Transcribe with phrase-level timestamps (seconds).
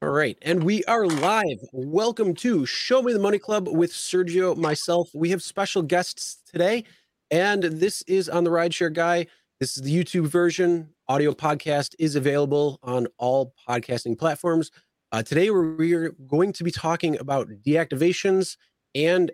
[0.00, 1.58] All right, and we are live.
[1.72, 5.10] Welcome to Show Me the Money Club with Sergio, myself.
[5.12, 6.84] We have special guests today,
[7.32, 9.26] and this is on the Rideshare Guy.
[9.58, 10.90] This is the YouTube version.
[11.08, 14.70] Audio podcast is available on all podcasting platforms.
[15.10, 18.56] Uh, today, we're, going to be talking about deactivations
[18.94, 19.32] and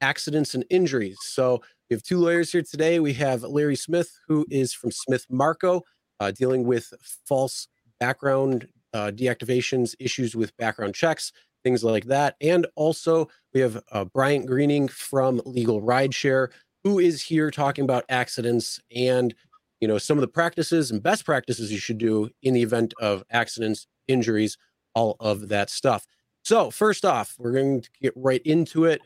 [0.00, 1.18] accidents and injuries.
[1.20, 2.98] So, we have two lawyers here today.
[2.98, 5.82] We have Larry Smith, who is from Smith Marco,
[6.18, 6.92] uh, dealing with
[7.28, 7.68] false
[8.00, 12.36] background uh, deactivations, issues with background checks, things like that.
[12.40, 16.48] And also, we have uh, Bryant Greening from Legal Rideshare,
[16.84, 19.34] who is here talking about accidents and
[19.80, 22.94] you know some of the practices and best practices you should do in the event
[23.00, 24.56] of accidents, injuries,
[24.94, 26.06] all of that stuff.
[26.42, 29.00] So, first off, we're going to get right into it.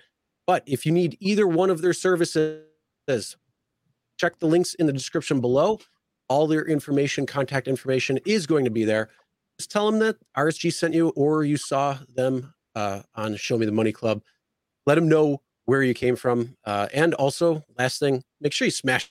[0.47, 2.61] But if you need either one of their services,
[4.19, 5.81] check the links in the description below.
[6.29, 9.11] All their information, contact information is going to be there
[9.59, 13.67] just tell them that RSG sent you or you saw them uh, on Show Me
[13.67, 14.23] the Money Club.
[14.87, 16.57] Let them know where you came from.
[16.65, 19.11] Uh, and also, last thing, make sure you smash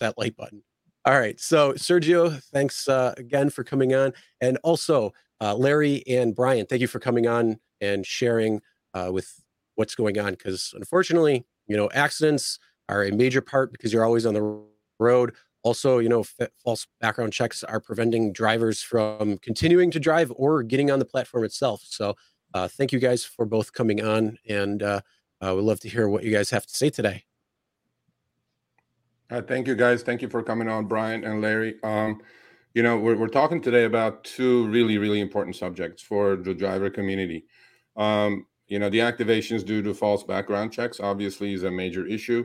[0.00, 0.62] that like button.
[1.06, 1.38] All right.
[1.38, 4.12] So, Sergio, thanks uh, again for coming on.
[4.40, 8.62] And also, uh, Larry and Brian, thank you for coming on and sharing
[8.94, 9.30] uh, with
[9.74, 10.32] what's going on.
[10.32, 12.58] Because unfortunately, you know, accidents
[12.88, 14.62] are a major part because you're always on the
[14.98, 15.34] road.
[15.64, 20.62] Also, you know, f- false background checks are preventing drivers from continuing to drive or
[20.62, 21.82] getting on the platform itself.
[21.84, 22.14] So,
[22.52, 25.00] uh, thank you guys for both coming on, and uh,
[25.40, 27.24] uh, we'd love to hear what you guys have to say today.
[29.30, 30.02] Uh, thank you, guys.
[30.02, 31.76] Thank you for coming on, Brian and Larry.
[31.82, 32.20] Um,
[32.74, 36.90] you know, we're, we're talking today about two really, really important subjects for the driver
[36.90, 37.46] community.
[37.96, 42.44] Um, you know, the activations due to false background checks obviously is a major issue.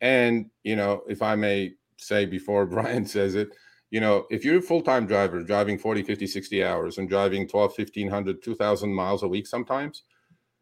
[0.00, 3.50] And, you know, if I may say before Brian says it,
[3.90, 7.72] you know, if you're a full-time driver driving 40, 50, 60 hours and driving 12,
[7.76, 10.04] 1500, 2000 miles a week sometimes,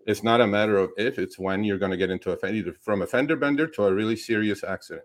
[0.06, 2.72] it's not a matter of if, it's when you're going to get into a either
[2.82, 5.04] from a fender bender to a really serious accident.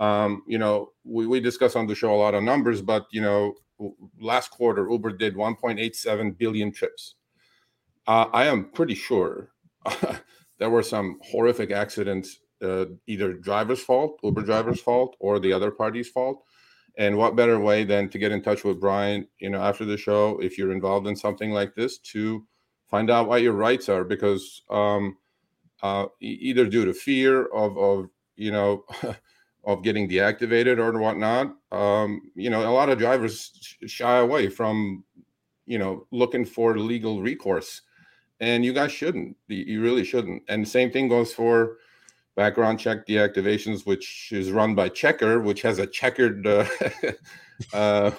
[0.00, 3.20] Um, you know, we, we discuss on the show a lot of numbers, but you
[3.20, 3.54] know,
[4.20, 7.14] last quarter Uber did 1.87 billion trips.
[8.06, 9.50] Uh, I am pretty sure
[10.58, 15.70] there were some horrific accidents uh, either driver's fault, Uber driver's fault, or the other
[15.70, 16.44] party's fault.
[16.98, 19.96] And what better way than to get in touch with Brian, you know, after the
[19.96, 22.46] show, if you're involved in something like this, to
[22.86, 25.16] find out what your rights are, because um,
[25.82, 28.84] uh, either due to fear of, of you know,
[29.64, 35.04] of getting deactivated or whatnot, um, you know, a lot of drivers shy away from,
[35.66, 37.82] you know, looking for legal recourse,
[38.40, 39.36] and you guys shouldn't.
[39.48, 40.42] You really shouldn't.
[40.48, 41.78] And the same thing goes for
[42.36, 46.66] background check deactivations, which is run by Checkr, which has a checkered uh,
[47.72, 48.10] uh,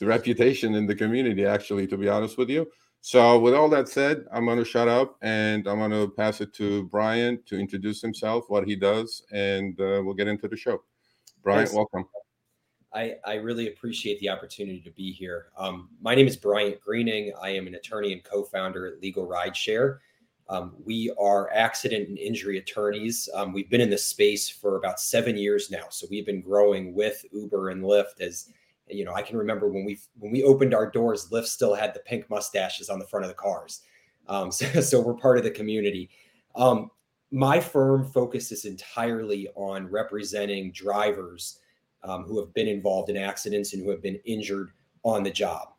[0.00, 2.66] reputation in the community, actually, to be honest with you.
[3.00, 6.40] So, with all that said, I'm going to shut up and I'm going to pass
[6.40, 10.56] it to Brian to introduce himself, what he does, and uh, we'll get into the
[10.56, 10.82] show.
[11.42, 12.04] Brian, welcome.
[12.92, 15.46] I, I, really appreciate the opportunity to be here.
[15.56, 17.32] Um, my name is Bryant Greening.
[17.40, 19.98] I am an attorney and co founder at Legal Rideshare.
[20.48, 23.28] Um, we are accident and injury attorneys.
[23.34, 26.94] Um, we've been in this space for about seven years now, so we've been growing
[26.94, 28.20] with Uber and Lyft.
[28.20, 28.50] As
[28.88, 31.94] you know, I can remember when we when we opened our doors, Lyft still had
[31.94, 33.80] the pink mustaches on the front of the cars.
[34.28, 36.10] Um, so, so, we're part of the community.
[36.54, 36.90] Um,
[37.32, 41.58] my firm focuses entirely on representing drivers
[42.04, 44.70] um, who have been involved in accidents and who have been injured
[45.02, 45.72] on the job.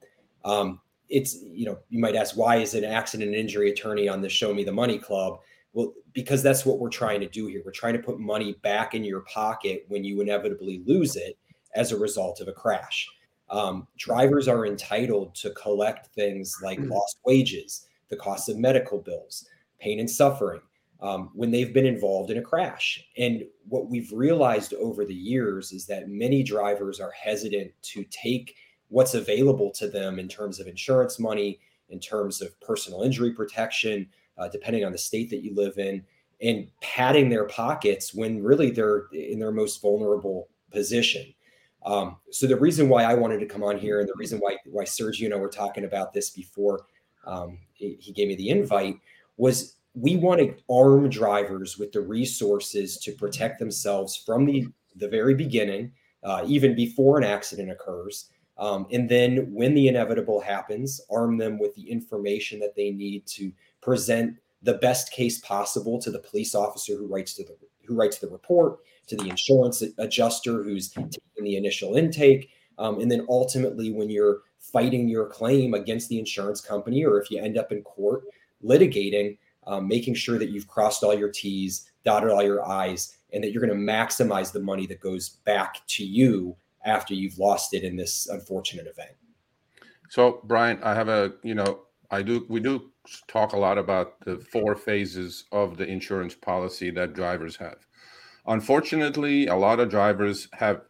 [0.44, 4.22] Um, it's you know you might ask why is an accident and injury attorney on
[4.22, 5.40] the show me the money club?
[5.73, 7.62] Well because that's what we're trying to do here.
[7.63, 11.38] We're trying to put money back in your pocket when you inevitably lose it
[11.75, 13.07] as a result of a crash.
[13.50, 16.91] Um, drivers are entitled to collect things like mm-hmm.
[16.91, 19.47] lost wages the cost of medical bills
[19.79, 20.62] pain and suffering
[21.01, 23.06] um, when they've been involved in a crash.
[23.17, 28.56] And what we've realized over the years is that many drivers are hesitant to take
[28.90, 31.59] what's available to them in terms of insurance money,
[31.90, 34.08] in terms of personal injury protection,
[34.38, 36.03] uh, depending on the state that you live in,
[36.41, 41.34] and padding their pockets when really they're in their most vulnerable position.
[41.85, 44.58] Um, so the reason why I wanted to come on here, and the reason why
[44.66, 46.85] why Sergio and I were talking about this before
[47.26, 48.97] um, he gave me the invite,
[49.38, 54.67] was we want to arm drivers with the resources to protect themselves from the
[54.97, 55.91] the very beginning,
[56.23, 58.29] uh, even before an accident occurs,
[58.59, 63.26] um, and then when the inevitable happens, arm them with the information that they need
[63.28, 63.52] to
[63.82, 67.56] present the best case possible to the police officer who writes to the
[67.86, 73.09] who writes the report, to the insurance adjuster who's taking the initial intake, um, and
[73.09, 77.58] then ultimately when you're fighting your claim against the insurance company, or if you end
[77.58, 78.24] up in court
[78.62, 79.38] litigating,
[79.68, 83.52] um, making sure that you've crossed all your T's, dotted all your I's, and that
[83.52, 86.56] you're going to maximize the money that goes back to you
[86.87, 89.11] after you've lost it in this unfortunate event.
[90.09, 92.91] So, Brian, I have a, you know, I do, we do
[93.28, 97.85] talk a lot about the four phases of the insurance policy that drivers have.
[98.47, 100.81] Unfortunately, a lot of drivers have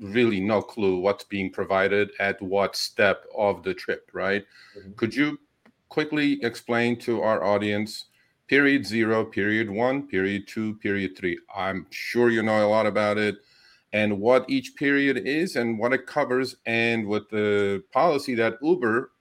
[0.00, 4.44] really no clue what's being provided at what step of the trip, right?
[4.78, 4.92] Mm-hmm.
[4.96, 5.38] Could you
[5.88, 8.06] quickly explain to our audience
[8.46, 11.38] period zero, period one, period two, period three?
[11.56, 13.36] I'm sure you know a lot about it
[13.96, 19.12] and what each period is and what it covers and with the policy that Uber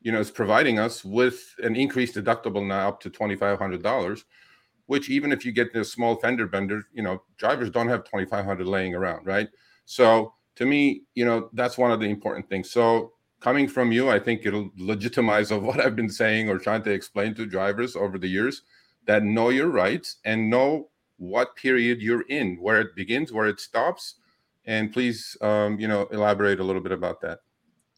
[0.00, 4.24] you know is providing us with an increased deductible now up to $2500
[4.86, 8.66] which even if you get the small fender bender you know drivers don't have 2500
[8.66, 9.48] laying around right
[9.84, 12.68] so to me, you know, that's one of the important things.
[12.68, 16.82] So coming from you, I think it'll legitimize of what I've been saying or trying
[16.82, 18.62] to explain to drivers over the years
[19.06, 23.60] that know your rights and know what period you're in, where it begins, where it
[23.60, 24.14] stops.
[24.64, 27.40] And please, um, you know, elaborate a little bit about that.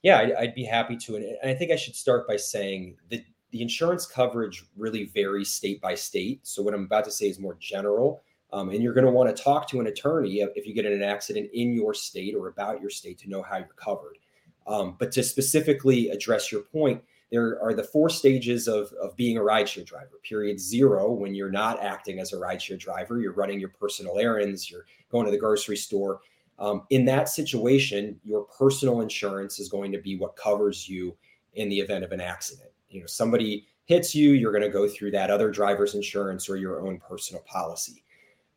[0.02, 1.17] Yeah, I'd, I'd be happy to.
[1.17, 5.81] And I think I should start by saying that the insurance coverage really varies state
[5.81, 6.46] by state.
[6.46, 8.22] So what I'm about to say is more general.
[8.52, 10.93] Um, and you're going to want to talk to an attorney if you get in
[10.93, 14.19] an accident in your state or about your state to know how you're covered.
[14.66, 19.38] Um, but to specifically address your point, there are the four stages of, of being
[19.38, 20.18] a rideshare driver.
[20.22, 24.70] Period zero, when you're not acting as a rideshare driver, you're running your personal errands,
[24.70, 26.20] you're going to the grocery store.
[26.58, 31.16] Um, in that situation, your personal insurance is going to be what covers you
[31.54, 32.70] in the event of an accident.
[32.88, 36.56] You know, somebody hits you, you're going to go through that other driver's insurance or
[36.56, 38.04] your own personal policy.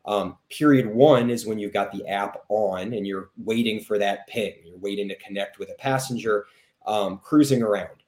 [0.06, 4.28] Um, period one is when you've got the app on and you're waiting for that
[4.28, 4.56] ping.
[4.66, 6.46] You're waiting to connect with a passenger
[6.86, 8.03] um, cruising around.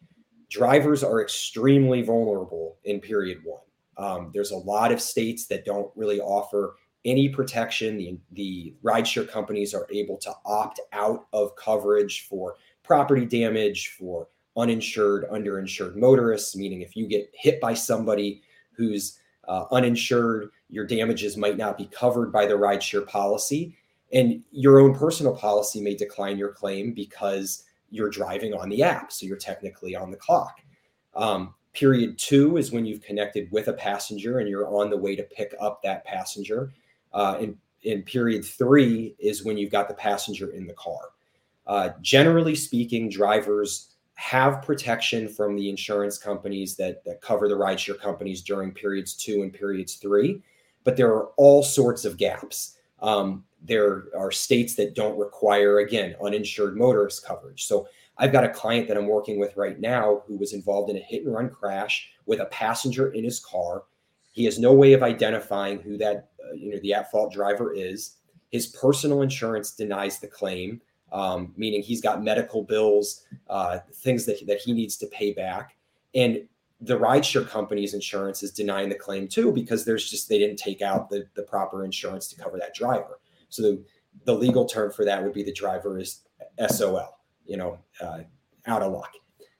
[0.56, 3.60] Drivers are extremely vulnerable in period one.
[3.98, 7.98] Um, there's a lot of states that don't really offer any protection.
[7.98, 14.30] The, the rideshare companies are able to opt out of coverage for property damage, for
[14.56, 18.42] uninsured, underinsured motorists, meaning if you get hit by somebody
[18.72, 19.20] who's
[19.50, 23.76] uh, uninsured, your damages might not be covered by the rideshare policy.
[24.14, 29.12] And your own personal policy may decline your claim because you're driving on the app.
[29.12, 30.62] So you're technically on the clock.
[31.16, 35.16] Um, period two is when you've connected with a passenger and you're on the way
[35.16, 36.74] to pick up that passenger.
[37.14, 37.58] Uh, and,
[38.08, 41.12] period three is when you've got the passenger in the car.
[41.68, 48.00] Uh, generally speaking, drivers have protection from the insurance companies that, that cover the rideshare
[48.00, 50.42] companies during periods two and periods three,
[50.84, 52.75] but there are all sorts of gaps.
[53.02, 57.66] Um, there are states that don't require, again, uninsured motorist coverage.
[57.66, 57.88] So
[58.18, 61.02] I've got a client that I'm working with right now who was involved in a
[61.02, 63.84] hit and run crash with a passenger in his car.
[64.34, 67.74] He has no way of identifying who that, uh, you know, the at fault driver
[67.74, 68.18] is.
[68.52, 70.82] His personal insurance denies the claim
[71.16, 75.78] um, meaning he's got medical bills, uh, things that, that he needs to pay back.
[76.14, 76.48] And
[76.82, 80.82] the rideshare company's insurance is denying the claim too because there's just they didn't take
[80.82, 83.20] out the, the proper insurance to cover that driver.
[83.50, 83.84] So the,
[84.26, 86.22] the legal term for that would be the driver is
[86.68, 88.20] SOL, you know, uh,
[88.66, 89.14] out of luck.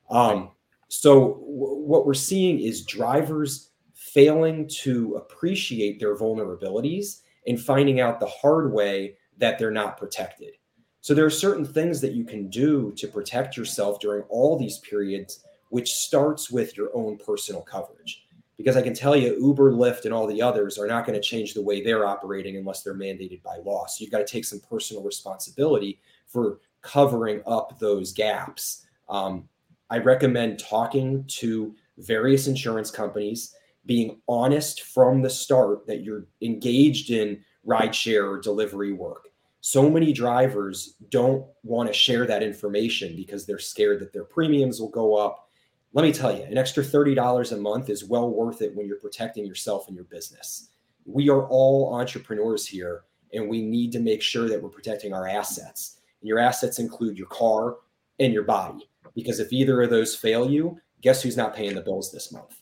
[0.10, 0.52] Um,
[0.88, 8.20] so w- what we're seeing is drivers failing to appreciate their vulnerabilities and finding out
[8.20, 10.54] the hard way that they're not protected.
[11.02, 14.80] So there are certain things that you can do to protect yourself during all these
[14.80, 15.44] periods,
[15.76, 18.24] which starts with your own personal coverage.
[18.56, 21.28] Because I can tell you, Uber, Lyft, and all the others are not going to
[21.28, 23.86] change the way they're operating unless they're mandated by law.
[23.86, 28.86] So you've got to take some personal responsibility for covering up those gaps.
[29.10, 29.50] Um,
[29.90, 33.54] I recommend talking to various insurance companies,
[33.86, 39.26] being honest from the start that you're engaged in rideshare or delivery work
[39.66, 44.80] so many drivers don't want to share that information because they're scared that their premiums
[44.80, 45.45] will go up.
[45.96, 49.00] Let me tell you, an extra $30 a month is well worth it when you're
[49.00, 50.68] protecting yourself and your business.
[51.06, 55.26] We are all entrepreneurs here, and we need to make sure that we're protecting our
[55.26, 56.02] assets.
[56.20, 57.78] And your assets include your car
[58.20, 61.82] and your body, because if either of those fail you, guess who's not paying the
[61.82, 62.60] bills this month?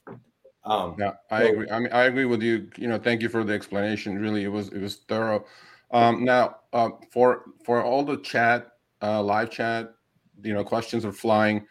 [0.64, 1.70] Um, yeah, I so, agree.
[1.72, 2.70] I mean, I agree with you.
[2.78, 4.20] You know, thank you for the explanation.
[4.20, 5.44] Really, it was it was thorough.
[5.90, 9.96] Um, now, uh, for for all the chat, uh, live chat,
[10.44, 11.66] you know, questions are flying.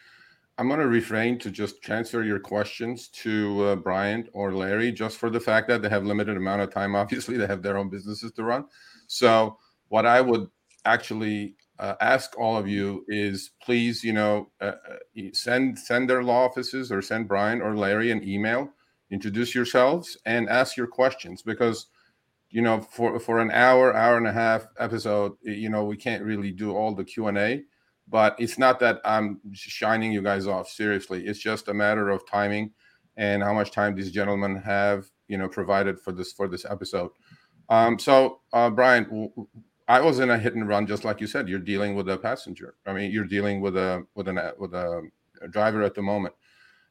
[0.62, 5.16] I'm going to refrain to just transfer your questions to uh, Brian or Larry, just
[5.18, 6.94] for the fact that they have limited amount of time.
[7.02, 8.66] Obviously, they have their own businesses to run.
[9.08, 10.48] So, what I would
[10.84, 16.22] actually uh, ask all of you is please, you know, uh, uh send send their
[16.22, 18.70] law offices or send Brian or Larry an email,
[19.10, 21.86] introduce yourselves, and ask your questions because,
[22.50, 26.22] you know, for for an hour, hour and a half episode, you know, we can't
[26.22, 27.64] really do all the Q and A.
[28.08, 30.68] But it's not that I'm shining you guys off.
[30.68, 32.72] Seriously, it's just a matter of timing
[33.16, 37.10] and how much time these gentlemen have, you know, provided for this for this episode.
[37.68, 39.32] Um, so, uh, Brian,
[39.88, 41.48] I was in a hit and run, just like you said.
[41.48, 42.74] You're dealing with a passenger.
[42.86, 45.08] I mean, you're dealing with a with an with a,
[45.50, 46.34] driver at the moment,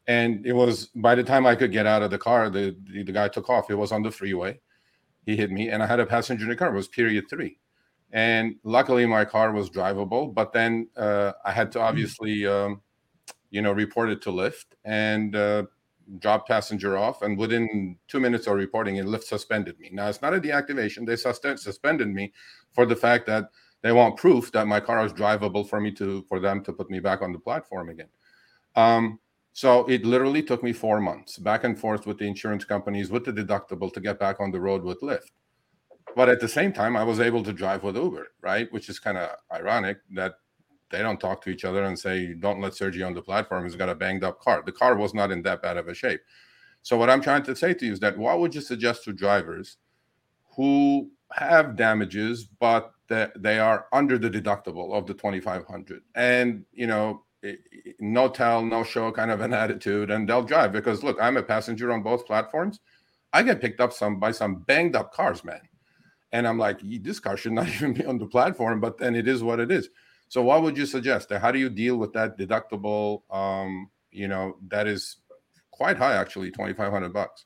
[0.08, 3.04] and it was by the time I could get out of the car, the, the
[3.04, 3.70] the guy took off.
[3.70, 4.60] It was on the freeway.
[5.26, 6.70] He hit me, and I had a passenger in the car.
[6.70, 7.60] It was period three,
[8.12, 10.34] and luckily my car was drivable.
[10.34, 11.88] But then uh, I had to mm-hmm.
[11.88, 12.82] obviously, um,
[13.50, 15.64] you know, report it to Lyft, and uh,
[16.20, 19.90] drop passenger off, and within two minutes of reporting it, Lyft suspended me.
[19.92, 22.34] Now it's not a deactivation; they suspended me
[22.72, 23.46] for the fact that
[23.82, 26.90] they want proof that my car is drivable for me to for them to put
[26.90, 28.10] me back on the platform again.
[28.76, 29.20] Um,
[29.54, 33.26] so it literally took me four months back and forth with the insurance companies with
[33.26, 35.32] the deductible to get back on the road with Lyft.
[36.16, 38.72] But at the same time, I was able to drive with Uber, right?
[38.72, 40.34] Which is kind of ironic that
[40.90, 43.64] they don't talk to each other and say, don't let Sergio on the platform.
[43.64, 44.62] He's got a banged up car.
[44.66, 46.22] The car was not in that bad of a shape.
[46.84, 49.14] So, what I'm trying to say to you is that what would you suggest to
[49.14, 49.78] drivers
[50.56, 57.24] who have damages, but they are under the deductible of the 2500 and, you know,
[58.00, 61.44] no tell, no show kind of an attitude, and they'll drive because look, I'm a
[61.44, 62.80] passenger on both platforms.
[63.34, 65.62] I get picked up some by some banged up cars, man.
[66.32, 69.28] And I'm like, this car should not even be on the platform, but then it
[69.28, 69.90] is what it is.
[70.28, 71.32] So what would you suggest?
[71.32, 73.24] How do you deal with that deductible?
[73.30, 75.18] Um, you know, that is
[75.72, 77.46] quite high actually, 2500 bucks.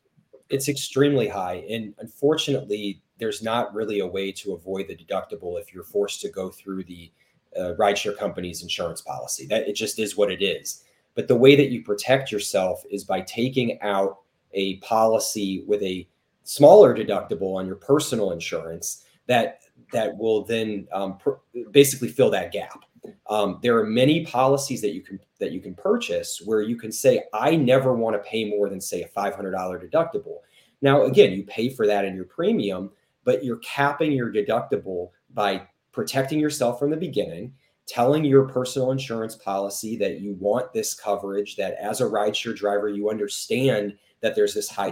[0.49, 1.65] It's extremely high.
[1.69, 6.29] And unfortunately, there's not really a way to avoid the deductible if you're forced to
[6.29, 7.11] go through the
[7.57, 9.47] uh, rideshare company's insurance policy.
[9.47, 10.83] That it just is what it is.
[11.15, 14.19] But the way that you protect yourself is by taking out
[14.53, 16.07] a policy with a
[16.45, 19.59] smaller deductible on your personal insurance that
[19.91, 21.31] that will then um, pr-
[21.71, 22.85] basically fill that gap.
[23.29, 26.91] Um, there are many policies that you can that you can purchase where you can
[26.91, 30.37] say, I never want to pay more than say a five hundred dollar deductible.
[30.81, 32.91] Now, again, you pay for that in your premium,
[33.23, 37.53] but you're capping your deductible by protecting yourself from the beginning,
[37.87, 42.89] telling your personal insurance policy that you want this coverage, that as a rideshare driver,
[42.89, 44.91] you understand that there's this high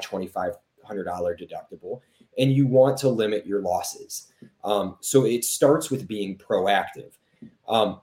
[0.83, 1.05] $2,500
[1.39, 2.01] deductible
[2.37, 4.31] and you want to limit your losses.
[4.63, 7.11] Um, so it starts with being proactive.
[7.67, 8.01] Um,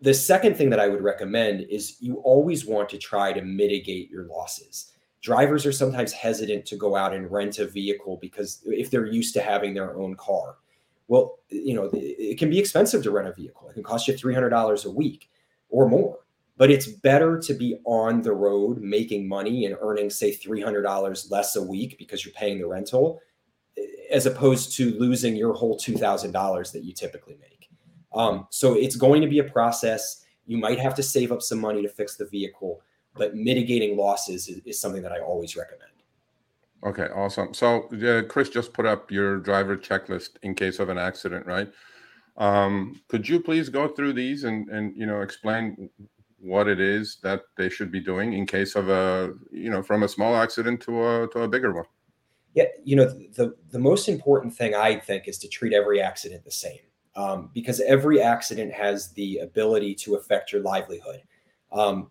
[0.00, 4.10] the second thing that I would recommend is you always want to try to mitigate
[4.10, 4.92] your losses.
[5.22, 9.32] Drivers are sometimes hesitant to go out and rent a vehicle because if they're used
[9.34, 10.56] to having their own car.
[11.08, 13.68] Well, you know, it can be expensive to rent a vehicle.
[13.68, 15.30] It can cost you $300 a week
[15.70, 16.18] or more.
[16.56, 21.56] But it's better to be on the road making money and earning, say, $300 less
[21.56, 23.20] a week because you're paying the rental
[24.10, 27.68] as opposed to losing your whole $2,000 that you typically make.
[28.14, 30.24] Um, so it's going to be a process.
[30.46, 32.80] You might have to save up some money to fix the vehicle,
[33.16, 35.90] but mitigating losses is, is something that I always recommend.
[36.84, 37.54] Okay, awesome.
[37.54, 41.72] So uh, Chris just put up your driver checklist in case of an accident, right?
[42.36, 45.88] Um, could you please go through these and and you know explain
[46.44, 50.02] what it is that they should be doing in case of a you know from
[50.02, 51.86] a small accident to a to a bigger one?
[52.54, 56.44] Yeah, you know, the the most important thing I think is to treat every accident
[56.44, 56.78] the same,
[57.16, 61.22] um, because every accident has the ability to affect your livelihood.
[61.72, 62.10] Um,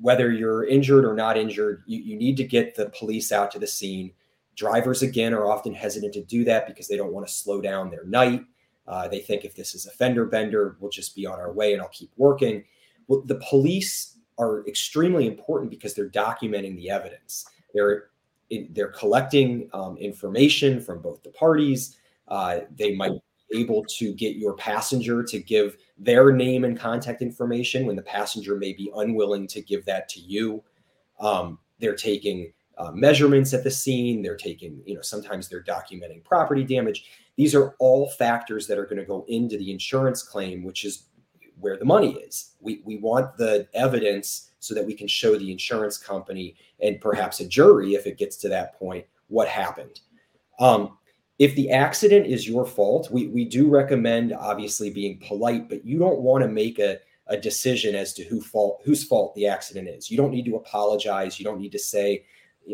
[0.00, 3.60] whether you're injured or not injured, you, you need to get the police out to
[3.60, 4.12] the scene.
[4.56, 7.88] Drivers, again, are often hesitant to do that because they don't want to slow down
[7.88, 8.44] their night.
[8.86, 11.72] Uh, they think if this is a fender bender, we'll just be on our way
[11.72, 12.64] and I'll keep working.
[13.12, 17.44] Well, the police are extremely important because they're documenting the evidence.
[17.74, 18.04] They're
[18.70, 21.98] they're collecting um, information from both the parties.
[22.28, 23.12] Uh, they might
[23.50, 28.02] be able to get your passenger to give their name and contact information when the
[28.02, 30.64] passenger may be unwilling to give that to you.
[31.20, 34.22] Um, they're taking uh, measurements at the scene.
[34.22, 37.10] They're taking, you know, sometimes they're documenting property damage.
[37.36, 41.08] These are all factors that are going to go into the insurance claim, which is
[41.62, 42.54] where the money is.
[42.60, 47.40] We, we want the evidence so that we can show the insurance company and perhaps
[47.40, 50.00] a jury, if it gets to that point, what happened.
[50.60, 50.98] Um,
[51.38, 55.98] if the accident is your fault, we, we do recommend obviously being polite, but you
[55.98, 59.88] don't want to make a, a decision as to who fault whose fault the accident
[59.88, 60.10] is.
[60.10, 61.38] You don't need to apologize.
[61.38, 62.24] You don't need to say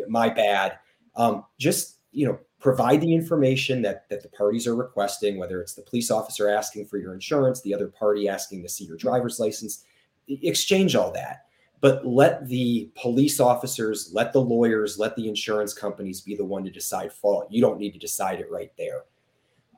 [0.09, 0.79] my bad.
[1.17, 5.75] Um, just you know, provide the information that that the parties are requesting, whether it's
[5.75, 9.39] the police officer asking for your insurance, the other party asking to see your driver's
[9.39, 9.85] license,
[10.29, 11.45] exchange all that.
[11.81, 16.65] But let the police officers, let the lawyers, let the insurance companies be the one
[16.65, 17.47] to decide fault.
[17.51, 19.05] You don't need to decide it right there.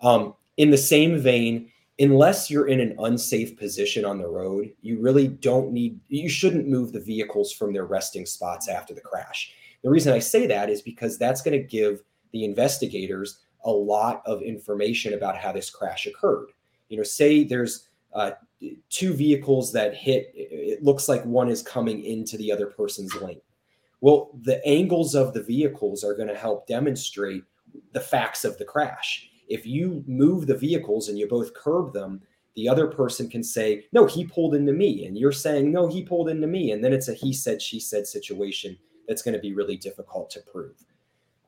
[0.01, 4.99] Um, in the same vein, unless you're in an unsafe position on the road, you
[4.99, 9.53] really don't need, you shouldn't move the vehicles from their resting spots after the crash.
[9.83, 14.23] The reason I say that is because that's going to give the investigators a lot
[14.27, 16.49] of information about how this crash occurred.
[16.89, 18.33] You know, say there's uh,
[18.89, 23.41] two vehicles that hit, it looks like one is coming into the other person's lane.
[24.01, 27.45] Well, the angles of the vehicles are going to help demonstrate
[27.93, 29.29] the facts of the crash.
[29.49, 32.23] If you move the vehicles and you both curb them,
[32.57, 35.07] the other person can say, No, he pulled into me.
[35.07, 36.73] And you're saying, No, he pulled into me.
[36.73, 40.31] And then it's a he said, she said situation that's going to be really difficult
[40.31, 40.85] to prove.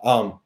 [0.05, 0.41] Um,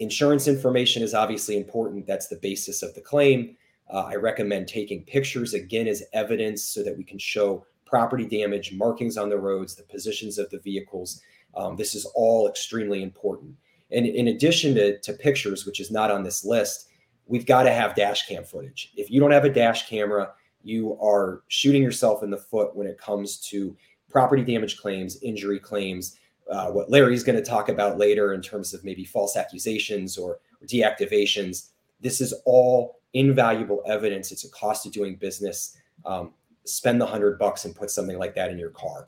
[0.00, 2.06] insurance information is obviously important.
[2.06, 3.56] That's the basis of the claim.
[3.90, 8.74] Uh, I recommend taking pictures again as evidence so that we can show property damage,
[8.74, 11.22] markings on the roads, the positions of the vehicles.
[11.56, 13.56] Um, this is all extremely important.
[13.90, 16.88] And in addition to, to pictures, which is not on this list,
[17.26, 18.92] we've got to have dash cam footage.
[18.96, 20.32] If you don't have a dash camera,
[20.62, 23.74] you are shooting yourself in the foot when it comes to
[24.10, 26.18] property damage claims, injury claims,
[26.50, 30.38] uh, what Larry's going to talk about later in terms of maybe false accusations or,
[30.66, 31.68] deactivations.
[32.00, 34.32] This is all invaluable evidence.
[34.32, 35.76] It's a cost of doing business.
[36.04, 36.32] Um,
[36.64, 39.06] spend the hundred bucks and put something like that in your car.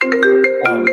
[0.67, 0.87] Um,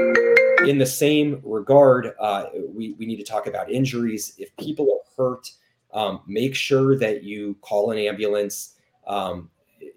[0.65, 4.33] in the same regard, uh, we, we need to talk about injuries.
[4.37, 5.51] If people are hurt,
[5.93, 8.73] um, make sure that you call an ambulance.
[9.05, 9.49] Um,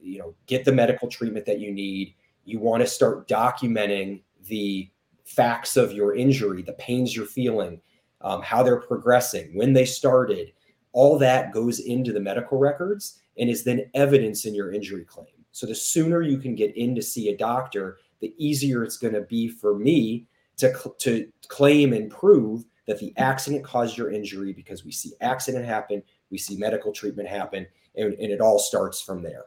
[0.02, 2.14] you know, get the medical treatment that you need.
[2.44, 4.90] You want to start documenting the
[5.30, 7.80] facts of your injury, the pains you're feeling,
[8.20, 10.52] um, how they're progressing, when they started.
[10.92, 15.26] All that goes into the medical records and is then evidence in your injury claim.
[15.52, 19.14] So the sooner you can get in to see a doctor, the easier it's going
[19.14, 24.52] to be for me to, to claim and prove that the accident caused your injury
[24.52, 29.00] because we see accident happen, we see medical treatment happen, and, and it all starts
[29.00, 29.44] from there.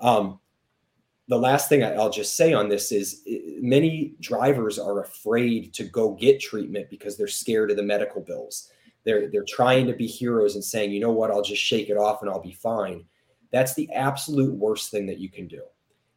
[0.00, 0.38] Um,
[1.28, 3.22] the last thing I'll just say on this is
[3.60, 8.70] many drivers are afraid to go get treatment because they're scared of the medical bills.
[9.04, 11.96] They're they're trying to be heroes and saying, you know what, I'll just shake it
[11.96, 13.04] off and I'll be fine.
[13.50, 15.62] That's the absolute worst thing that you can do.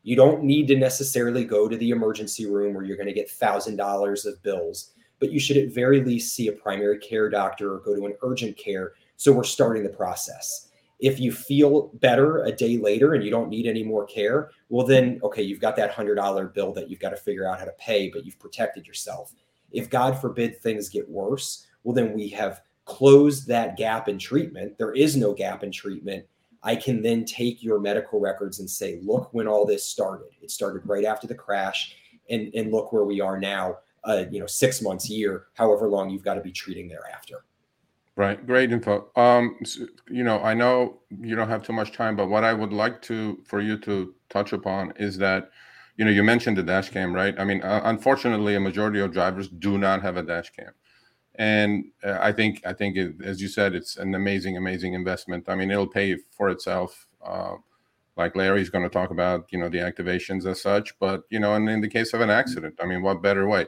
[0.03, 3.29] You don't need to necessarily go to the emergency room where you're going to get
[3.29, 7.73] thousand dollars of bills, but you should at very least see a primary care doctor
[7.73, 8.93] or go to an urgent care.
[9.17, 10.69] So we're starting the process
[10.99, 14.85] if you feel better a day later and you don't need any more care, well,
[14.85, 17.73] then, okay, you've got that $100 bill that you've got to figure out how to
[17.79, 19.33] pay, but you've protected yourself.
[19.71, 24.77] If God forbid things get worse, well, then we have closed that gap in treatment.
[24.77, 26.25] There is no gap in treatment.
[26.61, 30.51] I can then take your medical records and say, look, when all this started, it
[30.51, 31.95] started right after the crash,
[32.29, 36.09] and, and look where we are now, uh, you know, six months, year, however long
[36.09, 37.43] you've got to be treating thereafter.
[38.15, 39.09] Right, great info.
[39.15, 39.57] Um,
[40.11, 43.01] you know, I know you don't have too much time, but what I would like
[43.03, 45.49] to for you to touch upon is that,
[45.97, 47.37] you know, you mentioned the dash cam, right?
[47.39, 50.71] I mean, uh, unfortunately, a majority of drivers do not have a dash cam,
[51.35, 55.49] and uh, I think I think it, as you said, it's an amazing, amazing investment.
[55.49, 57.07] I mean, it'll pay for itself.
[57.23, 57.55] Uh,
[58.15, 61.55] like Larry's going to talk about, you know, the activations as such, but you know,
[61.55, 63.65] and in the case of an accident, I mean, what better way?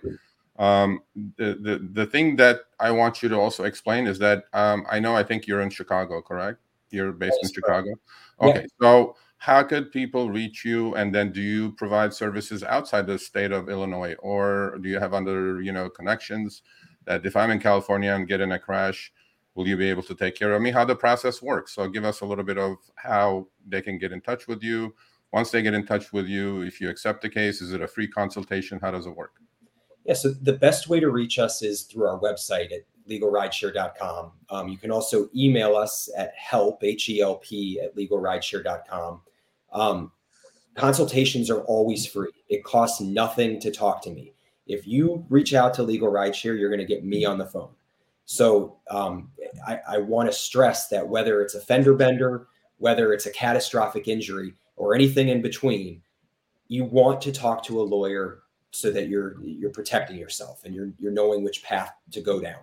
[0.60, 1.00] Um,
[1.38, 5.00] the, the the thing that I want you to also explain is that um, I
[5.00, 6.60] know I think you're in Chicago, correct?
[6.92, 7.94] You're based in Chicago.
[8.42, 8.68] Okay, yeah.
[8.82, 10.94] so how could people reach you?
[10.94, 15.16] And then do you provide services outside the state of Illinois, or do you have
[15.16, 16.62] other you know connections
[17.06, 19.12] that if I'm in California and get in a crash,
[19.56, 20.70] will you be able to take care of me?
[20.70, 21.74] How the process works?
[21.74, 24.94] So give us a little bit of how they can get in touch with you.
[25.34, 27.88] Once they get in touch with you, if you accept the case, is it a
[27.88, 28.78] free consultation?
[28.80, 29.34] How does it work?
[30.06, 34.34] Yeah, so the best way to reach us is through our website at legalrideshare.com.
[34.52, 39.22] Um, you can also email us at help, H E L P, at legalrideshare.com.
[39.72, 40.12] Um,
[40.76, 44.34] consultations are always free, it costs nothing to talk to me.
[44.68, 47.72] If you reach out to Legal Rideshare, you're going to get me on the phone.
[48.26, 49.30] So um,
[49.68, 54.08] I, I want to stress that whether it's a fender bender, whether it's a catastrophic
[54.08, 56.02] injury, or anything in between,
[56.68, 60.92] you want to talk to a lawyer so that you're you're protecting yourself and you're
[60.98, 62.62] you're knowing which path to go down.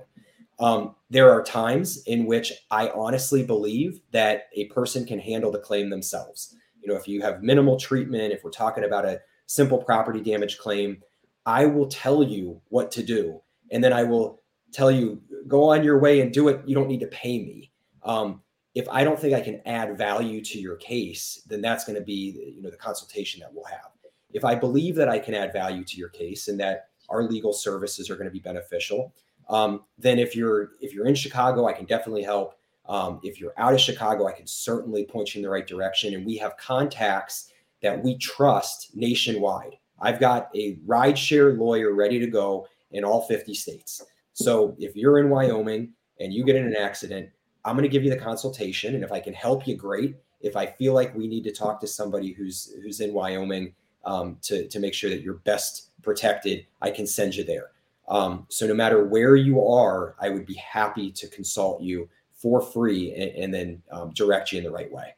[0.58, 5.60] Um, there are times in which I honestly believe that a person can handle the
[5.60, 6.56] claim themselves.
[6.88, 11.02] Know, if you have minimal treatment, if we're talking about a simple property damage claim,
[11.46, 15.82] I will tell you what to do, and then I will tell you go on
[15.82, 16.62] your way and do it.
[16.66, 17.70] You don't need to pay me.
[18.02, 18.42] Um,
[18.74, 22.04] if I don't think I can add value to your case, then that's going to
[22.04, 23.90] be you know the consultation that we'll have.
[24.32, 27.52] If I believe that I can add value to your case and that our legal
[27.52, 29.14] services are going to be beneficial,
[29.48, 32.57] um, then if you're if you're in Chicago, I can definitely help.
[32.88, 36.14] Um, if you're out of Chicago, I can certainly point you in the right direction.
[36.14, 39.76] And we have contacts that we trust nationwide.
[40.00, 44.02] I've got a rideshare lawyer ready to go in all 50 states.
[44.32, 47.28] So if you're in Wyoming and you get in an accident,
[47.64, 50.16] I'm going to give you the consultation, and if I can help you, great.
[50.40, 53.74] If I feel like we need to talk to somebody who's who's in Wyoming
[54.04, 57.72] um, to to make sure that you're best protected, I can send you there.
[58.08, 62.60] Um, so no matter where you are, I would be happy to consult you for
[62.60, 65.14] free and, and then um, direct you in the right way.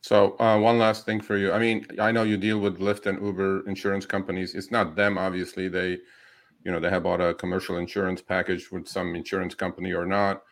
[0.00, 1.52] So uh, one last thing for you.
[1.52, 4.54] I mean, I know you deal with Lyft and Uber insurance companies.
[4.54, 5.68] It's not them, obviously.
[5.68, 5.98] They,
[6.64, 10.42] you know, they have bought a commercial insurance package with some insurance company or not.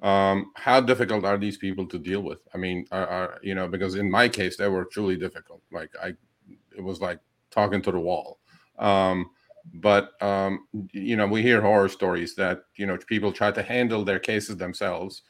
[0.00, 2.38] Um, how difficult are these people to deal with?
[2.54, 5.60] I mean, are, are you know, because in my case, they were truly difficult.
[5.72, 6.14] Like I,
[6.76, 7.18] it was like
[7.50, 8.38] talking to the wall.
[8.78, 9.30] Um,
[9.74, 14.04] but um, you know, we hear horror stories that you know people try to handle
[14.04, 15.22] their cases themselves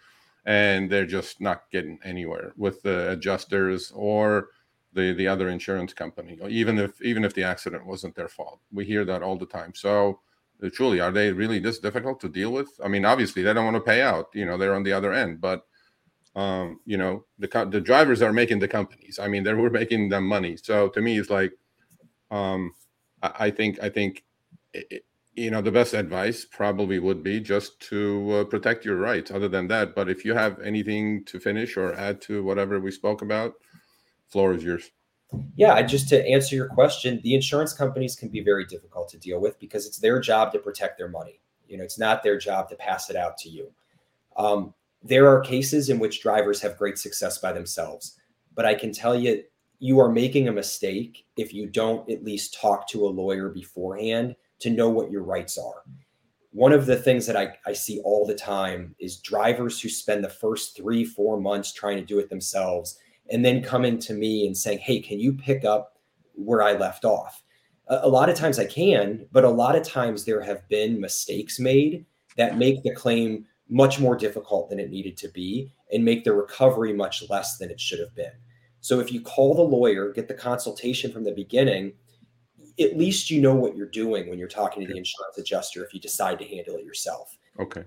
[0.46, 4.48] and they're just not getting anywhere with the adjusters or
[4.92, 8.61] the the other insurance company even if even if the accident wasn't their fault.
[8.72, 9.72] We hear that all the time.
[9.74, 10.20] So
[10.64, 12.70] uh, truly are they really this difficult to deal with?
[12.83, 15.12] I mean obviously they don't want to pay out you know they're on the other
[15.12, 15.66] end but
[16.37, 19.18] um you know the the drivers are making the companies.
[19.18, 20.57] I mean they were making them money.
[20.57, 21.53] So to me it's like
[22.31, 22.72] um
[23.22, 24.24] i, I think i think
[24.72, 25.04] it,
[25.35, 29.30] you know the best advice probably would be just to uh, protect your rights.
[29.30, 32.90] Other than that but if you have anything to finish or add to whatever we
[32.90, 33.54] spoke about
[34.28, 34.90] floor is yours.
[35.56, 39.40] Yeah just to answer your question the insurance companies can be very difficult to deal
[39.40, 41.40] with because it's their job to protect their money.
[41.68, 43.70] You know it's not their job to pass it out to you.
[44.37, 48.16] Um, there are cases in which drivers have great success by themselves
[48.54, 49.42] but i can tell you
[49.78, 54.37] you are making a mistake if you don't at least talk to a lawyer beforehand
[54.61, 55.83] to know what your rights are.
[56.53, 60.25] One of the things that I, I see all the time is drivers who spend
[60.25, 62.99] the first three, four months trying to do it themselves
[63.31, 65.99] and then coming to me and saying, Hey, can you pick up
[66.35, 67.42] where I left off?
[67.88, 71.01] A, a lot of times I can, but a lot of times there have been
[71.01, 72.05] mistakes made
[72.37, 76.33] that make the claim much more difficult than it needed to be and make the
[76.33, 78.33] recovery much less than it should have been.
[78.81, 81.92] So if you call the lawyer, get the consultation from the beginning,
[82.80, 85.92] at least you know what you're doing when you're talking to the insurance adjuster if
[85.92, 87.36] you decide to handle it yourself.
[87.58, 87.84] Okay.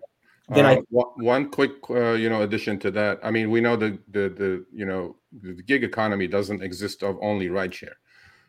[0.50, 3.20] Then uh, I one quick uh, you know addition to that.
[3.24, 7.18] I mean, we know the the the you know the gig economy doesn't exist of
[7.22, 7.96] only rideshare.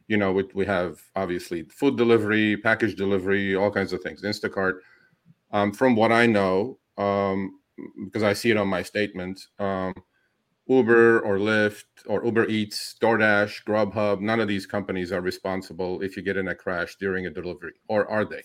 [0.09, 4.81] You know, we, we have obviously food delivery, package delivery, all kinds of things, Instacart.
[5.53, 7.61] Um, from what I know, um,
[8.05, 9.95] because I see it on my statement, um,
[10.67, 16.17] Uber or Lyft or Uber Eats, DoorDash, Grubhub, none of these companies are responsible if
[16.17, 18.43] you get in a crash during a delivery, or are they?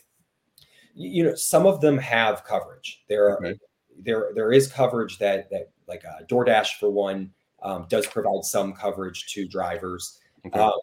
[0.95, 3.03] You know, some of them have coverage.
[3.07, 3.57] There are okay.
[3.97, 8.73] there there is coverage that that like uh, DoorDash for one um, does provide some
[8.73, 10.59] coverage to drivers, okay.
[10.59, 10.73] um,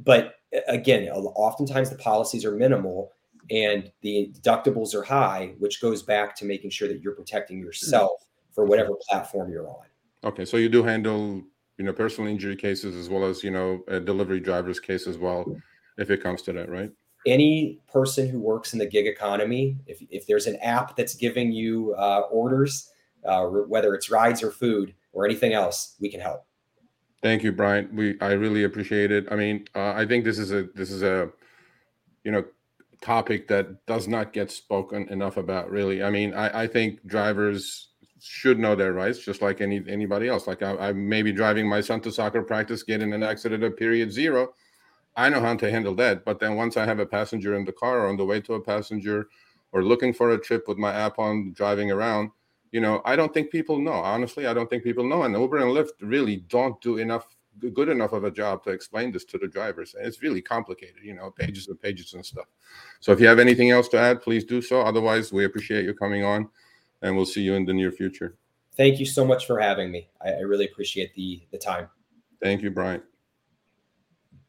[0.00, 0.36] but
[0.68, 3.12] again, oftentimes the policies are minimal
[3.50, 8.26] and the deductibles are high, which goes back to making sure that you're protecting yourself
[8.52, 9.84] for whatever platform you're on.
[10.22, 11.42] Okay, so you do handle
[11.78, 15.16] you know personal injury cases as well as you know a delivery driver's case as
[15.16, 15.56] well,
[15.96, 16.90] if it comes to that, right?
[17.26, 21.52] Any person who works in the gig economy, if if there's an app that's giving
[21.52, 22.90] you uh, orders,
[23.24, 26.44] uh, whether it's rides or food or anything else, we can help.
[27.22, 27.94] Thank you, Brian.
[27.94, 29.26] We I really appreciate it.
[29.30, 31.30] I mean, uh, I think this is a this is a
[32.24, 32.44] you know
[33.00, 35.70] topic that does not get spoken enough about.
[35.70, 37.89] Really, I mean, I I think drivers
[38.20, 40.46] should know their rights just like any anybody else.
[40.46, 43.64] Like I, I may be driving my son to soccer practice, get in an accident
[43.64, 44.54] at period zero.
[45.16, 46.24] I know how to handle that.
[46.24, 48.54] But then once I have a passenger in the car or on the way to
[48.54, 49.28] a passenger
[49.72, 52.30] or looking for a trip with my app on driving around,
[52.72, 53.92] you know, I don't think people know.
[53.92, 55.24] Honestly, I don't think people know.
[55.24, 57.26] And Uber and Lyft really don't do enough
[57.74, 59.94] good enough of a job to explain this to the drivers.
[59.94, 62.46] And it's really complicated, you know, pages and pages and stuff.
[63.00, 64.80] So if you have anything else to add, please do so.
[64.80, 66.48] Otherwise, we appreciate you coming on
[67.02, 68.36] and we'll see you in the near future.
[68.76, 70.08] Thank you so much for having me.
[70.24, 71.88] I, I really appreciate the the time.
[72.42, 73.02] Thank you, Brian.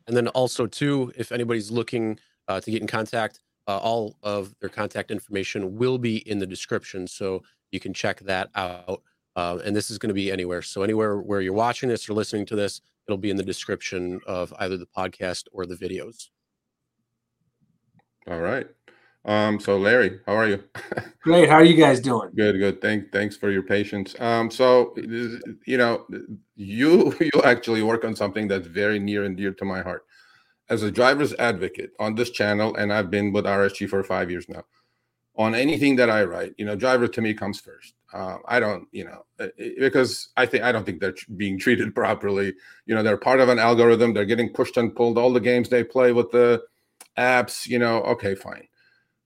[0.08, 4.56] And then also too, if anybody's looking uh, to get in contact, uh, all of
[4.60, 9.02] their contact information will be in the description, so you can check that out.
[9.36, 10.62] Uh, and this is going to be anywhere.
[10.62, 14.20] So anywhere where you're watching this or listening to this, it'll be in the description
[14.28, 16.30] of either the podcast or the videos.
[18.28, 18.68] All right.
[19.24, 20.64] Um, so Larry, how are you?
[21.22, 21.48] Great.
[21.48, 22.32] How are you guys doing?
[22.36, 22.82] Good, good.
[22.82, 24.16] Thank, thanks for your patience.
[24.20, 26.08] Um, so you know,
[26.56, 30.06] you you actually work on something that's very near and dear to my heart.
[30.70, 34.48] As a driver's advocate on this channel, and I've been with RSG for five years
[34.50, 34.64] now.
[35.36, 37.94] On anything that I write, you know, driver to me comes first.
[38.14, 39.24] Uh, I don't, you know,
[39.80, 42.54] because I think I don't think they're being treated properly.
[42.86, 44.14] You know, they're part of an algorithm.
[44.14, 45.18] They're getting pushed and pulled.
[45.18, 46.64] All the games they play with the
[47.18, 48.68] apps, you know, okay, fine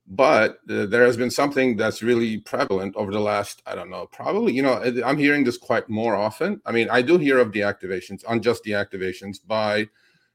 [0.08, 4.08] but uh, there has been something that's really prevalent over the last i don't know
[4.12, 6.62] probably you know i'm hearing this quite more often.
[6.66, 9.88] I mean i do hear of deactivations unjust deactivations by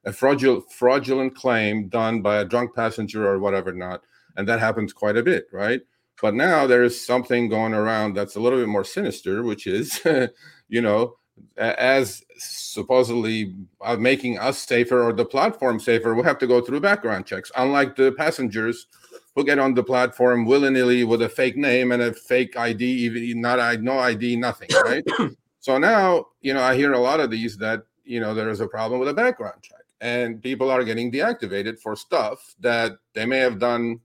[0.05, 4.03] a fraudulent fraudulent claim done by a drunk passenger or whatever not
[4.37, 5.83] and that happens quite a bit right?
[6.21, 10.01] But now there is something going around that's a little bit more sinister which is
[10.69, 11.17] you know
[11.57, 16.81] as supposedly uh, making us safer or the platform safer we have to go through
[16.81, 17.53] background checks.
[17.57, 18.87] Unlike the passengers
[19.35, 23.41] who get on the platform willy-nilly with a fake name and a fake ID, even
[23.41, 25.05] not I no ID, nothing, right?
[25.61, 28.61] so now, you know, I hear a lot of these that, you know, there is
[28.61, 33.27] a problem with a background check and people are getting deactivated for stuff that they
[33.27, 34.01] may have done,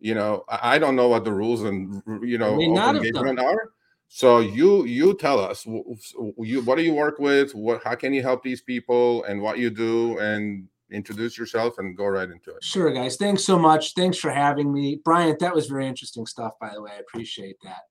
[0.00, 3.70] you know, I don't know what the rules and, you know, engagement are.
[4.08, 7.54] So you you tell us you what do you work with?
[7.54, 11.96] What how can you help these people and what you do and introduce yourself and
[11.96, 12.62] go right into it.
[12.62, 13.16] Sure, guys.
[13.16, 13.94] Thanks so much.
[13.94, 15.00] Thanks for having me.
[15.04, 16.92] Bryant, that was very interesting stuff, by the way.
[16.94, 17.82] I appreciate that.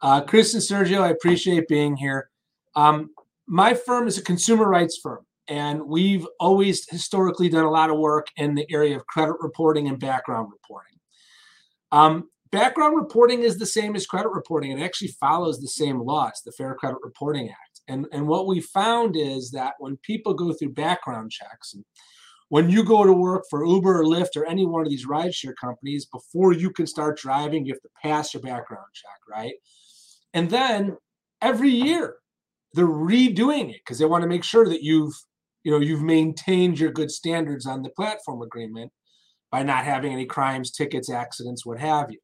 [0.00, 2.28] Uh, Chris and Sergio, I appreciate being here.
[2.74, 3.10] Um,
[3.46, 7.98] my firm is a consumer rights firm, and we've always historically done a lot of
[7.98, 10.98] work in the area of credit reporting and background reporting.
[11.92, 14.72] Um, background reporting is the same as credit reporting.
[14.72, 17.80] It actually follows the same laws, the Fair Credit Reporting Act.
[17.86, 21.84] And, and what we found is that when people go through background checks, and
[22.48, 25.54] when you go to work for Uber or Lyft or any one of these rideshare
[25.60, 29.54] companies, before you can start driving, you have to pass your background check, right?
[30.34, 30.96] And then
[31.40, 32.16] every year
[32.74, 35.14] they're redoing it because they want to make sure that you've,
[35.62, 38.92] you know, you've maintained your good standards on the platform agreement
[39.50, 42.18] by not having any crimes, tickets, accidents, what have you.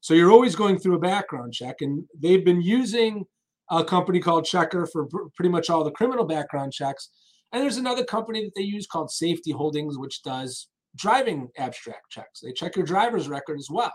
[0.00, 3.24] So you're always going through a background check, and they've been using
[3.70, 7.10] a company called Checkr for pretty much all the criminal background checks
[7.52, 12.40] and there's another company that they use called Safety Holdings, which does driving abstract checks.
[12.40, 13.92] They check your driver's record as well.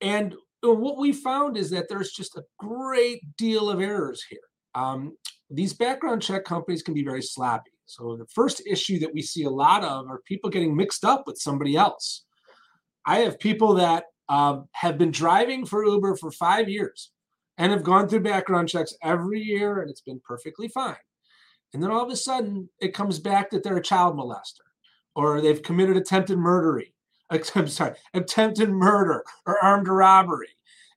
[0.00, 4.40] And what we found is that there's just a great deal of errors here.
[4.74, 5.16] Um,
[5.48, 7.70] these background check companies can be very sloppy.
[7.86, 11.24] So the first issue that we see a lot of are people getting mixed up
[11.26, 12.24] with somebody else.
[13.06, 17.10] I have people that um, have been driving for Uber for five years
[17.58, 20.96] and have gone through background checks every year, and it's been perfectly fine.
[21.72, 24.66] And then all of a sudden, it comes back that they're a child molester
[25.14, 26.92] or they've committed attempted murdery.
[27.54, 30.48] I'm sorry, attempted murder or armed robbery.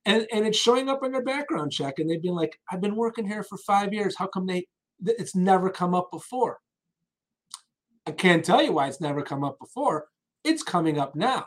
[0.06, 1.98] And, and it's showing up in their background check.
[1.98, 4.16] And they've been like, I've been working here for five years.
[4.18, 4.66] How come they,
[5.02, 6.58] it's never come up before?
[8.06, 10.08] I can't tell you why it's never come up before.
[10.42, 11.46] It's coming up now.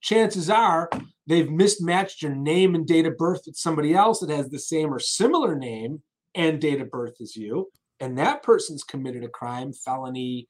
[0.00, 0.88] Chances are
[1.26, 4.94] they've mismatched your name and date of birth with somebody else that has the same
[4.94, 6.02] or similar name
[6.34, 10.48] and date of birth as you and that person's committed a crime, felony,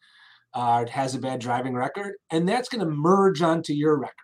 [0.54, 4.14] uh, has a bad driving record, and that's going to merge onto your record.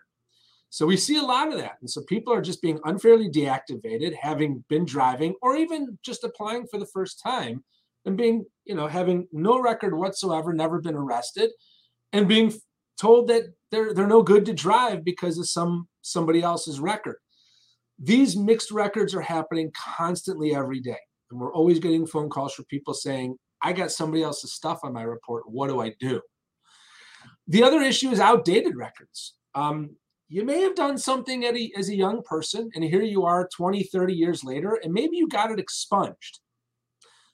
[0.69, 1.77] So we see a lot of that.
[1.81, 6.67] And so people are just being unfairly deactivated, having been driving, or even just applying
[6.67, 7.63] for the first time
[8.05, 11.51] and being, you know, having no record whatsoever, never been arrested,
[12.11, 12.53] and being
[12.99, 17.17] told that they're they're no good to drive because of some somebody else's record.
[17.99, 20.99] These mixed records are happening constantly every day.
[21.29, 24.93] And we're always getting phone calls from people saying, I got somebody else's stuff on
[24.93, 25.43] my report.
[25.47, 26.21] What do I do?
[27.47, 29.35] The other issue is outdated records.
[29.55, 29.95] Um,
[30.29, 33.83] you may have done something a, as a young person, and here you are 20,
[33.83, 36.39] 30 years later, and maybe you got it expunged.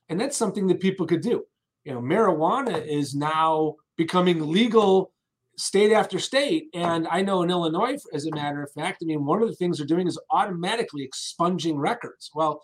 [0.10, 1.44] And that's something that people could do.
[1.86, 5.12] You know, marijuana is now becoming legal
[5.58, 6.68] state after state.
[6.74, 9.56] And I know in Illinois, as a matter of fact, I mean, one of the
[9.56, 12.32] things they're doing is automatically expunging records.
[12.34, 12.62] Well,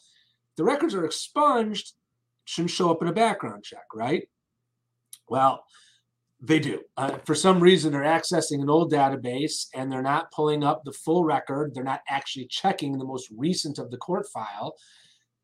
[0.60, 1.94] the records are expunged,
[2.44, 4.28] shouldn't show up in a background check, right?
[5.30, 5.64] Well,
[6.42, 6.82] they do.
[6.98, 10.92] Uh, for some reason, they're accessing an old database and they're not pulling up the
[10.92, 11.74] full record.
[11.74, 14.76] They're not actually checking the most recent of the court file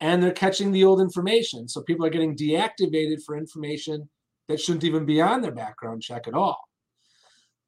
[0.01, 1.69] and they're catching the old information.
[1.69, 4.10] So people are getting deactivated for information
[4.49, 6.60] that shouldn't even be on their background check at all.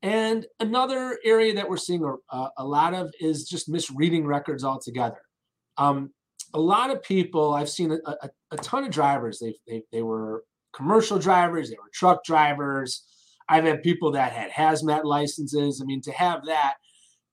[0.02, 5.22] And another area that we're seeing a, a lot of is just misreading records altogether.
[5.78, 6.12] Um,
[6.54, 9.40] a lot of people I've seen a, a, a ton of drivers.
[9.40, 11.70] They, they they were commercial drivers.
[11.70, 13.04] They were truck drivers.
[13.50, 15.82] I've had people that had hazmat licenses.
[15.82, 16.76] I mean, to have that,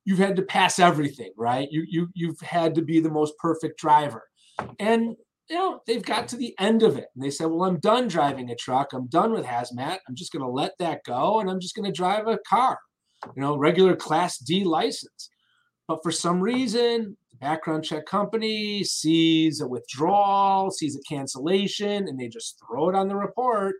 [0.05, 1.69] you've had to pass everything, right?
[1.71, 4.25] You you you've had to be the most perfect driver.
[4.79, 5.17] And
[5.51, 7.09] you know, they've got to the end of it.
[7.15, 8.93] And they said, Well, I'm done driving a truck.
[8.93, 9.99] I'm done with hazmat.
[10.09, 12.79] I'm just gonna let that go and I'm just gonna drive a car,
[13.35, 15.31] you know, regular class D license.
[15.87, 22.29] But for some reason, background check company sees a withdrawal, sees a cancellation, and they
[22.29, 23.77] just throw it on the report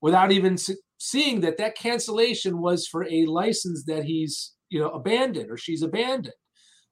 [0.00, 0.56] without even
[0.98, 5.82] seeing that that cancellation was for a license that he's you know abandoned or she's
[5.82, 6.34] abandoned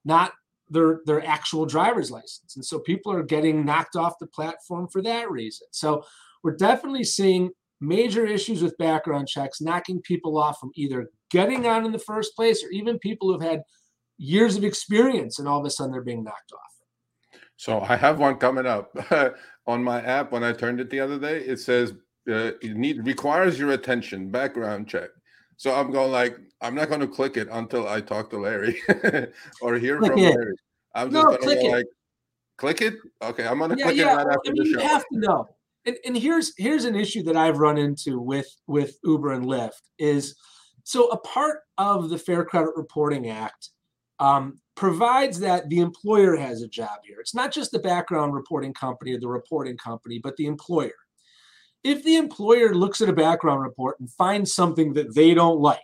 [0.04, 0.32] not
[0.68, 2.56] their their actual driver's license.
[2.56, 5.66] And so people are getting knocked off the platform for that reason.
[5.72, 6.04] So
[6.42, 11.84] we're definitely seeing major issues with background checks knocking people off from either getting on
[11.84, 13.62] in the first place or even people who've had
[14.20, 16.74] years of experience and all of a sudden they're being knocked off
[17.56, 18.94] so i have one coming up
[19.66, 21.92] on my app when i turned it the other day it says
[22.28, 25.10] uh, it need requires your attention background check
[25.60, 28.80] so I'm going like I'm not going to click it until I talk to Larry
[29.60, 30.34] or hear click from it.
[30.34, 30.54] Larry.
[30.94, 31.86] I'm just no, going to like
[32.56, 32.94] click it.
[33.20, 34.12] Okay, I'm going to yeah, click yeah.
[34.12, 34.80] it right after I mean, the show.
[34.80, 35.48] You have to know.
[35.84, 39.82] And, and here's here's an issue that I've run into with with Uber and Lyft
[39.98, 40.34] is
[40.84, 43.68] so a part of the Fair Credit Reporting Act
[44.20, 47.18] um, provides that the employer has a job here.
[47.20, 50.92] It's not just the background reporting company or the reporting company, but the employer
[51.82, 55.80] if the employer looks at a background report and finds something that they don't like,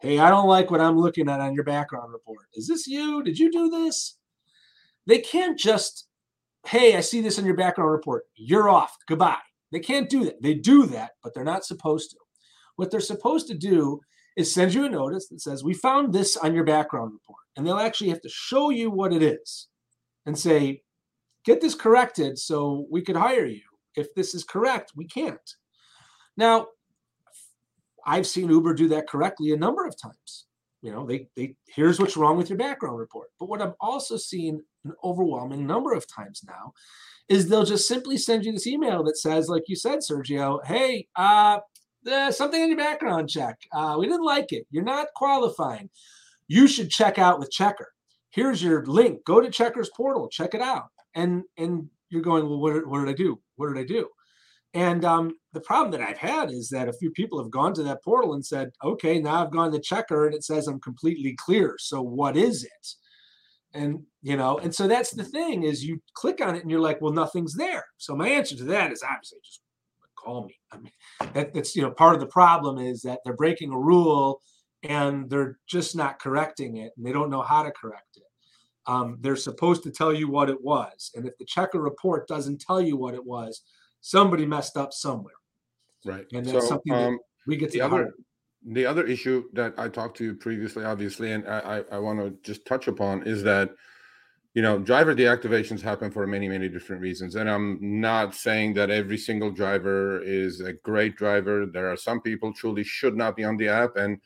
[0.00, 2.46] hey, I don't like what I'm looking at on your background report.
[2.54, 3.22] Is this you?
[3.22, 4.16] Did you do this?
[5.06, 6.08] They can't just,
[6.66, 8.24] hey, I see this in your background report.
[8.34, 8.96] You're off.
[9.06, 9.36] Goodbye.
[9.70, 10.42] They can't do that.
[10.42, 12.16] They do that, but they're not supposed to.
[12.76, 14.00] What they're supposed to do
[14.36, 17.31] is send you a notice that says, We found this on your background report.
[17.56, 19.68] And they'll actually have to show you what it is
[20.26, 20.82] and say,
[21.44, 23.62] Get this corrected so we could hire you
[23.96, 25.56] if this is correct, we can't.
[26.36, 26.68] Now,
[28.06, 30.46] I've seen Uber do that correctly a number of times.
[30.82, 33.28] You know, they they here's what's wrong with your background report.
[33.38, 36.72] But what I've also seen an overwhelming number of times now
[37.28, 41.06] is they'll just simply send you this email that says, like you said, Sergio, hey,
[41.14, 41.60] uh,
[42.02, 43.58] there's something in your background check.
[43.72, 44.66] Uh, we didn't like it.
[44.72, 45.88] You're not qualifying.
[46.52, 47.86] You should check out with Checkr.
[48.28, 49.24] Here's your link.
[49.24, 50.28] Go to Checkr's portal.
[50.28, 50.88] Check it out.
[51.14, 53.40] And and you're going, well, what, what did I do?
[53.56, 54.06] What did I do?
[54.74, 57.82] And um, the problem that I've had is that a few people have gone to
[57.84, 61.34] that portal and said, okay, now I've gone to Checkr and it says I'm completely
[61.38, 61.76] clear.
[61.78, 62.86] So what is it?
[63.72, 66.80] And, you know, and so that's the thing is you click on it and you're
[66.80, 67.86] like, well, nothing's there.
[67.96, 69.62] So my answer to that is obviously just
[70.22, 70.58] call me.
[70.70, 70.92] I mean,
[71.32, 74.42] that, that's, you know, part of the problem is that they're breaking a rule
[74.82, 78.24] and they're just not correcting it and they don't know how to correct it
[78.86, 81.10] um, they're supposed to tell you what it was.
[81.14, 83.62] And if the Checkr report doesn't tell you what it was,
[84.00, 85.34] somebody messed up somewhere.
[86.04, 86.26] Right.
[86.32, 88.14] And that's so, something um, that we get to the other.
[88.64, 91.58] The other issue that I talked to you previously, obviously, and I,
[91.90, 93.70] I, I want to just touch upon is that,
[94.54, 97.34] you know, driver deactivations happen for many, many different reasons.
[97.34, 101.66] And I'm not saying that every single driver is a great driver.
[101.66, 103.96] There are some people truly should not be on the app.
[103.96, 104.20] And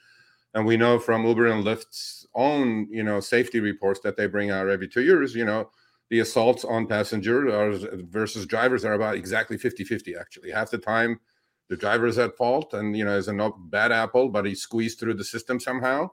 [0.57, 4.51] and we know from Uber and Lyft's own, you know, safety reports that they bring
[4.51, 5.69] out every two years, you know,
[6.09, 10.51] the assaults on passengers versus drivers are about exactly 50-50 actually.
[10.51, 11.21] Half the time
[11.69, 14.55] the driver is at fault and, you know, is a no bad apple, but he
[14.55, 16.09] squeezed through the system somehow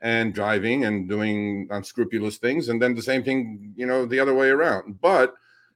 [0.00, 2.70] and driving and doing unscrupulous things.
[2.70, 4.98] And then the same thing, you know, the other way around.
[5.02, 5.34] But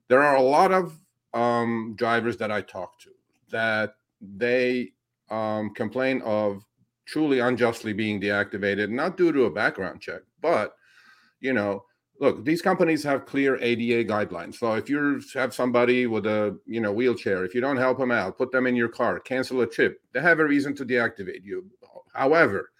[0.09, 0.99] there are a lot of
[1.35, 3.11] um, drivers that I talk to
[3.51, 4.92] that they
[5.29, 6.64] um, complain of
[7.09, 10.75] truly unjustly being deactivated, not due to a background check, but
[11.40, 11.83] you know,
[12.21, 14.57] look, these companies have clear ADA guidelines.
[14.57, 18.11] So if you have somebody with a you know wheelchair, if you don't help them
[18.11, 21.42] out, put them in your car, cancel a trip, they have a reason to deactivate
[21.42, 21.64] you.
[22.12, 22.71] However,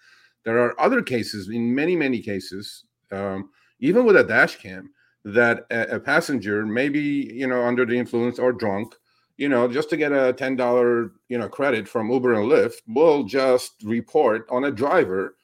[0.45, 4.91] there are other cases, in many many cases, um, even with a dash cam,
[5.25, 8.95] that a, a passenger maybe you know under the influence or drunk
[9.39, 12.81] you know, just to get a ten dollar you know credit from Uber and Lyft,
[12.87, 15.37] will just report on a driver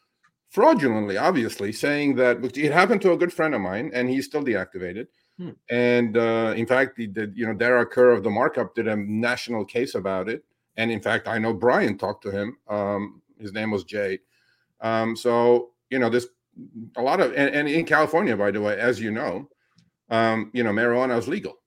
[0.49, 4.43] fraudulently, obviously, saying that it happened to a good friend of mine and he's still
[4.43, 5.07] deactivated.
[5.37, 5.51] Hmm.
[5.69, 8.97] And uh, in fact, the, the, you know Dara Kerr of the markup did a
[8.97, 10.43] national case about it.
[10.75, 12.57] And in fact, I know Brian talked to him.
[12.67, 14.19] Um, his name was Jay.
[14.81, 16.27] Um, so you know, this
[16.97, 19.49] a lot of and, and, in California, by the way, as you know,
[20.09, 21.59] um, you know, marijuana is legal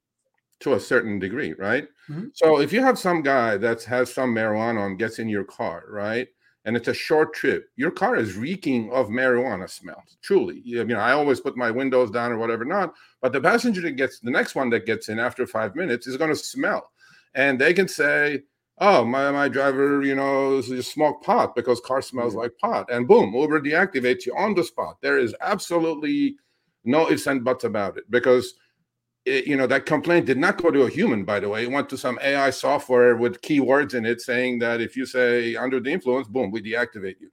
[0.60, 1.88] to a certain degree, right?
[2.08, 2.28] Mm-hmm.
[2.34, 5.84] So if you have some guy that has some marijuana and gets in your car,
[5.88, 6.28] right?
[6.64, 10.02] And it's a short trip, your car is reeking of marijuana smell.
[10.20, 13.80] Truly, you know, I always put my windows down or whatever not, but the passenger
[13.82, 16.90] that gets the next one that gets in after five minutes is going to smell,
[17.34, 18.42] and they can say,
[18.80, 22.42] oh my my driver you know just smoked pot because car smells mm-hmm.
[22.42, 26.36] like pot and boom uber deactivates you on the spot there is absolutely
[26.84, 28.54] no ifs and buts about it because
[29.46, 31.88] you know that complaint did not go to a human by the way it went
[31.88, 35.90] to some ai software with keywords in it saying that if you say under the
[35.90, 37.30] influence boom we deactivate you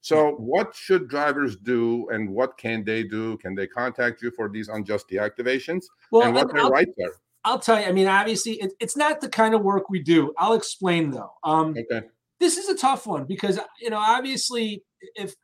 [0.00, 4.48] so what should drivers do and what can they do can they contact you for
[4.48, 7.12] these unjust deactivations well, and what their rights are
[7.44, 7.86] I'll tell you.
[7.86, 10.32] I mean, obviously, it, it's not the kind of work we do.
[10.38, 11.30] I'll explain though.
[11.44, 12.06] Um, okay.
[12.40, 14.82] This is a tough one because you know, obviously,
[15.14, 15.34] if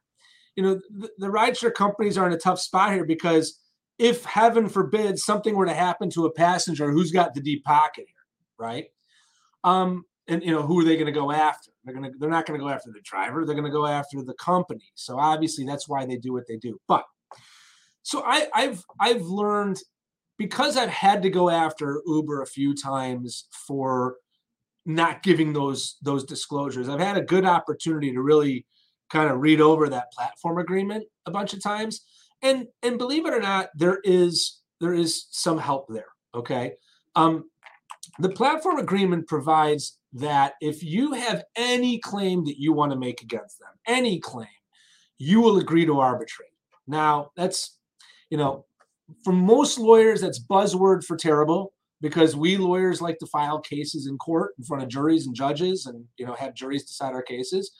[0.56, 3.59] you know the, the rideshare companies are in a tough spot here because
[4.00, 8.06] if heaven forbid something were to happen to a passenger, who's got the deep pocket
[8.08, 8.24] here,
[8.58, 8.86] right?
[9.62, 11.70] Um, and you know, who are they going to go after?
[11.84, 13.44] They're going to they're not going to go after the driver.
[13.44, 14.90] They're going to go after the company.
[14.94, 16.80] So obviously, that's why they do what they do.
[16.88, 17.04] But
[18.02, 19.80] so I, I've I've learned
[20.38, 24.16] because I've had to go after Uber a few times for
[24.86, 26.88] not giving those those disclosures.
[26.88, 28.64] I've had a good opportunity to really
[29.10, 32.02] kind of read over that platform agreement a bunch of times.
[32.42, 36.08] And and believe it or not, there is there is some help there.
[36.34, 36.74] Okay.
[37.16, 37.50] Um,
[38.18, 43.22] the platform agreement provides that if you have any claim that you want to make
[43.22, 44.48] against them, any claim,
[45.18, 46.48] you will agree to arbitrate.
[46.86, 47.76] Now, that's,
[48.30, 48.64] you know,
[49.24, 54.16] for most lawyers, that's buzzword for terrible because we lawyers like to file cases in
[54.18, 57.72] court in front of juries and judges and you know have juries decide our cases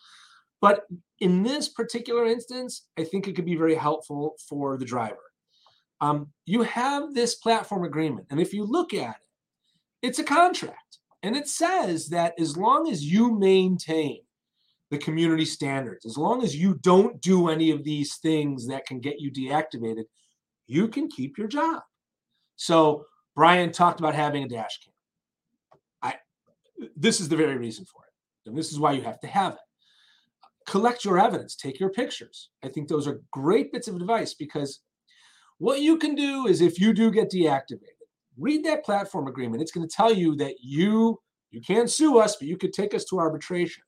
[0.60, 0.82] but
[1.20, 5.16] in this particular instance i think it could be very helpful for the driver
[6.02, 10.98] um, you have this platform agreement and if you look at it it's a contract
[11.22, 14.20] and it says that as long as you maintain
[14.90, 18.98] the community standards as long as you don't do any of these things that can
[18.98, 20.04] get you deactivated
[20.70, 21.82] you can keep your job.
[22.54, 24.94] So Brian talked about having a dash cam.
[26.00, 26.14] I
[26.96, 28.48] this is the very reason for it.
[28.48, 29.58] And this is why you have to have it.
[30.66, 32.50] Collect your evidence, take your pictures.
[32.62, 34.80] I think those are great bits of advice because
[35.58, 38.00] what you can do is if you do get deactivated,
[38.38, 39.62] read that platform agreement.
[39.62, 42.94] It's going to tell you that you you can't sue us, but you could take
[42.94, 43.82] us to arbitration.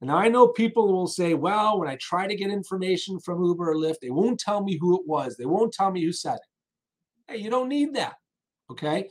[0.00, 3.70] And I know people will say, well, when I try to get information from Uber
[3.70, 5.36] or Lyft, they won't tell me who it was.
[5.36, 7.32] They won't tell me who said it.
[7.32, 8.14] Hey, you don't need that.
[8.70, 9.08] Okay.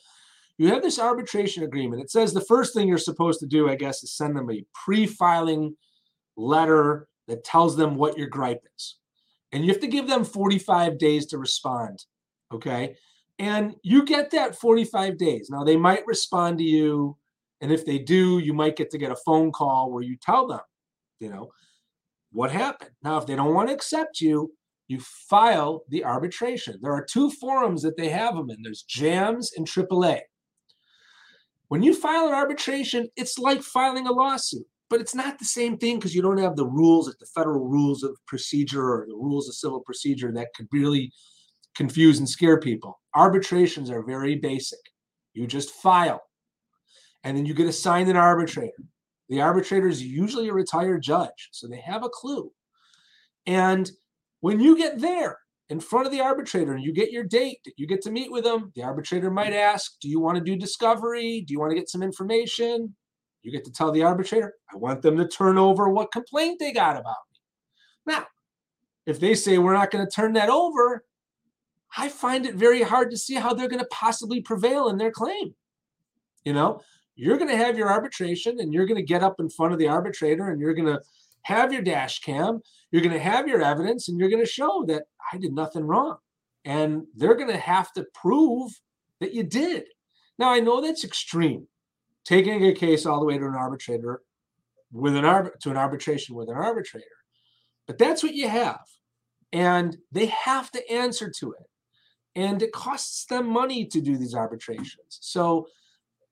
[0.57, 2.01] You have this arbitration agreement.
[2.01, 4.65] It says the first thing you're supposed to do, I guess, is send them a
[4.73, 5.75] pre filing
[6.39, 8.95] letter that tells them what your gripe is.
[9.51, 12.05] And you have to give them 45 days to respond.
[12.53, 12.95] Okay.
[13.37, 15.49] And you get that 45 days.
[15.49, 17.17] Now, they might respond to you.
[17.61, 20.47] And if they do, you might get to get a phone call where you tell
[20.47, 20.59] them
[21.19, 21.51] you know
[22.31, 24.51] what happened now if they don't want to accept you
[24.87, 29.53] you file the arbitration there are two forums that they have them in there's JAMS
[29.57, 30.21] and AAA
[31.67, 35.77] when you file an arbitration it's like filing a lawsuit but it's not the same
[35.77, 39.15] thing because you don't have the rules like the federal rules of procedure or the
[39.15, 41.11] rules of civil procedure that could really
[41.75, 44.79] confuse and scare people arbitrations are very basic
[45.33, 46.21] you just file
[47.23, 48.83] and then you get assigned an arbitrator
[49.29, 52.51] the arbitrator is usually a retired judge, so they have a clue.
[53.45, 53.89] And
[54.41, 55.37] when you get there
[55.69, 58.43] in front of the arbitrator and you get your date, you get to meet with
[58.43, 61.41] them, the arbitrator might ask, Do you want to do discovery?
[61.41, 62.95] Do you want to get some information?
[63.41, 66.71] You get to tell the arbitrator, I want them to turn over what complaint they
[66.71, 68.13] got about me.
[68.13, 68.25] Now,
[69.05, 71.05] if they say we're not going to turn that over,
[71.97, 75.11] I find it very hard to see how they're going to possibly prevail in their
[75.11, 75.55] claim.
[76.43, 76.81] You know,
[77.15, 79.79] you're going to have your arbitration and you're going to get up in front of
[79.79, 81.01] the arbitrator and you're going to
[81.43, 82.61] have your dash cam,
[82.91, 85.83] you're going to have your evidence, and you're going to show that I did nothing
[85.83, 86.17] wrong.
[86.65, 88.71] And they're going to have to prove
[89.19, 89.85] that you did.
[90.37, 91.67] Now, I know that's extreme,
[92.25, 94.21] taking a case all the way to an arbitrator
[94.91, 97.05] with an arb- to an arbitration with an arbitrator.
[97.87, 98.81] But that's what you have.
[99.51, 101.65] And they have to answer to it.
[102.35, 105.17] And it costs them money to do these arbitrations.
[105.21, 105.67] So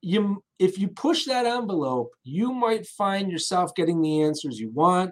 [0.02, 5.12] you if you push that envelope, you might find yourself getting the answers you want.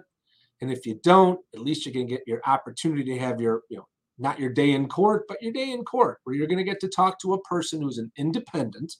[0.60, 3.76] And if you don't, at least you're to get your opportunity to have your, you
[3.76, 3.86] know,
[4.18, 6.80] not your day in court, but your day in court, where you're going to get
[6.80, 8.96] to talk to a person who's an independent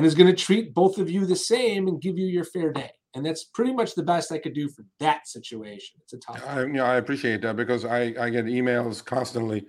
[0.00, 2.72] and is going to treat both of you the same and give you your fair
[2.72, 2.90] day.
[3.12, 6.00] And that's pretty much the best I could do for that situation.
[6.02, 6.42] It's a tough.
[6.46, 9.66] I, you know, I appreciate that because I I get emails constantly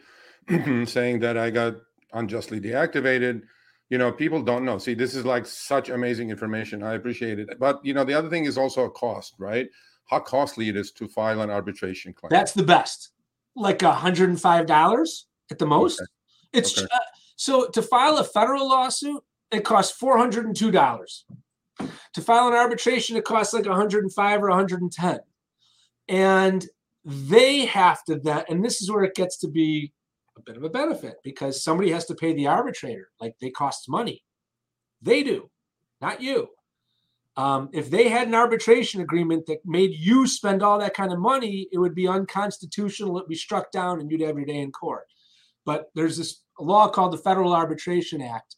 [0.86, 1.76] saying that I got
[2.14, 3.42] unjustly deactivated
[3.90, 7.48] you know people don't know see this is like such amazing information i appreciate it
[7.58, 9.70] but you know the other thing is also a cost right
[10.08, 13.12] how costly it is to file an arbitration claim that's the best
[13.56, 16.08] like $105 at the most okay.
[16.52, 16.88] it's okay.
[16.94, 17.00] Uh,
[17.38, 21.24] so to file a federal lawsuit it costs $402
[22.14, 25.20] To file an arbitration, it costs like 105 or 110.
[26.08, 26.66] And
[27.04, 29.91] they have to then, and this is where it gets to be
[30.38, 33.10] a bit of a benefit because somebody has to pay the arbitrator.
[33.20, 34.24] Like they cost money.
[35.02, 35.49] They do,
[35.99, 36.49] not you.
[37.38, 41.20] Um, if they had an arbitration agreement that made you spend all that kind of
[41.20, 43.18] money, it would be unconstitutional.
[43.18, 45.06] It'd be struck down and you'd have your day in court.
[45.66, 48.56] But there's this law called the Federal Arbitration Act.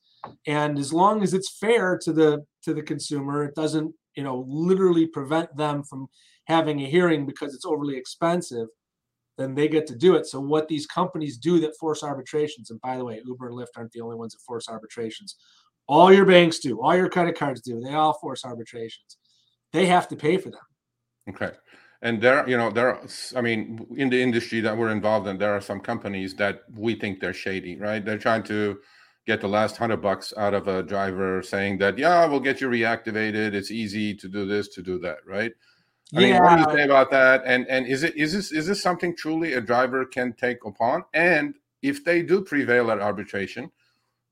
[0.47, 4.45] And as long as it's fair to the to the consumer, it doesn't, you know,
[4.47, 6.07] literally prevent them from
[6.45, 8.67] having a hearing because it's overly expensive,
[9.37, 10.25] then they get to do it.
[10.25, 13.77] So what these companies do that force arbitrations, and by the way, Uber and Lyft
[13.77, 15.35] aren't the only ones that force arbitrations.
[15.87, 17.81] All your banks do, all your credit cards do.
[17.81, 19.17] They all force arbitrations.
[19.73, 20.61] They have to pay for them.
[21.29, 21.51] Okay.
[22.01, 23.01] And there, you know, there are,
[23.35, 26.95] I mean, in the industry that we're involved in, there are some companies that we
[26.95, 28.03] think they're shady, right?
[28.03, 28.79] They're trying to
[29.25, 32.69] get the last hundred bucks out of a driver saying that, yeah, we'll get you
[32.69, 33.53] reactivated.
[33.53, 35.51] It's easy to do this, to do that, right?
[36.15, 36.33] I yeah.
[36.33, 37.43] mean, what do you say about that?
[37.45, 41.03] And and is it is this is this something truly a driver can take upon?
[41.13, 43.71] And if they do prevail at arbitration,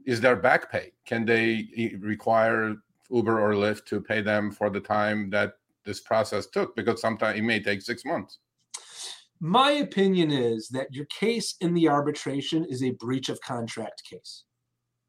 [0.05, 0.91] is there back pay?
[1.05, 2.75] Can they require
[3.09, 5.53] Uber or Lyft to pay them for the time that
[5.85, 6.75] this process took?
[6.75, 8.39] Because sometimes it may take six months.
[9.39, 14.43] My opinion is that your case in the arbitration is a breach of contract case.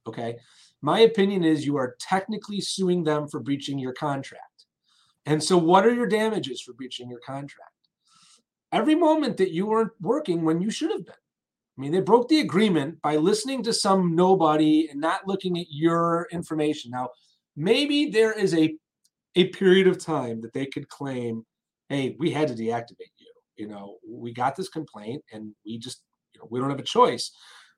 [0.07, 0.37] Okay.
[0.81, 4.67] My opinion is you are technically suing them for breaching your contract.
[5.27, 7.71] And so, what are your damages for breaching your contract?
[8.73, 11.15] Every moment that you weren't working when you should have been.
[11.15, 15.67] I mean, they broke the agreement by listening to some nobody and not looking at
[15.71, 16.91] your information.
[16.91, 17.11] Now,
[17.57, 18.77] maybe there is a
[19.35, 21.47] a period of time that they could claim,
[21.89, 23.33] "Hey, we had to deactivate you.
[23.57, 26.03] You know, we got this complaint, and we just,
[26.35, 27.31] you know, we don't have a choice."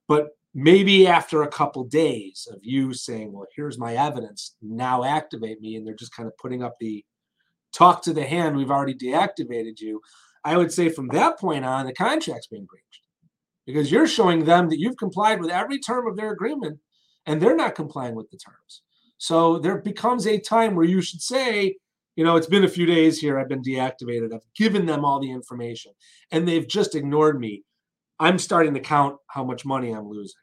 [0.08, 4.56] But maybe after a couple days of you saying, "Well, here's my evidence.
[4.62, 7.04] Now activate me," and they're just kind of putting up the
[7.74, 10.00] talk to the hand, we've already deactivated you.
[10.44, 13.02] I would say from that point on, the contract's being breached
[13.66, 16.78] because you're showing them that you've complied with every term of their agreement
[17.26, 18.82] and they're not complying with the terms.
[19.18, 21.76] So there becomes a time where you should say,
[22.16, 23.38] you know, it's been a few days here.
[23.38, 24.34] I've been deactivated.
[24.34, 25.92] I've given them all the information
[26.30, 27.64] and they've just ignored me.
[28.20, 30.40] I'm starting to count how much money I'm losing.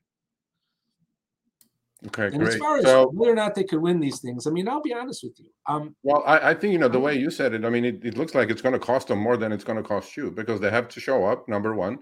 [2.08, 2.54] Okay, and great.
[2.54, 4.82] as far as so, whether or not they could win these things, I mean, I'll
[4.82, 5.50] be honest with you.
[5.68, 7.64] Um, well, I, I think you know the way you said it.
[7.64, 9.78] I mean, it, it looks like it's going to cost them more than it's going
[9.78, 11.48] to cost you because they have to show up.
[11.48, 12.00] Number one,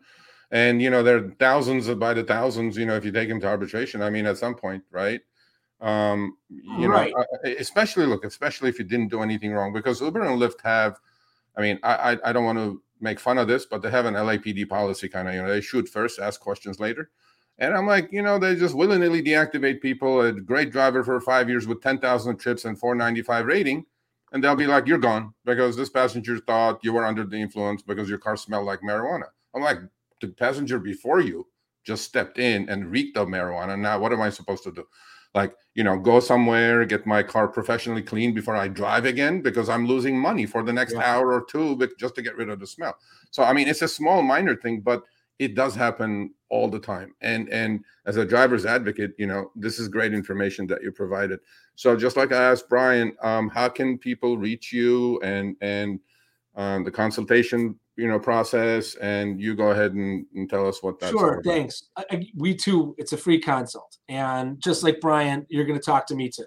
[0.52, 2.78] and you know there are thousands by the thousands.
[2.78, 5.20] You know, if you take them to arbitration, I mean, at some point, right?
[5.82, 7.14] Um, you right.
[7.14, 10.98] know, especially look, especially if you didn't do anything wrong, because Uber and Lyft have.
[11.58, 14.06] I mean, I I, I don't want to make fun of this, but they have
[14.06, 15.34] an LAPD policy kind of.
[15.34, 17.10] You know, they shoot first, ask questions later.
[17.60, 20.22] And I'm like, you know, they just willingly deactivate people.
[20.22, 23.86] A great driver for five years with 10,000 trips and 495 rating.
[24.32, 27.82] And they'll be like, you're gone because this passenger thought you were under the influence
[27.82, 29.26] because your car smelled like marijuana.
[29.54, 29.80] I'm like,
[30.22, 31.48] the passenger before you
[31.84, 33.78] just stepped in and reeked of marijuana.
[33.78, 34.86] Now, what am I supposed to do?
[35.34, 39.70] Like, you know, go somewhere, get my car professionally cleaned before I drive again because
[39.70, 41.04] I'm losing money for the next yeah.
[41.04, 42.96] hour or two just to get rid of the smell.
[43.32, 45.04] So, I mean, it's a small, minor thing, but
[45.40, 47.16] it does happen all the time.
[47.22, 51.40] And and as a driver's advocate you know this is great information that you provided.
[51.76, 56.00] So just like i asked brian um, how can people reach you and and
[56.56, 58.96] um, the consultation you know process?
[58.96, 61.90] And you go ahead and, and tell us what that's sure thanks.
[61.98, 63.98] I, we too it's a free consult.
[64.10, 66.46] And just like brian you're going to talk to me too.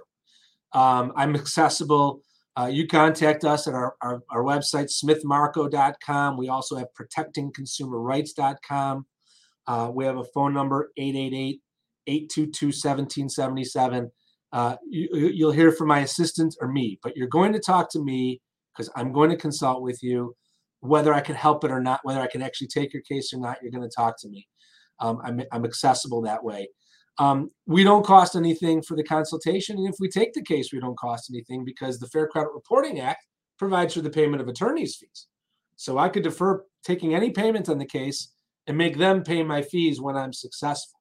[0.78, 2.22] Um, i'm accessible
[2.59, 6.36] uh, you contact us at our, our, our website, smithmarco.com.
[6.36, 9.07] We also have protectingconsumerrights.com.
[9.66, 11.61] Uh, we have a phone number, 888
[12.07, 14.11] 822 1777.
[14.53, 18.00] Uh, you, will hear from my assistant or me, but you're going to talk to
[18.00, 18.42] me
[18.72, 20.34] because I'm going to consult with you.
[20.80, 23.38] Whether I can help it or not, whether I can actually take your case or
[23.38, 24.48] not, you're going to talk to me.
[24.98, 26.68] Um, I'm, I'm accessible that way.
[27.19, 29.77] Um, we don't cost anything for the consultation.
[29.77, 33.01] And if we take the case, we don't cost anything because the Fair Credit Reporting
[33.01, 33.25] Act
[33.59, 35.27] provides for the payment of attorney's fees.
[35.77, 38.33] So I could defer taking any payment on the case
[38.67, 41.01] and make them pay my fees when I'm successful.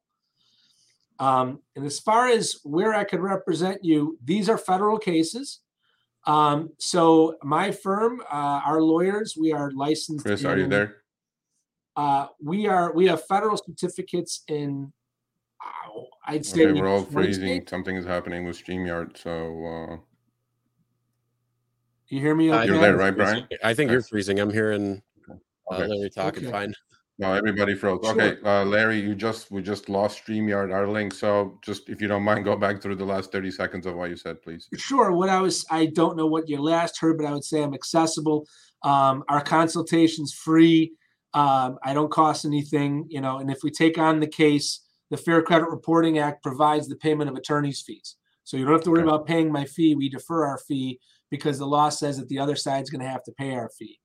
[1.19, 5.59] Um, and as far as where I could represent you, these are federal cases.
[6.25, 10.25] Um, so my firm, uh, our lawyers, we are licensed.
[10.25, 10.97] Chris, in, are you there?
[11.95, 12.93] Uh, we are.
[12.93, 14.93] We have federal certificates in
[16.31, 17.67] I'd say okay, we're all freezing.
[17.67, 19.17] Something is happening with StreamYard.
[19.17, 19.97] So uh
[22.07, 22.51] you hear me?
[22.51, 22.65] Okay?
[22.65, 23.47] You're there, right, Brian?
[23.63, 24.39] I think you're freezing.
[24.39, 25.87] I'm hearing uh, okay.
[25.87, 26.51] Larry talking okay.
[26.51, 26.73] fine.
[27.19, 27.99] No, everybody froze.
[28.03, 28.19] Sure.
[28.19, 31.13] Okay, uh, Larry, you just we just lost Streamyard, our link.
[31.13, 34.09] So just if you don't mind, go back through the last thirty seconds of what
[34.09, 34.67] you said, please.
[34.75, 35.11] Sure.
[35.11, 37.73] What I was, I don't know what you last heard, but I would say I'm
[37.73, 38.47] accessible.
[38.83, 40.93] Um, our consultation's free.
[41.33, 43.37] Um, I don't cost anything, you know.
[43.37, 44.81] And if we take on the case,
[45.11, 48.15] the Fair Credit Reporting Act provides the payment of attorney's fees.
[48.43, 49.93] So you don't have to worry about paying my fee.
[49.93, 50.99] We defer our fee
[51.29, 53.99] because the law says that the other side's going to have to pay our fee.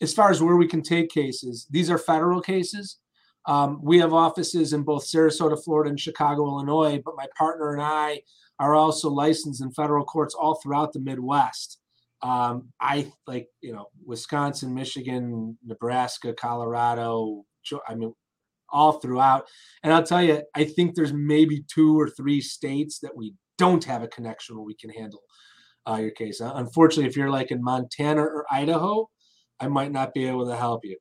[0.00, 2.98] As far as where we can take cases, these are federal cases.
[3.46, 7.00] Um, we have offices in both Sarasota, Florida, and Chicago, Illinois.
[7.04, 8.20] But my partner and I
[8.58, 11.78] are also licensed in federal courts all throughout the Midwest.
[12.22, 17.44] Um, I like, you know, Wisconsin, Michigan, Nebraska, Colorado.
[17.88, 18.14] I mean,
[18.72, 19.46] all throughout.
[19.82, 23.84] And I'll tell you, I think there's maybe two or three states that we don't
[23.84, 25.22] have a connection where we can handle
[25.88, 26.40] uh, your case.
[26.40, 29.08] Uh, unfortunately, if you're like in Montana or Idaho,
[29.60, 30.96] I might not be able to help you.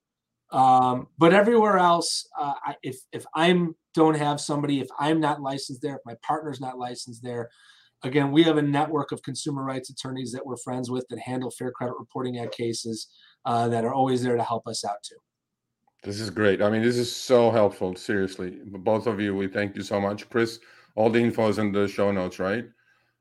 [0.52, 2.54] Um, but everywhere else, uh,
[2.84, 6.78] if if I'm don't have somebody, if I'm not licensed there, if my partner's not
[6.78, 7.50] licensed there,
[8.04, 11.52] again, we have a network of consumer rights attorneys that we're friends with that handle
[11.52, 13.08] Fair Credit Reporting Act cases
[13.46, 15.16] uh, that are always there to help us out too.
[16.04, 16.62] This is great.
[16.62, 17.96] I mean, this is so helpful.
[17.96, 20.60] Seriously, both of you, we thank you so much, Chris.
[20.96, 22.66] All the info is in the show notes, right?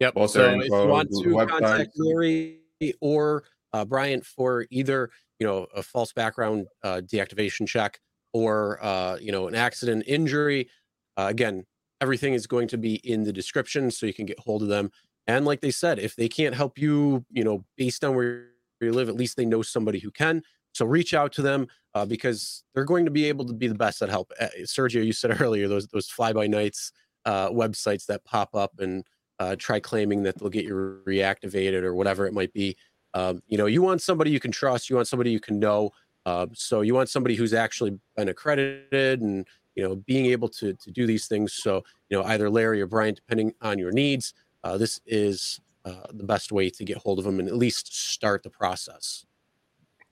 [0.01, 0.14] Yep.
[0.14, 1.49] Both so their if you want to websites.
[1.49, 2.61] contact Larry
[3.01, 8.01] or uh, Bryant for either you know a false background uh, deactivation check
[8.33, 10.70] or uh, you know an accident injury,
[11.18, 11.66] uh, again,
[12.01, 14.91] everything is going to be in the description, so you can get hold of them.
[15.26, 18.47] And like they said, if they can't help you, you know, based on where
[18.81, 20.43] you live, at least they know somebody who can.
[20.72, 23.74] So reach out to them uh, because they're going to be able to be the
[23.74, 24.32] best at help.
[24.41, 26.93] Uh, Sergio, you said earlier those those fly by nights
[27.24, 29.05] uh, websites that pop up and
[29.38, 32.76] uh, try claiming that they'll get you reactivated or whatever it might be.
[33.14, 34.88] Um, you know, you want somebody you can trust.
[34.88, 35.91] You want somebody you can know.
[36.26, 40.74] Uh, so you want somebody who's actually been accredited and you know being able to
[40.74, 41.55] to do these things.
[41.55, 46.07] So you know, either Larry or Brian, depending on your needs, uh, this is uh,
[46.12, 49.24] the best way to get hold of them and at least start the process.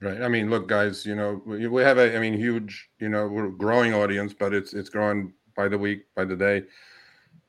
[0.01, 0.23] Right.
[0.23, 1.05] I mean, look, guys.
[1.05, 2.89] You know, we, have a, I mean, huge.
[3.01, 6.63] You know, we're growing audience, but it's it's growing by the week, by the day.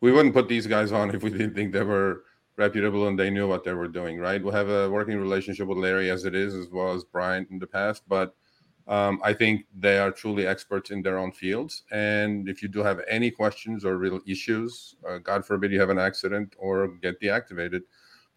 [0.01, 2.23] We wouldn't put these guys on if we didn't think they were
[2.57, 4.17] reputable and they knew what they were doing.
[4.17, 4.43] Right.
[4.43, 7.59] We have a working relationship with Larry as it is, as well as Brian in
[7.59, 8.35] the past, but.
[8.87, 11.83] Um, I think they are truly experts in their own fields.
[11.91, 15.91] And if you do have any questions or real issues, uh, God forbid you have
[15.91, 17.81] an accident or get deactivated,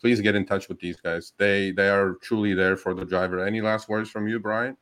[0.02, 1.32] please get in touch with these guys.
[1.38, 3.46] They they are truly there for the driver.
[3.46, 4.76] Any last words from you, Brian?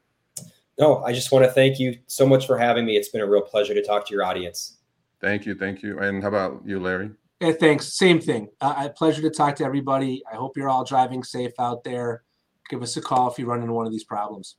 [0.79, 2.97] No, I just want to thank you so much for having me.
[2.97, 4.79] It's been a real pleasure to talk to your audience.
[5.21, 5.99] Thank you, thank you.
[5.99, 7.11] And how about you, Larry?
[7.41, 7.93] Yeah, thanks.
[7.93, 8.49] Same thing.
[8.62, 10.23] Uh, a pleasure to talk to everybody.
[10.31, 12.23] I hope you're all driving safe out there.
[12.71, 14.57] Give us a call if you run into one of these problems.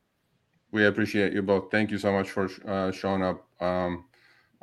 [0.72, 1.72] We appreciate you both.
[1.72, 3.48] Thank you so much for uh, showing up.
[3.60, 4.06] Um,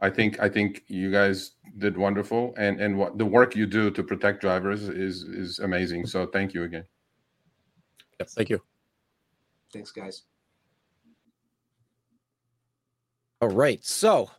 [0.00, 3.90] I think I think you guys did wonderful, and and what the work you do
[3.90, 6.06] to protect drivers is is amazing.
[6.06, 6.84] So thank you again.
[8.20, 8.62] Yep, thank you.
[9.72, 10.22] Thanks, guys.
[13.40, 13.84] All right.
[13.84, 14.30] So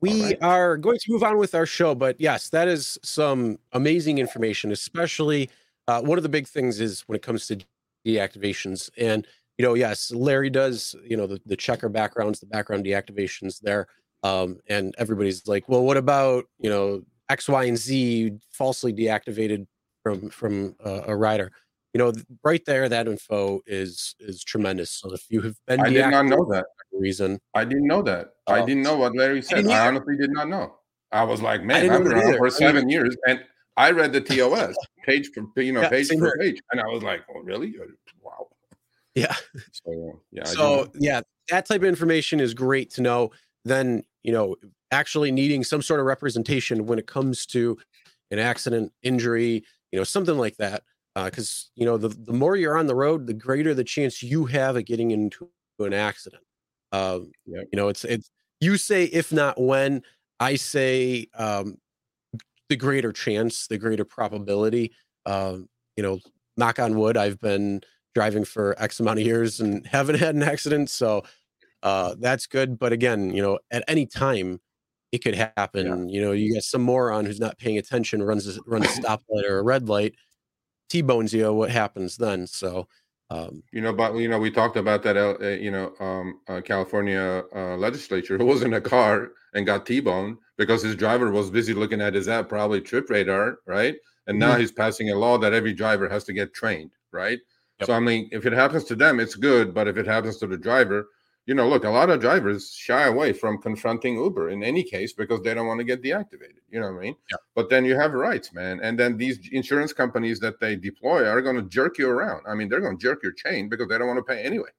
[0.00, 0.42] we right.
[0.42, 4.72] are going to move on with our show, but yes, that is some amazing information,
[4.72, 5.50] especially
[5.86, 7.58] uh, one of the big things is when it comes to
[8.04, 8.90] deactivations.
[8.98, 9.26] And,
[9.56, 13.86] you know, yes, Larry does, you know, the, the Checkr backgrounds, the background deactivations there.
[14.24, 19.66] Um, and everybody's like, well, what about, you know, X, Y, and Z falsely deactivated
[20.02, 21.52] from from uh, a rider?
[21.92, 22.12] You know,
[22.42, 24.90] right there, that info is is tremendous.
[24.90, 26.64] So if you have been I did not know that.
[26.92, 28.30] reason, I didn't know that.
[28.48, 28.66] I Oh.
[28.66, 29.58] didn't know what Larry said.
[29.66, 29.88] I, either.
[29.96, 30.74] honestly did not know.
[31.12, 33.44] I was like, man, I've been around for I mean- seven years, and
[33.76, 36.36] I read the TOS page for you know Yeah, page for here.
[36.40, 37.74] page, and I was like, oh, really?
[38.22, 38.48] Wow.
[39.14, 39.34] yeah.
[39.70, 40.44] So uh, yeah.
[40.44, 41.20] So yeah
[41.50, 43.30] that type of information is great to know
[43.66, 44.56] then you know
[44.90, 47.78] actually needing some sort of representation when it comes to
[48.30, 49.62] an accident injury
[49.92, 50.82] you know something like that
[51.24, 54.46] because you know the, the more you're on the road the greater the chance you
[54.46, 55.48] have of getting into
[55.78, 56.42] an accident
[56.92, 57.68] um Yep.
[57.72, 60.02] you know it's it's you say if not when
[60.40, 61.76] i say um
[62.68, 64.92] the greater chance the greater probability
[65.26, 66.18] um you know
[66.56, 67.82] knock on wood i've been
[68.14, 70.88] driving for X amount of years and haven't had an accident.
[70.88, 71.24] So
[71.84, 72.78] uh, that's good.
[72.80, 74.60] But again, you know, at any time
[75.12, 76.08] it could happen.
[76.10, 79.48] You know, you got some moron who's not paying attention, runs a, runs a stoplight
[79.48, 80.16] or a red light,
[80.90, 81.52] T-bones you.
[81.52, 82.46] What happens then?
[82.46, 82.88] So
[83.30, 85.16] um, You know, but you know, we talked about that.
[85.16, 89.66] Uh, uh, you know, um, uh, California uh, legislature who was in a car and
[89.66, 93.96] got T-boned because his driver was busy looking at his app, probably trip radar, right?
[94.26, 94.60] And now Mhm.
[94.60, 97.40] he's passing a law that every driver has to get trained, right?
[97.80, 97.86] Yep.
[97.86, 100.46] So I mean, if it happens to them, it's good, but if it happens to
[100.46, 101.08] the driver,
[101.46, 105.12] you know, look, a lot of drivers shy away from confronting Uber in any case
[105.12, 106.62] because they don't want to get deactivated.
[106.70, 107.16] You know what I mean?
[107.30, 107.36] Yeah.
[107.54, 108.80] But then you have rights, man.
[108.82, 112.44] And then these insurance companies that they deploy are going to jerk you around.
[112.48, 114.70] I mean, they're going to jerk your chain because they don't want to pay anyway.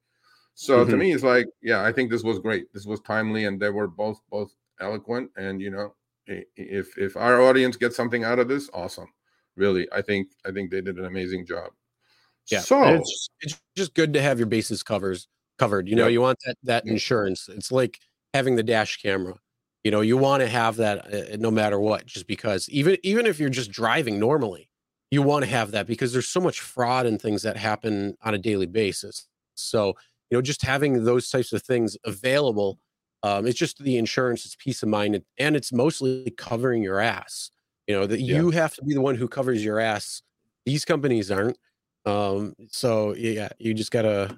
[0.55, 0.91] So mm-hmm.
[0.91, 2.73] to me, it's like, yeah, I think this was great.
[2.73, 5.29] This was timely, and they were both both eloquent.
[5.35, 5.93] And you know,
[6.25, 9.09] if if our audience gets something out of this, awesome.
[9.57, 11.71] Really, I think I think they did an amazing job.
[12.47, 12.61] Yeah.
[12.61, 15.27] So it's just, it's just good to have your bases covers
[15.57, 15.87] covered.
[15.87, 17.49] You know, you want that that insurance.
[17.49, 17.99] It's like
[18.33, 19.35] having the dash camera.
[19.83, 23.25] You know, you want to have that uh, no matter what, just because even even
[23.25, 24.69] if you're just driving normally,
[25.11, 28.33] you want to have that because there's so much fraud and things that happen on
[28.33, 29.27] a daily basis.
[29.53, 29.89] So,
[30.29, 32.79] you know, just having those types of things available,
[33.23, 37.51] um, it's just the insurance, it's peace of mind, and it's mostly covering your ass.
[37.87, 38.37] You know, that yeah.
[38.37, 40.21] you have to be the one who covers your ass.
[40.65, 41.57] These companies aren't.
[42.05, 44.37] Um, so yeah, you just gotta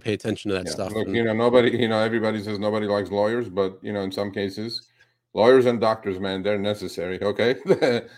[0.00, 0.72] pay attention to that yeah.
[0.72, 0.92] stuff.
[0.92, 4.02] Look, and, you know, nobody, you know, everybody says nobody likes lawyers, but you know,
[4.02, 4.88] in some cases,
[5.34, 7.22] lawyers and doctors, man, they're necessary.
[7.22, 7.56] Okay,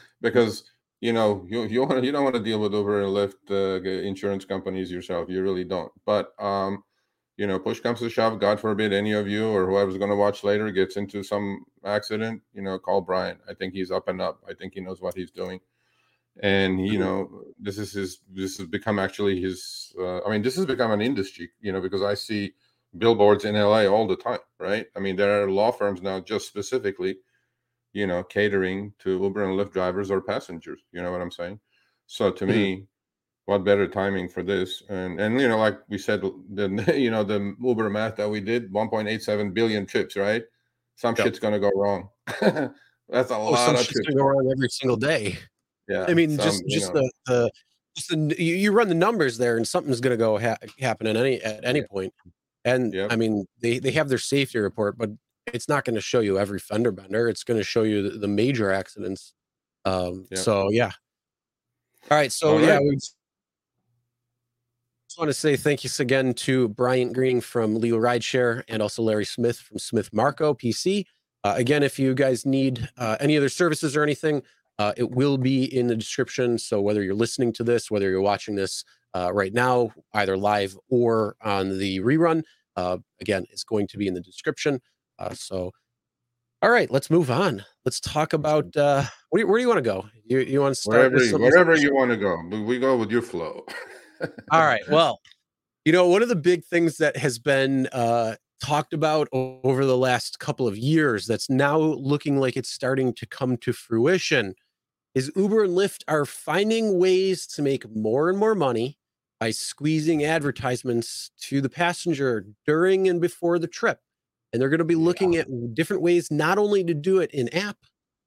[0.20, 0.64] because
[1.00, 3.88] you know you you want you don't want to deal with Uber and Lyft uh,
[3.88, 5.28] insurance companies yourself.
[5.28, 5.92] You really don't.
[6.04, 6.84] But um,
[7.36, 8.38] you know, push comes to shove.
[8.38, 12.42] God forbid any of you or whoever's going to watch later gets into some accident.
[12.52, 13.38] You know, call Brian.
[13.48, 14.40] I think he's up and up.
[14.48, 15.60] I think he knows what he's doing
[16.42, 17.00] and you mm-hmm.
[17.00, 20.90] know this is his this has become actually his uh, i mean this has become
[20.90, 22.52] an industry you know because i see
[22.98, 26.46] billboards in la all the time right i mean there are law firms now just
[26.46, 27.18] specifically
[27.92, 31.58] you know catering to uber and lyft drivers or passengers you know what i'm saying
[32.06, 32.54] so to mm-hmm.
[32.54, 32.86] me
[33.44, 37.22] what better timing for this and and you know like we said the you know
[37.22, 40.44] the uber math that we did 1.87 billion trips right
[40.96, 41.26] some yep.
[41.26, 42.08] shit's gonna go wrong
[43.08, 44.14] that's a oh, lot of trips.
[44.14, 45.36] go wrong every single day
[45.90, 46.06] yeah.
[46.08, 47.00] I mean, some, just just know.
[47.00, 47.50] the, the
[47.96, 51.06] just the you, you, run the numbers there, and something's going to go ha- happen
[51.06, 52.14] at any at any point.
[52.64, 53.12] And yep.
[53.12, 55.10] I mean, they they have their safety report, but
[55.52, 57.28] it's not going to show you every fender bender.
[57.28, 59.34] It's going to show you the, the major accidents.
[59.84, 60.38] Um, yep.
[60.38, 60.92] So yeah.
[62.10, 62.32] All right.
[62.32, 62.82] So All yeah, right.
[62.82, 63.16] we just
[65.18, 69.24] want to say thank you again to Bryant Green from Legal Rideshare and also Larry
[69.24, 71.04] Smith from Smith Marco PC.
[71.42, 74.42] Uh, again, if you guys need uh, any other services or anything,
[74.80, 76.56] uh, it will be in the description.
[76.56, 78.82] So whether you're listening to this, whether you're watching this
[79.14, 82.42] uh, right now, either live or on the rerun,
[82.76, 84.80] uh, again, it's going to be in the description.
[85.18, 85.70] Uh, so,
[86.62, 87.62] all right, let's move on.
[87.84, 90.06] Let's talk about uh, where, where do you want to go?
[90.24, 92.42] You, you want to start wherever, wherever you want to go.
[92.64, 93.66] We go with your flow.
[94.50, 94.80] all right.
[94.90, 95.20] Well,
[95.84, 99.98] you know, one of the big things that has been uh, talked about over the
[99.98, 104.54] last couple of years that's now looking like it's starting to come to fruition
[105.14, 108.96] is Uber and Lyft are finding ways to make more and more money
[109.40, 113.98] by squeezing advertisements to the passenger during and before the trip.
[114.52, 115.40] And they're going to be looking yeah.
[115.40, 117.78] at different ways not only to do it in app,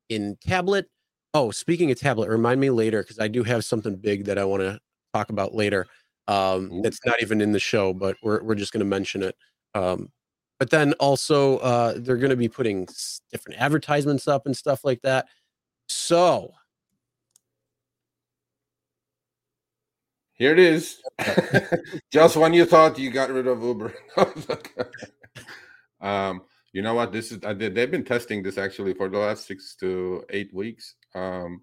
[0.09, 0.87] in tablet.
[1.33, 4.45] Oh, speaking of tablet, remind me later because I do have something big that I
[4.45, 4.79] want to
[5.13, 5.85] talk about later.
[6.27, 9.35] Um, that's not even in the show, but we're we're just going to mention it.
[9.73, 10.09] Um,
[10.59, 12.87] but then also, uh, they're going to be putting
[13.31, 15.25] different advertisements up and stuff like that.
[15.89, 16.53] So
[20.43, 21.01] Here it is.
[22.11, 23.93] Just when you thought you got rid of Uber.
[26.01, 26.41] um,
[26.73, 27.13] you know what?
[27.13, 30.53] This is I did, they've been testing this actually for the last six to eight
[30.53, 30.95] weeks.
[31.15, 31.61] Um,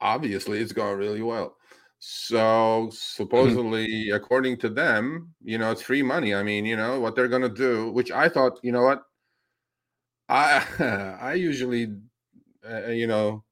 [0.00, 1.54] obviously, it's going really well.
[2.00, 2.90] So mm-hmm.
[2.90, 4.16] supposedly, mm-hmm.
[4.16, 6.34] according to them, you know, it's free money.
[6.34, 9.02] I mean, you know what they're gonna do, which I thought, you know what,
[10.28, 10.64] I
[11.22, 11.94] I usually,
[12.68, 13.44] uh, you know,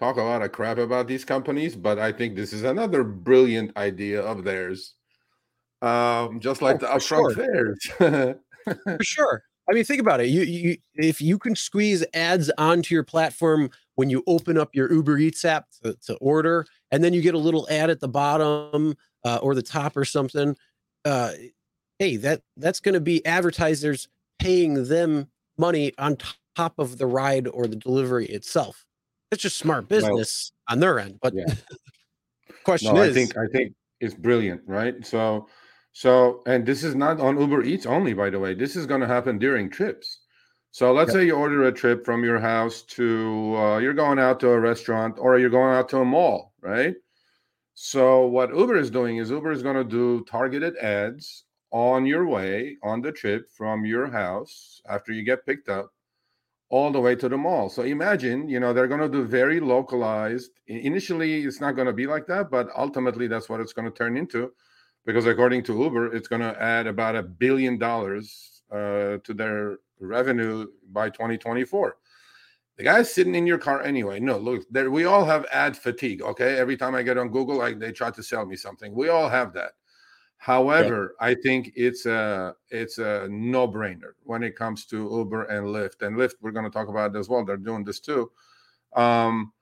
[0.00, 3.76] talk a lot of crap about these companies, but I think this is another brilliant
[3.76, 4.94] idea of theirs.
[5.82, 7.34] Um, just like oh, the upfront sure.
[7.34, 8.36] fares.
[8.96, 9.42] for sure.
[9.68, 10.26] I mean, think about it.
[10.26, 14.92] You, you, if you can squeeze ads onto your platform when you open up your
[14.92, 18.08] Uber Eats app to, to order, and then you get a little ad at the
[18.08, 20.56] bottom uh, or the top or something.
[21.04, 21.32] Uh,
[21.98, 26.16] hey, that that's going to be advertisers paying them money on
[26.56, 28.86] top of the ride or the delivery itself.
[29.30, 31.18] It's just smart business well, on their end.
[31.22, 31.44] But yeah.
[32.64, 35.04] question no, is, I think I think it's brilliant, right?
[35.06, 35.48] So,
[35.92, 38.54] so and this is not on Uber Eats only, by the way.
[38.54, 40.20] This is going to happen during trips.
[40.72, 41.14] So let's yep.
[41.14, 44.60] say you order a trip from your house to uh, you're going out to a
[44.60, 46.94] restaurant or you're going out to a mall, right?
[47.74, 52.26] So what Uber is doing is Uber is going to do targeted ads on your
[52.26, 55.92] way on the trip from your house after you get picked up
[56.70, 57.68] all the way to the mall.
[57.68, 60.52] So imagine, you know, they're going to do very localized.
[60.68, 63.96] Initially, it's not going to be like that, but ultimately, that's what it's going to
[63.96, 64.52] turn into.
[65.06, 69.78] because according to Uber, it's going to add about a billion dollars uh, to their
[70.00, 71.96] revenue by 2024.
[72.76, 74.20] The guy's sitting in your car anyway.
[74.20, 76.22] No, look, there we all have ad fatigue.
[76.22, 78.94] Okay, every time I get on Google, I, they try to sell me something.
[78.94, 79.72] We all have that.
[80.42, 81.26] However, yeah.
[81.26, 86.00] I think it's a it's a no brainer when it comes to Uber and Lyft.
[86.00, 87.44] And Lyft, we're going to talk about as well.
[87.44, 88.30] They're doing this too.
[88.96, 89.52] Um,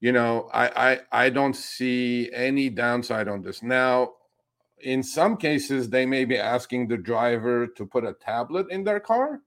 [0.00, 0.66] you know, I,
[1.12, 3.62] I I don't see any downside on this.
[3.62, 4.14] Now,
[4.80, 8.98] in some cases, they may be asking the driver to put a tablet in their
[8.98, 9.40] car.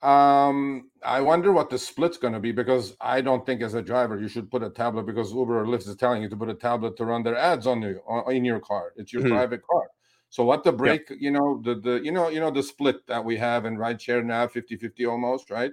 [0.00, 3.82] Um, I wonder what the split's going to be because I don't think as a
[3.82, 6.48] driver you should put a tablet because Uber or Lyft is telling you to put
[6.48, 8.92] a tablet to run their ads on you in your car.
[8.94, 9.32] It's your mm-hmm.
[9.32, 9.87] private car.
[10.30, 13.24] So what the break, you know, the the you know, you know the split that
[13.24, 15.72] we have in ride share now 50-50 almost, right?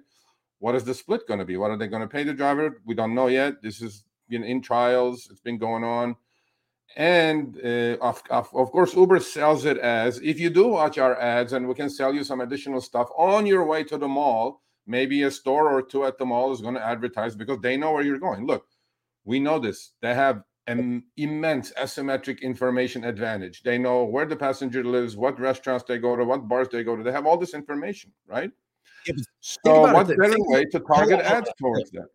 [0.60, 1.58] What is the split going to be?
[1.58, 2.82] What are they going to pay the driver?
[2.86, 3.62] We don't know yet.
[3.62, 5.28] This is you know, in trials.
[5.30, 6.16] It's been going on.
[6.96, 11.20] And uh, of, of, of course, Uber sells it as if you do watch our
[11.20, 14.62] ads and we can sell you some additional stuff on your way to the mall,
[14.88, 17.92] maybe a store or two at the mall is going to advertise because they know
[17.92, 18.46] where you're going.
[18.46, 18.68] Look,
[19.26, 19.92] we know this.
[20.02, 23.64] They have an immense asymmetric information advantage.
[23.64, 26.96] They know where the passenger lives, what restaurants they go to, what bars they go
[26.96, 27.04] to.
[27.04, 28.52] They have all this information, right?
[29.06, 32.08] Yeah, so, what's better way to target ads towards that?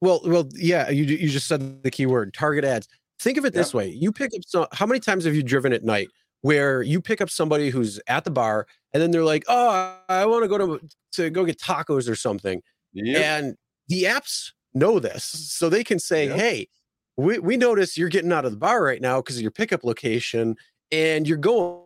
[0.00, 2.88] Well, well, yeah, you you just said the key word, target ads.
[3.18, 5.72] Think of it this way: you pick up so how many times have you driven
[5.72, 6.08] at night
[6.42, 10.26] where you pick up somebody who's at the bar and then they're like, "Oh, I
[10.26, 12.60] want to go to to go get tacos or something,"
[12.92, 13.22] yep.
[13.22, 13.56] and
[13.88, 16.36] the apps know this, so they can say, yep.
[16.36, 16.68] "Hey,
[17.16, 19.84] we we notice you're getting out of the bar right now because of your pickup
[19.84, 20.56] location,
[20.90, 21.80] and you're going."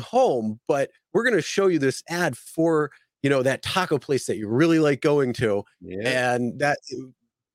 [0.00, 2.90] home but we're going to show you this ad for
[3.22, 6.34] you know that taco place that you really like going to yeah.
[6.34, 6.78] and that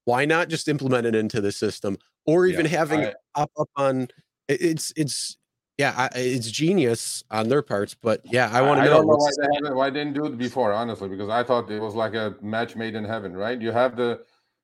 [0.06, 3.52] why not just implement it into the system or even yeah, having I, it up
[3.58, 4.10] up on
[4.48, 5.38] it's it's
[5.78, 9.74] yeah it's genius on their parts but yeah i want to know, know why they,
[9.74, 12.76] why they didn't do it before honestly because i thought it was like a match
[12.76, 14.20] made in heaven right you have the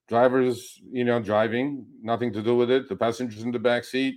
[0.07, 4.15] drivers you know driving nothing to do with it the passengers in the back seat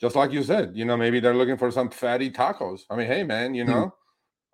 [0.00, 3.06] just like you said you know maybe they're looking for some fatty tacos i mean
[3.06, 3.70] hey man you hmm.
[3.70, 3.94] know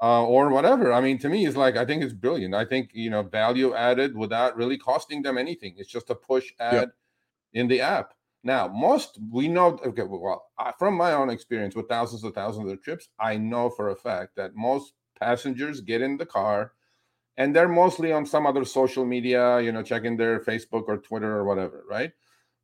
[0.02, 0.92] uh, or whatever.
[0.92, 2.54] I mean, to me, it's like I think it's brilliant.
[2.54, 5.74] I think you know value added without really costing them anything.
[5.78, 6.88] It's just a push ad yep.
[7.52, 8.12] in the app.
[8.42, 9.78] Now, most we know.
[9.84, 10.44] Okay, well,
[10.78, 14.36] from my own experience with thousands and thousands of trips, I know for a fact
[14.36, 16.72] that most passengers get in the car,
[17.36, 21.36] and they're mostly on some other social media, you know, checking their Facebook or Twitter
[21.36, 22.12] or whatever, right?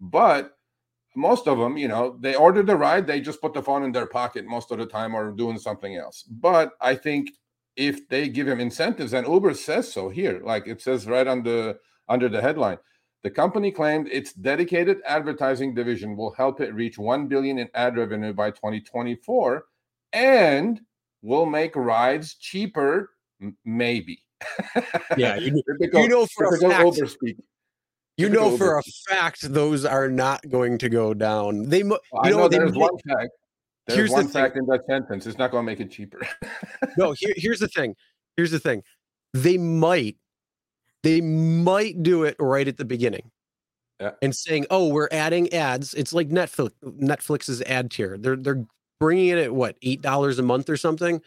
[0.01, 0.57] But
[1.17, 3.93] most of them, you know, they order the ride, they just put the phone in
[3.93, 6.23] their pocket most of the time or doing something else.
[6.23, 7.31] But I think
[7.77, 11.43] if they give him incentives, and Uber says so here, like it says right on
[11.43, 12.79] the under the headline,
[13.23, 17.97] the company claimed its dedicated advertising division will help it reach 1 billion in ad
[17.97, 19.65] revenue by 2024
[20.13, 20.81] and
[21.23, 23.11] will make rides cheaper
[23.65, 24.23] maybe.
[25.17, 27.03] Yeah, you, you know for a fact,
[28.17, 31.69] you know for a fact those are not going to go down.
[31.69, 33.31] They, you I know, know there's one fact.
[33.87, 34.65] There's here's one the fact thing.
[34.65, 35.27] in that sentence.
[35.27, 36.21] It's not going to make it cheaper.
[36.97, 37.95] no, here, here's the thing.
[38.37, 38.83] Here's the thing.
[39.35, 40.17] They might,
[41.03, 43.31] they might do it right at the beginning.
[44.01, 44.13] Yeah.
[44.23, 46.71] And saying, "Oh, we're adding ads." It's like Netflix.
[46.83, 48.17] Netflix's ad tier.
[48.17, 48.65] They're they're
[48.99, 51.21] bringing it at what eight dollars a month or something.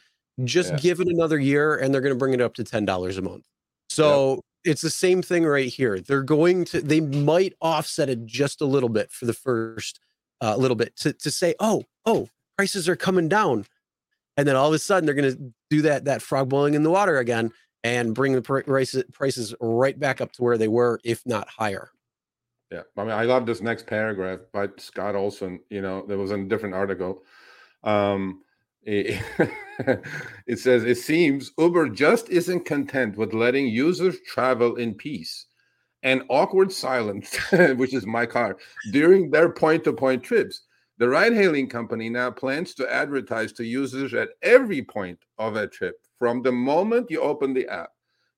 [0.44, 0.78] Just yeah.
[0.78, 3.22] give it another year, and they're going to bring it up to ten dollars a
[3.22, 3.46] month.
[3.90, 6.00] So it's the same thing right here.
[6.00, 10.00] They're going to they might offset it just a little bit for the first
[10.42, 13.66] uh, little bit to to say, oh, oh, prices are coming down,
[14.38, 16.84] and then all of a sudden they're going to do that that frog boiling in
[16.84, 17.52] the water again
[17.84, 21.90] and bring the prices prices right back up to where they were, if not higher.
[22.72, 25.60] Yeah, I mean, I love this next paragraph by Scott Olson.
[25.70, 27.24] You know, there was a different article.
[27.84, 28.42] Um,
[28.86, 35.46] it, says it seems Uber just isn't content with letting users travel in peace
[36.04, 37.38] and awkward silence,
[37.78, 38.58] which is my car,
[38.92, 40.64] during their point to point trips.
[40.98, 45.68] The ride hailing company now plans to advertise to users at every point of a
[45.68, 47.90] trip from the moment you open the app.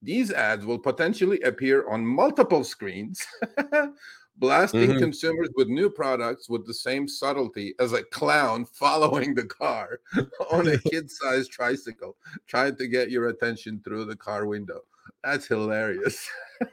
[0.01, 3.25] These ads will potentially appear on multiple screens
[4.37, 4.99] blasting mm-hmm.
[4.99, 9.99] consumers with new products with the same subtlety as a clown following the car
[10.51, 12.15] on a kid-sized tricycle
[12.47, 14.81] trying to get your attention through the car window.
[15.23, 16.27] That's hilarious.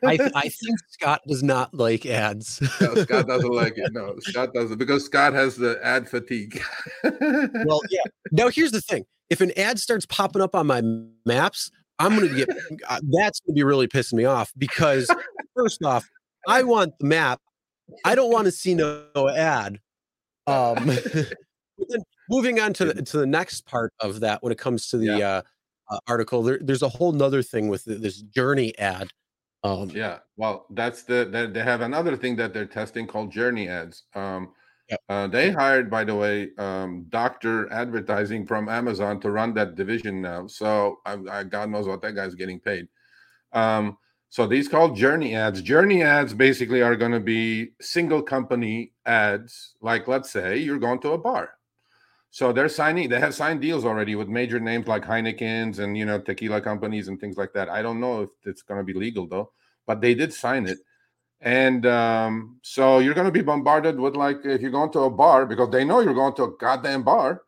[0.05, 2.61] I, I think scott does not like ads.
[2.81, 3.93] No, scott doesn't like it.
[3.93, 6.63] No scott doesn't because scott has the ad fatigue.
[7.03, 8.03] Well yeah.
[8.31, 9.05] Now here's the thing.
[9.29, 10.83] If an ad starts popping up on my
[11.25, 12.49] maps i'm gonna get
[12.89, 15.11] uh, that's gonna be really pissing me off because
[15.55, 16.09] first off
[16.49, 17.41] I want the map
[18.05, 19.81] I don't want to see no, no ad.
[20.47, 24.89] Um, then, moving on to the to the next part of that when it comes
[24.89, 25.29] to the Yeah.
[25.29, 25.43] uh,
[25.91, 29.11] uh, article there, there's a whole nother thing with th- this journey ad
[29.65, 33.69] um Yeah, well, that's the they, they have another thing that they're testing called journey
[33.69, 34.05] ads.
[34.15, 34.53] Um,
[34.91, 35.01] Yep.
[35.09, 40.21] uh, they hired, by the way, um, Doctor Advertising from Amazon to run that division
[40.21, 40.47] now.
[40.49, 42.89] So I, I, God knows what that guy's getting paid.
[43.53, 43.97] Um,
[44.33, 45.61] so these called journey ads.
[45.61, 49.75] Journey ads basically are going to be single company ads.
[49.83, 51.51] Like let's say you're going to a bar.
[52.31, 53.11] So they're signing.
[53.11, 57.09] They have signed deals already with major names like Heineken's and you know tequila companies
[57.09, 57.69] and things like that.
[57.69, 59.53] I don't know if it's going to be legal though,
[59.87, 60.79] but they did sign it.
[61.43, 65.11] And um, so you're going to be bombarded with like if you're going to a
[65.11, 67.43] bar because they know you're going to a goddamn bar.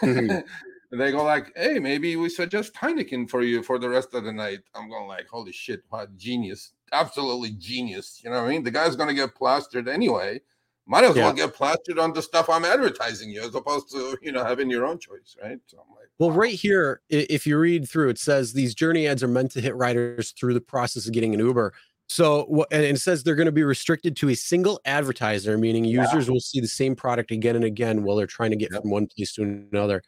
[0.00, 0.44] Mhm.
[0.92, 4.24] and they go like, "Hey, maybe we suggest Heineken for you for the rest of
[4.24, 5.82] the night." I'm going like, "Holy shit!
[5.88, 6.72] What genius!
[6.92, 8.62] Absolutely genius!" You know what I mean?
[8.62, 10.40] The guy's going to get plastered anyway.
[10.86, 11.24] Might as Yeah.
[11.24, 14.70] well get plastered on the stuff I'm advertising you, as opposed to you know having
[14.70, 15.58] your own choice, right?
[15.66, 19.22] So I'm like, Well, right here, if you read through, it says these journey ads
[19.22, 21.72] are meant to hit riders through the process of getting an Uber.
[22.08, 26.28] So, and it says they're going to be restricted to a single advertiser, meaning users
[26.30, 28.82] will see the same product again and again while they're trying to get Yep.
[28.82, 30.02] from one place to another.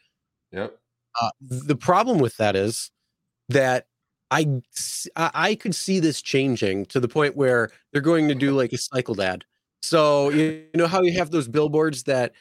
[0.55, 0.79] Yep.
[1.21, 2.91] Uh, the problem with that is
[3.49, 3.87] that
[4.31, 4.63] I
[5.17, 8.79] I could see this changing to the point where they're going to do like a
[8.79, 9.45] cycle ad.
[9.83, 12.33] So you know how you have those billboards that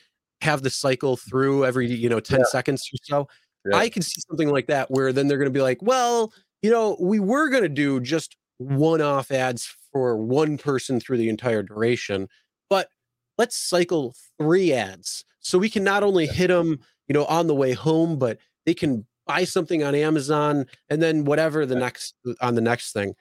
[0.41, 3.27] have the cycle through every you know 10 seconds or so.
[3.65, 3.77] Yeah.
[3.77, 6.69] I could see something like that where then they're going to be like, well, you
[6.69, 11.63] know, we were going to do just one-off ads for one person through the entire
[11.63, 12.27] duration,
[12.69, 12.89] but
[13.37, 17.55] let's cycle three ads so we can not only hit them, you know, on the
[17.55, 22.55] way home, but they can buy something on Amazon and then whatever the next on
[22.55, 23.15] the next thing.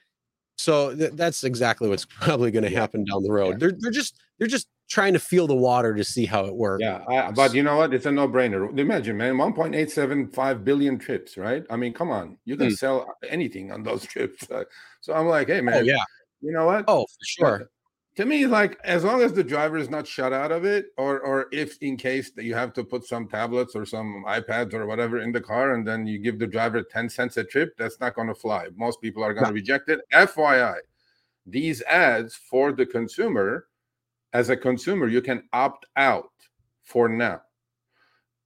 [0.59, 3.59] So th- that's exactly what's probably going to happen down the road.
[3.61, 6.83] They're they're just they're just trying to feel the water to see how it works.
[6.83, 7.95] Yeah, I, but you know what?
[7.95, 8.79] It's a no-brainer.
[8.79, 11.65] Imagine, man, 1.875 billion trips, right?
[11.71, 12.75] I mean, come on, you can Hmm.
[12.75, 14.49] sell anything on those trips.
[14.51, 14.65] Uh,
[15.01, 16.05] so I'm like, hey, Oh man, yeah.
[16.41, 16.85] you know what?
[16.89, 17.71] Oh for sure.
[18.17, 21.21] To me, like as long as the driver is not shut out of it, or
[21.21, 24.87] or if in case that you have to put some tablets or some iPads or
[24.87, 28.01] whatever in the car, and then you give the driver 10 cents a trip, that's
[28.01, 28.69] not going to fly.
[28.77, 30.01] Most people are going to reject it.
[30.13, 30.77] FYI,
[31.47, 33.69] these ads for the consumer,
[34.35, 36.33] as a consumer, you can opt out
[36.83, 37.41] for now.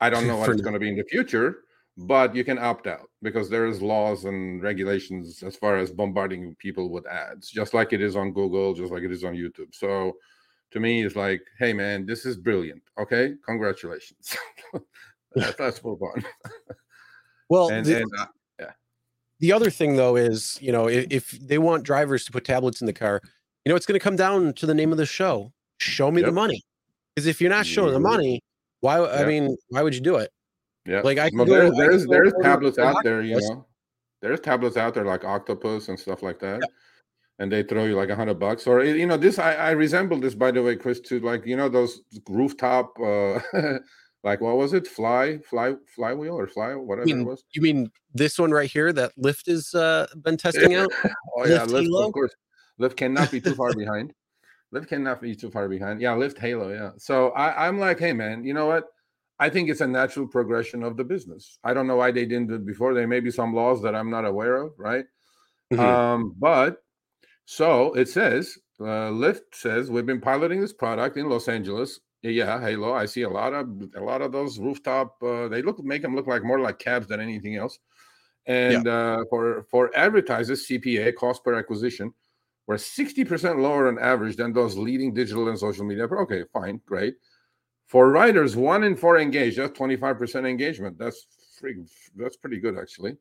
[0.00, 1.64] I don't know what it's going to be in the future,
[1.96, 6.90] but you can opt out because there's laws and regulations as far as bombarding people
[6.90, 9.74] with ads, just like it is on Google, just like it is on YouTube.
[9.74, 10.16] So
[10.72, 12.82] to me, it's like, hey man, this is brilliant.
[12.98, 14.36] Okay, congratulations.
[15.34, 16.24] let's, move on.
[17.48, 18.26] Well, And, the, and uh,
[19.38, 22.80] the other thing though is, you know, if, if they want drivers to put tablets
[22.80, 23.20] in the car,
[23.64, 25.52] you know, it's going to come down to the name of the show.
[25.78, 26.62] Show me the money.
[27.14, 28.40] Because if you're not showing the money,
[28.80, 28.98] why?
[28.98, 29.26] I Yep.
[29.26, 30.30] mean, why would you do it?
[30.86, 31.52] Yeah, Like I well, go.
[31.52, 33.66] there's I there's can there's order tablets out there, you know.
[34.22, 36.62] There's tablets out there like Octopus and stuff like that.
[37.38, 40.18] And they throw you like a hundred bucks, or you know, this I, I resemble
[40.18, 43.40] this by the way, Chris, to like you know those rooftop, uh
[44.24, 47.44] like what was it, fly, fly, flywheel or fly, whatever mean, it was.
[47.52, 50.90] You mean this one right here that Lyft has uh, been testing out?
[51.36, 52.06] Oh yeah, Lyft Lyft, Halo?
[52.08, 52.34] of course.
[52.80, 54.12] Lyft cannot be too far behind.
[54.74, 56.00] Lyft cannot be too far behind.
[56.00, 56.72] Yeah, Lyft Halo.
[56.72, 56.90] Yeah.
[56.98, 58.86] So I, I'm like, hey man, you know what?
[59.38, 61.58] I think it's a natural progression of the business.
[61.62, 62.94] I don't know why they didn't do it before.
[62.94, 65.04] There may be some laws that I'm not aware of, right?
[65.72, 65.78] Mhm.
[65.78, 66.82] Um, but
[67.44, 72.00] so it says, uh, Lyft says we've been piloting this product in Los Angeles.
[72.22, 72.92] Yeah, Halo.
[72.92, 75.22] I see a lot of a lot of those rooftop.
[75.22, 77.78] Uh, they look make them look like more like cabs than anything else.
[78.46, 82.12] And uh, for for advertisers, CPA cost per acquisition
[82.66, 86.04] were 60% lower on average than those leading digital and social media.
[86.04, 87.14] Okay, fine, great.
[87.86, 90.98] For writers, one in four engaged, that's 25% engagement.
[90.98, 91.26] That's
[91.58, 91.84] free,
[92.16, 93.16] that's pretty good actually.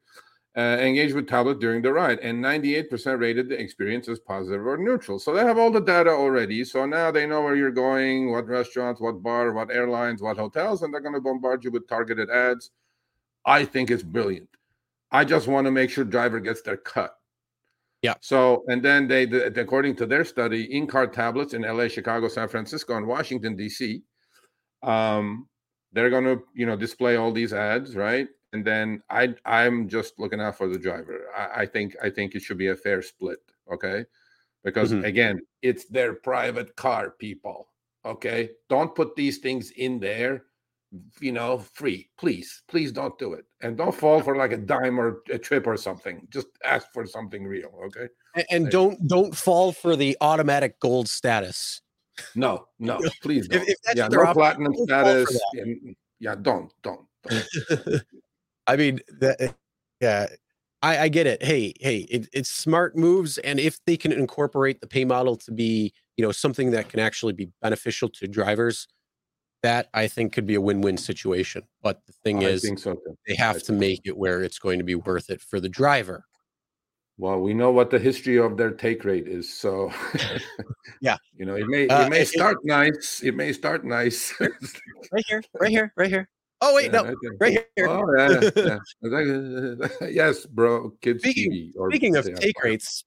[0.57, 4.77] Uh, engaged with tablet during the ride, and 98% rated the experience as positive or
[4.77, 5.19] neutral.
[5.19, 6.63] So they have all the data already.
[6.63, 10.81] So now they know where you're going, what restaurants, what bar, what airlines, what hotels,
[10.81, 12.71] and they're going to bombard you with targeted ads.
[13.45, 14.47] I think it's brilliant.
[15.11, 17.17] I just want to make sure driver gets their cut.
[18.01, 18.13] Yeah.
[18.21, 22.47] So, and then they, the, according to their study, in-car tablets in LA, Chicago, San
[22.47, 24.03] Francisco, and Washington D.C.
[24.83, 25.47] Um,
[25.91, 28.27] they're going to, you know, display all these ads, right?
[28.53, 31.25] And then I, I'm just looking out for the driver.
[31.35, 33.39] I, I think, I think it should be a fair split,
[33.71, 34.05] okay?
[34.63, 35.05] Because Mhm.
[35.05, 37.69] again, it's their private car, people.
[38.05, 40.45] Okay, don't put these things in there
[41.19, 42.09] you know, free.
[42.17, 43.45] Please, please don't do it.
[43.61, 46.27] And don't fall for like a dime or a trip or something.
[46.29, 47.71] Just ask for something real.
[47.85, 48.07] Okay.
[48.35, 51.81] And, and don't don't fall for the automatic gold status.
[52.35, 53.67] No, no, please don't.
[53.67, 55.41] if that's yeah, they're no platinum don't fall for status.
[55.53, 57.01] and- yeah, don't, don't.
[57.27, 58.01] don't.
[58.67, 59.51] I mean, that, eh,
[59.99, 60.27] yeah,
[60.81, 61.43] I, I get it.
[61.43, 65.51] Hey, hey, it, it's smart moves, and if they can incorporate the pay model to
[65.51, 68.87] be, you know, something that can actually be beneficial to drivers,
[69.63, 71.63] that I think could be a win-win situation.
[71.81, 72.95] But the thing I is, so
[73.27, 76.23] they have to make it where it's going to be worth it for the driver.
[77.17, 79.91] Well, we know what the history of their take rate is, so
[81.01, 81.15] Yeah.
[81.37, 83.21] you know, it may Uh, it may it- start nice.
[83.23, 84.33] It may start nice.
[85.11, 86.27] Right here, right here, right here.
[86.61, 87.87] Oh wait, Yeah, no, right here.
[87.87, 88.79] Oh yeah,
[90.01, 90.07] yeah.
[90.07, 90.91] yes, bro.
[91.01, 91.89] Kids Speaking- TV.
[91.91, 93.05] Speaking of take rates,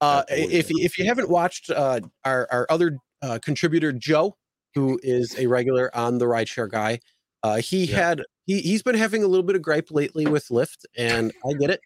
[0.00, 4.36] uh, if you- if you haven't watched uh, our our other uh, contributor Joe,
[4.74, 7.00] who is a regular on the rideshare guy,
[7.42, 7.96] uh, he Yeah.
[7.96, 11.52] had he he's been having a little bit of gripe lately with Lyft, and I
[11.54, 11.80] get it.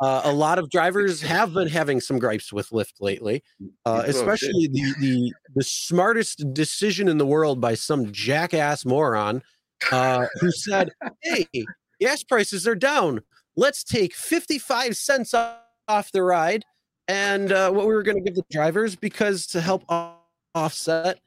[0.00, 3.42] Uh, a lot of drivers have been having some gripes with Lyft lately,
[3.86, 9.42] uh, especially the, the the smartest decision in the world by some jackass moron
[9.92, 10.90] uh, who said,
[11.22, 11.46] "Hey,
[12.00, 13.20] gas prices are down.
[13.56, 16.64] Let's take fifty five cents off, the ride."
[17.06, 19.84] And uh, what we were going to give the drivers because to help
[20.54, 21.20] offset.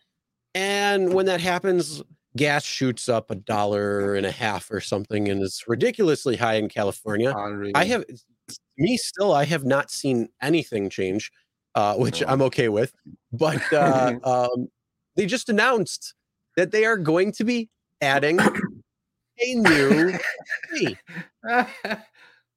[0.55, 2.01] And when that happens,
[2.35, 6.67] gas shoots up a dollar and a half or something, and it's ridiculously high in
[6.67, 7.33] California.
[7.75, 8.05] I have
[8.77, 9.33] me still.
[9.33, 11.31] I have not seen anything change,
[11.75, 12.23] uh, which.
[12.27, 12.93] I'm okay with.
[13.31, 14.69] But uh, um,
[15.15, 16.13] they just announced
[16.55, 17.69] that they are going to be
[18.01, 18.39] adding
[19.39, 20.17] a new
[20.69, 20.97] fee.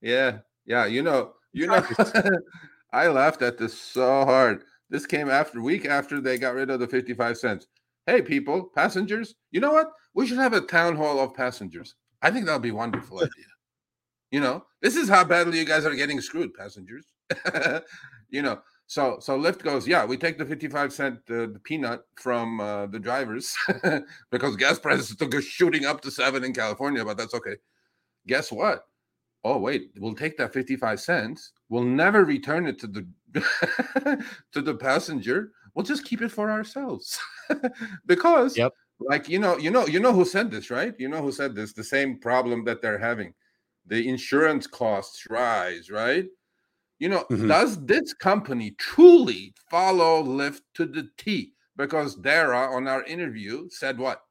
[0.01, 0.87] yeah, yeah.
[0.87, 1.85] You know, you know.
[2.93, 4.65] I laughed at this so hard.
[4.89, 7.67] This came after week after they got rid of the fifty-five cents.
[8.07, 9.37] Hey, people, passengers.
[9.53, 9.93] You know what?
[10.15, 11.95] We should have a town hall of passengers.
[12.23, 13.47] I think that would be a wonderful idea.
[14.33, 17.07] You know, this is how badly you guys are getting screwed, passengers.
[18.31, 22.03] you know, so so Lyft goes, yeah, we take the fifty-five cent uh, the peanut
[22.17, 23.55] from uh, the drivers
[24.31, 27.57] because gas prices took a shooting up to seven in California, but that's okay.
[28.27, 28.87] Guess what?
[29.45, 31.53] Oh wait, we'll take that fifty-five cents.
[31.69, 33.07] We'll never return it to the
[34.53, 35.53] to the passenger.
[35.75, 37.19] We'll just keep it for ourselves
[38.07, 38.73] because, Yep.
[38.99, 40.95] like you know, you know, you know who said this, right?
[40.99, 41.73] You know who said this?
[41.73, 43.35] The same problem that they're having
[43.87, 46.27] the insurance costs rise, right?
[46.99, 47.49] You know, Mhm.
[47.49, 51.55] does this company truly follow Lyft to the T?
[51.77, 54.23] Because Dara on our interview said what?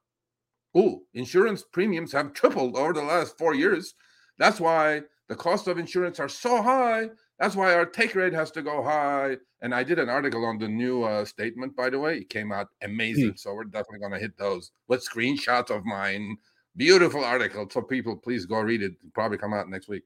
[0.74, 3.94] Oh, insurance premiums have tripled over the last four years.
[4.38, 7.10] That's why the cost of insurance are so high.
[7.38, 9.38] That's why our take rate has to go high.
[9.62, 12.18] And I did an article on the new uh, statement, by the way.
[12.18, 13.36] It came out amazing.
[13.36, 16.36] So we're definitely going to hit those with screenshots of mine.
[16.76, 17.68] Beautiful article.
[17.70, 18.92] So people, please go read it.
[19.00, 20.04] It'll probably come out next week.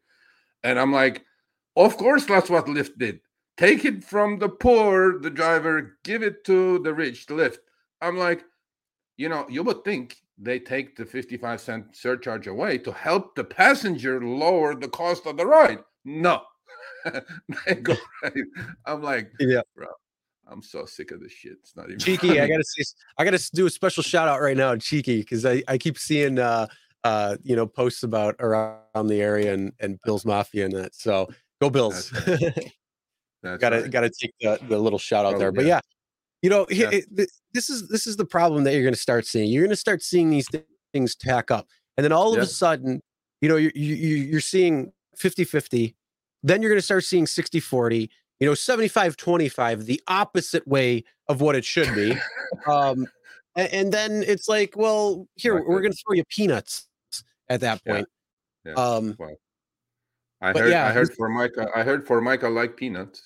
[0.62, 1.24] And I'm like,
[1.76, 3.20] of course, that's what Lyft did.
[3.56, 7.58] Take it from the poor, the driver, give it to the rich, Lyft.
[8.00, 8.44] I'm like,
[9.16, 13.44] you know, you would think they take the 55 cent surcharge away to help the
[13.44, 15.78] passenger lower the cost of the ride.
[16.04, 16.42] No.
[17.66, 18.32] they go right.
[18.86, 19.60] I'm like, Yeah.
[19.76, 19.86] bro,
[20.46, 21.52] I'm so sick of this shit.
[21.60, 22.82] It's not even Cheeky, I gotta say,
[23.18, 25.98] I gotta do a special shout out right now, to Cheeky, because I, I keep
[25.98, 26.66] seeing uh
[27.04, 30.94] uh you know posts about around the area and and Bills Mafia and that.
[30.94, 31.28] So
[31.60, 32.10] go Bills.
[32.10, 32.70] That's
[33.60, 33.90] gotta right.
[33.90, 35.52] gotta take the, the little shout out Oh, there.
[35.52, 35.76] But yeah.
[35.76, 35.80] yeah,
[36.42, 36.90] you know, Yeah.
[36.92, 39.50] it- th- this is this is the problem that you're gonna start seeing.
[39.50, 41.66] You're gonna start seeing these thi- things tack up,
[41.96, 42.42] and then all of Yeah.
[42.42, 43.00] a sudden,
[43.40, 45.94] you know, you're you, you- you're seeing 50-50.
[46.42, 48.08] Then you're gonna start seeing 60-40.
[48.44, 52.12] You know, 75-25, the opposite way of what it should be.
[52.66, 53.06] um,
[53.56, 56.86] and, and then it's like, well, here we're gonna throw you peanuts
[57.48, 58.06] at that point.
[58.66, 58.74] Yeah.
[58.74, 59.16] Um,
[60.42, 63.22] I heard yeah, I heard Formica I heard Formica like peanuts.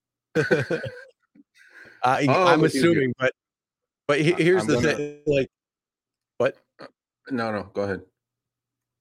[0.36, 0.42] I,
[2.26, 2.80] Oh, I'm at you.
[2.80, 3.34] assuming, but
[4.08, 5.48] but he- here's I'm the gonna- thing, like.
[6.38, 6.56] What
[7.30, 8.00] no, no, go ahead.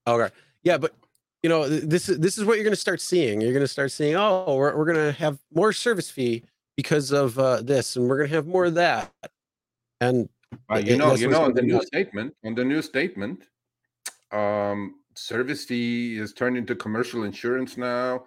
[0.06, 0.34] Okay.
[0.64, 0.94] Yeah, but
[1.44, 3.42] you know, this is this is what you're going to start seeing.
[3.42, 6.44] You're going to start seeing, oh, we're we're going to have more service fee
[6.78, 9.12] because of uh, this, and we're going to have more of that.
[10.00, 10.30] And
[10.70, 13.48] Uh, you know, you know, on the new statement, on the new statement,
[14.32, 18.26] um, service fee is turned into commercial insurance now.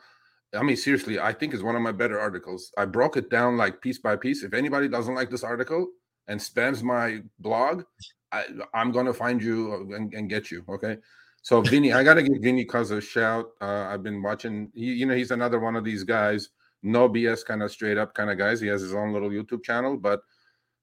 [0.54, 2.72] I mean, seriously, I think it's one of my better articles.
[2.78, 4.42] I broke it down like piece by piece.
[4.42, 5.88] If anybody doesn't like this article
[6.28, 7.84] and spams my blog,
[8.32, 10.64] I, I'm gonna find you and, and get you.
[10.68, 10.98] Okay.
[11.44, 13.50] So Vinny, I gotta give Vinny Cuz a shout.
[13.60, 14.72] Uh, I've been watching.
[14.74, 16.48] He, you know, he's another one of these guys,
[16.82, 18.62] no BS kind of straight up kind of guys.
[18.62, 20.22] He has his own little YouTube channel, but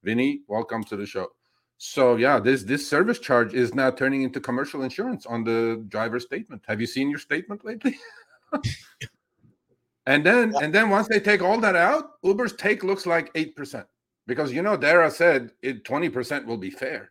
[0.04, 1.30] Vinny, welcome to the show.
[1.80, 6.20] So yeah, this this service charge is now turning into commercial insurance on the driver
[6.20, 6.62] statement.
[6.68, 7.98] Have you seen your statement lately?
[10.06, 13.56] and then and then once they take all that out, Uber's take looks like eight
[13.56, 13.88] percent
[14.28, 17.10] because you know Dara said it twenty percent will be fair.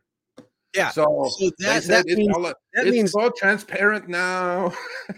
[0.74, 0.90] Yeah.
[0.90, 4.72] So, So that, that it's, means all- that it's means so transparent now.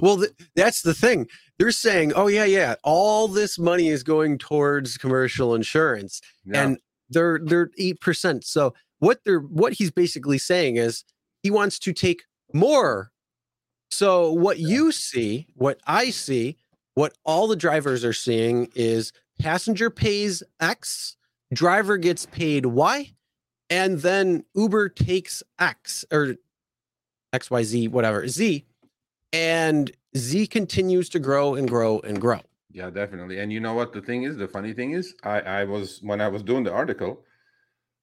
[0.00, 1.26] Well, th- that's the thing.
[1.58, 6.62] They're saying, "Oh yeah, yeah, all this money is going towards commercial insurance, Yeah.
[6.62, 6.78] and
[7.08, 11.02] they're they're eight percent." So what they're what he's basically saying is
[11.42, 12.22] he wants to take
[12.54, 13.10] more.
[13.90, 16.56] So what you see, what I see,
[16.94, 21.16] what all the drivers are seeing is passenger pays X,
[21.52, 23.10] driver gets paid Y,
[23.70, 26.34] and then Uber takes X or
[27.32, 28.64] X Y Z whatever Z
[29.32, 32.40] and Z continues to grow and grow and grow.
[32.72, 33.38] Yeah, definitely.
[33.40, 34.36] And you know what the thing is?
[34.36, 37.24] The funny thing is, I I was when I was doing the article,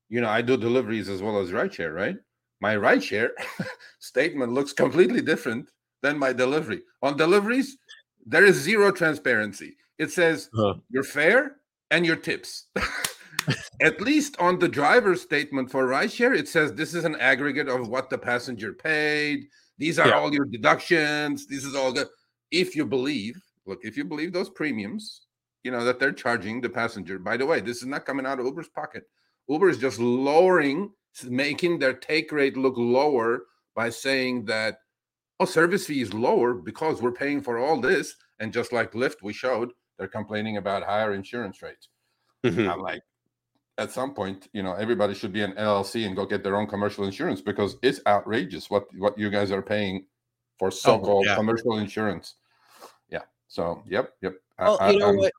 [0.10, 2.18] you know, I do deliveries as well as rideshare, right?
[2.62, 3.30] My rideshare
[4.00, 5.70] statement looks completely different
[6.02, 6.82] than my delivery.
[7.02, 7.78] On deliveries,
[8.26, 9.78] there is zero transparency.
[9.98, 10.76] It says Huh.
[10.90, 11.58] your fare
[11.92, 12.68] and your tips.
[13.82, 17.88] At least on the driver's statement for rideshare, it says this is an aggregate of
[17.88, 19.48] what the passenger paid.
[19.78, 20.16] These are Yeah.
[20.16, 21.48] all your deductions.
[21.48, 22.08] This is all good.
[22.52, 25.28] If you believe, look, if you believe those premiums,
[25.64, 27.20] you know, that they're charging the passenger.
[27.20, 29.04] By the way, this is not coming out of Uber's pocket.
[29.48, 30.92] Uber is just lowering,
[31.26, 33.44] making their take rate look lower
[33.76, 34.80] by saying that,
[35.40, 38.16] oh, service fee is lower because we're paying for all this.
[38.40, 41.90] And just like Lyft, we showed, they're complaining about higher insurance rates.
[42.46, 42.70] Mm-hmm.
[42.70, 43.02] I'm like,
[43.78, 46.68] at some point, you know, everybody should be an LLC and go get their own
[46.68, 50.06] commercial insurance because it's outrageous what what you guys are paying
[50.58, 51.36] for so-called yeah.
[51.36, 52.36] commercial insurance.
[53.10, 53.22] Yeah.
[53.48, 54.36] So, yep, yep.
[54.58, 55.32] Well, I- you know I'm- what?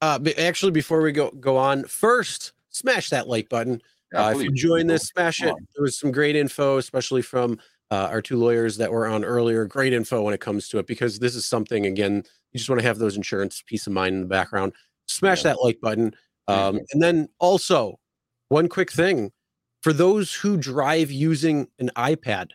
[0.00, 3.82] Uh, actually, before we go go on, first smash that like button.
[4.12, 5.52] yeah, uh, if you join this, smash it.
[5.74, 7.58] There was some great info, especially from
[7.90, 9.64] uh, our two lawyers that were on earlier.
[9.64, 12.22] Great info when it comes to it because this is something again
[12.52, 14.72] you just want to have those insurance peace of mind in the background.
[15.06, 15.54] Smash Yeah.
[15.54, 16.14] that like button,
[16.48, 17.98] um, and then also
[18.48, 19.30] one quick thing
[19.82, 22.48] for those who drive using an iPad.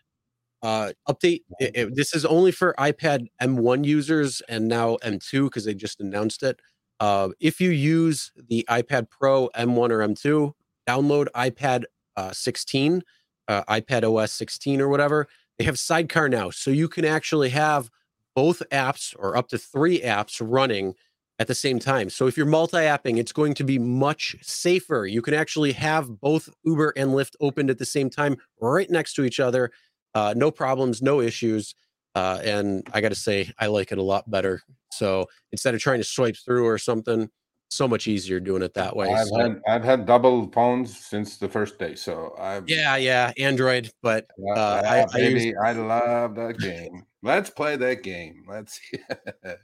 [0.62, 1.42] Uh, update.
[1.60, 6.00] it- it- this is only for iPad M1 users and now M2 because they just
[6.00, 6.60] announced it.
[7.02, 10.54] Uh, if you use the iPad Pro M1 or M2,
[10.88, 11.84] download iPad
[12.16, 13.04] uh, 16,
[13.50, 15.28] uh, iPad OS 16 or whatever.
[15.58, 17.90] They have Sidecar now, so you can actually have
[18.36, 20.94] both apps or up to three apps running
[21.40, 22.10] at the same time.
[22.10, 25.06] So if you're multi-apping, it's going to be much safer.
[25.08, 29.14] You can actually have both Uber and Lyft opened at the same time, right next
[29.16, 29.72] to each other.
[30.14, 31.74] Uh, no problems, no issues.
[32.16, 34.62] Uh, and I got to say, I like it a lot better.
[34.92, 37.30] So instead of trying to swipe through or something,
[37.72, 39.12] so much easier doing it that way.
[39.12, 43.34] I've So- had I've had double phones since the first day, so I've yeah, yeah,
[43.40, 47.04] Android, but Yeah, Uh, yeah, I- I use- baby, I love that game.
[47.24, 48.46] Let's play that game.
[48.48, 48.80] Let's.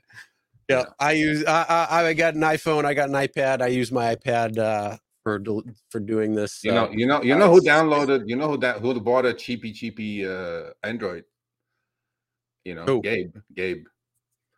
[0.70, 1.46] yeah, I use.
[1.46, 2.86] I, I I got an iPhone.
[2.86, 3.62] I got an iPad.
[3.62, 5.42] I use my iPad uh, for
[5.90, 6.64] for doing this.
[6.64, 8.24] You uh, know, you know, you know who downloaded.
[8.28, 11.24] You know who that who bought a cheapy cheapy uh, Android.
[12.66, 13.02] You know, Who?
[13.02, 13.36] Gabe.
[13.56, 13.86] Gabe.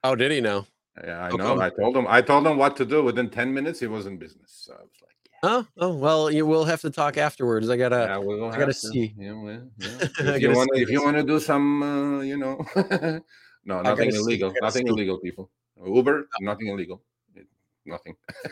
[0.03, 0.65] oh, did he know?
[1.03, 1.61] Yeah, I know.
[1.61, 2.05] I told him.
[2.09, 3.03] I told him what to do.
[3.03, 4.65] Within ten minutes, he was in business.
[4.65, 5.11] So I was like,
[5.43, 7.69] Oh, oh well, you will have to talk afterwards.
[7.69, 8.05] I gotta.
[8.09, 8.73] yeah, we'll I gotta to.
[8.73, 9.13] see.
[9.17, 9.89] Yeah, well, yeah.
[10.35, 12.63] If you want to, see if you want to do some, uh, you know,
[13.65, 14.53] no, nothing illegal.
[14.61, 14.91] Nothing see.
[14.91, 15.49] illegal, people.
[15.85, 17.01] Uber, nothing illegal.
[17.85, 18.15] Nothing.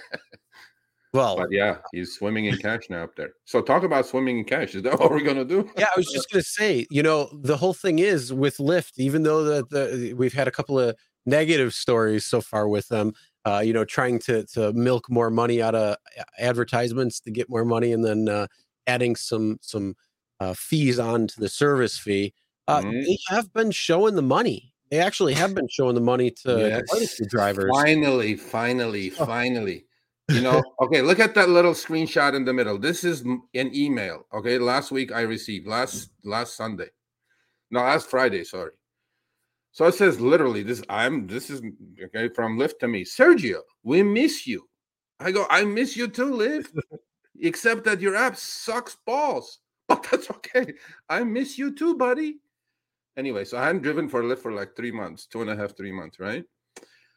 [1.12, 3.32] Well, But yeah, he's swimming in cash now up there.
[3.46, 4.76] So talk about swimming in cash.
[4.76, 5.68] Is that what we're gonna do?
[5.76, 9.24] yeah, I was just gonna say, you know, the whole thing is with Lyft, even
[9.24, 10.96] though the, the we've had a couple of
[11.26, 13.14] negative stories so far with them,
[13.46, 15.96] uh, you know, trying to to milk more money out of
[16.38, 18.46] advertisements to get more money, and then uh,
[18.86, 19.96] adding some some
[20.40, 22.34] uh, fees on to the service fee.
[22.68, 23.04] Uh, Mhm.
[23.06, 24.74] They have been showing the money.
[24.90, 27.70] They actually have been showing the money to a drivers.
[27.72, 29.26] Finally, finally, Oh.
[29.26, 29.86] finally.
[30.30, 32.78] You know, okay, look at that little screenshot in the middle.
[32.78, 34.26] This is an email.
[34.34, 36.90] Okay, last week I received last last Sunday.
[37.72, 38.72] No, last Friday, sorry.
[39.72, 41.62] So it says literally this I'm this is
[42.06, 43.06] okay from Lyft to me.
[43.06, 44.68] Sergio, we miss you.
[45.20, 46.78] I go, I miss you too, Lyft.
[47.42, 49.60] Except that your app sucks balls.
[49.90, 50.74] But that's okay.
[51.10, 52.38] I miss you too, buddy.
[53.20, 55.76] Anyway, so I hadn't driven for Lyft for like three months, two and a half,
[55.76, 56.46] three months, right?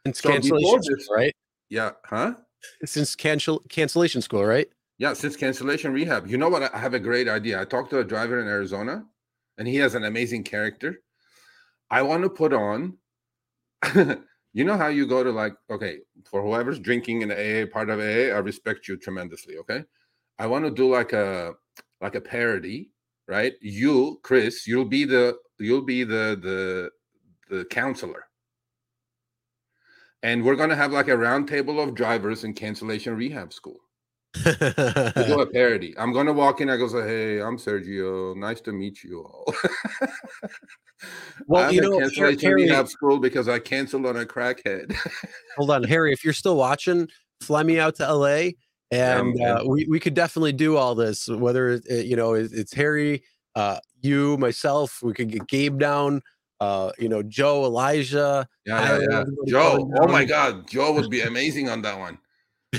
[0.05, 1.33] Since So cancellation, this- right?
[1.69, 2.35] Yeah, huh?
[2.85, 4.69] Since cancel cancellation school, right?
[4.99, 6.27] Yeah, since cancellation rehab.
[6.27, 6.74] You know what?
[6.74, 7.61] I have a great idea.
[7.61, 9.05] I talked to a driver in Arizona,
[9.59, 11.03] and he has an amazing character.
[11.89, 12.99] I want to put on.
[14.53, 17.91] you know how you go to like, okay, for whoever's drinking in the AA part
[17.91, 19.57] of AA, I respect you tremendously.
[19.59, 19.85] Okay,
[20.37, 21.55] I want to do like a
[22.01, 22.91] like a parody,
[23.28, 23.55] right?
[23.61, 26.90] You, Chris, you'll be the you'll be the the
[27.55, 28.27] the counselor.
[30.23, 33.81] And we're gonna have like a round table of drivers in cancellation rehab school
[34.35, 35.94] we do a parody.
[35.99, 36.70] I'm gonna walk in.
[36.70, 38.36] I go say, "Hey, I'm Sergio.
[38.36, 39.44] Nice to meet you all."
[41.47, 44.97] well, I you know, cancellation Harry, meetup school because I canceled on a crackhead.
[45.57, 46.12] hold on, Harry.
[46.12, 47.09] If you're still watching,
[47.43, 48.51] fly me out to LA,
[48.93, 51.28] and uh, we we could definitely do all this.
[51.28, 53.24] Whether it, you know it- it's Harry,
[53.55, 56.23] uh, you, myself, we could get Gabe down.
[56.60, 58.47] Uh, you know, Joe, Elijah.
[58.66, 59.24] Yeah, yeah, yeah.
[59.48, 59.90] Joe.
[59.98, 60.24] Oh my.
[60.24, 62.19] God, Joe would be amazing on that one.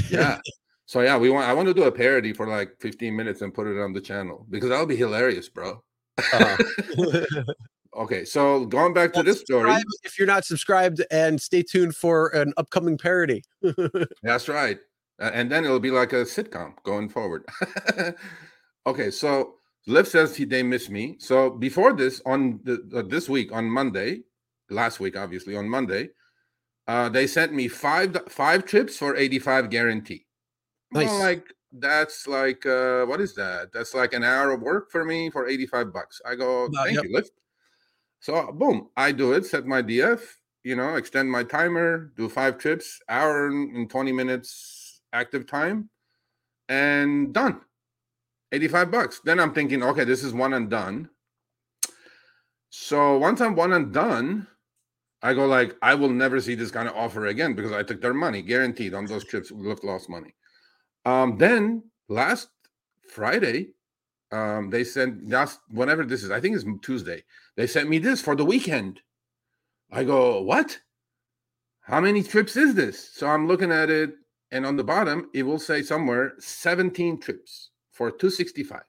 [0.10, 0.40] Yeah.
[0.85, 1.49] so yeah, we want.
[1.49, 3.99] I want to do a parody for like 15 minutes and put it on the
[3.99, 5.84] channel because that'll be hilarious, bro.
[6.31, 6.57] Uh,
[7.95, 9.72] Okay, so going back to this story,
[10.03, 13.44] if you're not subscribed, and stay tuned for an upcoming parody.
[14.23, 14.80] that's right,
[15.34, 17.45] and then it'll be like a sitcom going forward.
[18.88, 19.56] okay, so
[19.88, 21.18] Lyft says he they miss me.
[21.20, 24.24] So before this, on the, uh, this week on Monday,
[24.70, 26.10] last week obviously on Monday,
[26.88, 30.26] uh, they sent me five five trips for 85 guarantee.
[30.94, 31.20] I'm Nice.
[31.20, 33.72] like that's like uh, what is that?
[33.74, 36.22] That's like an hour of work for me for 85 bucks.
[36.26, 37.06] I go, thank yep.
[37.06, 37.32] you, Lyft.
[38.20, 40.22] So boom, I do it, set my DF,
[40.64, 44.82] you know, extend my timer, do five trips, hour and 20 minutes
[45.14, 45.90] active time,
[46.68, 47.61] and done.
[48.52, 49.22] 85 bucks.
[49.23, 51.10] Then I'm thinking, okay, this is one and done.
[52.69, 54.48] So once I'm one and done,
[55.22, 58.02] I go like, I will never see this kind of offer again because I took
[58.02, 59.52] their money, guaranteed on those trips.
[59.52, 60.35] Lyft lost money.
[61.06, 62.49] Um, then last
[63.10, 63.69] Friday,
[64.31, 67.23] um, they sent last whenever this is, I think it's Tuesday.
[67.56, 68.99] They sent me this for the weekend.
[69.91, 70.77] I go, what?
[71.81, 73.11] How many trips is this?
[73.14, 74.15] So I'm looking at it,
[74.54, 78.82] and on the bottom it will say somewhere 17 trips for 265.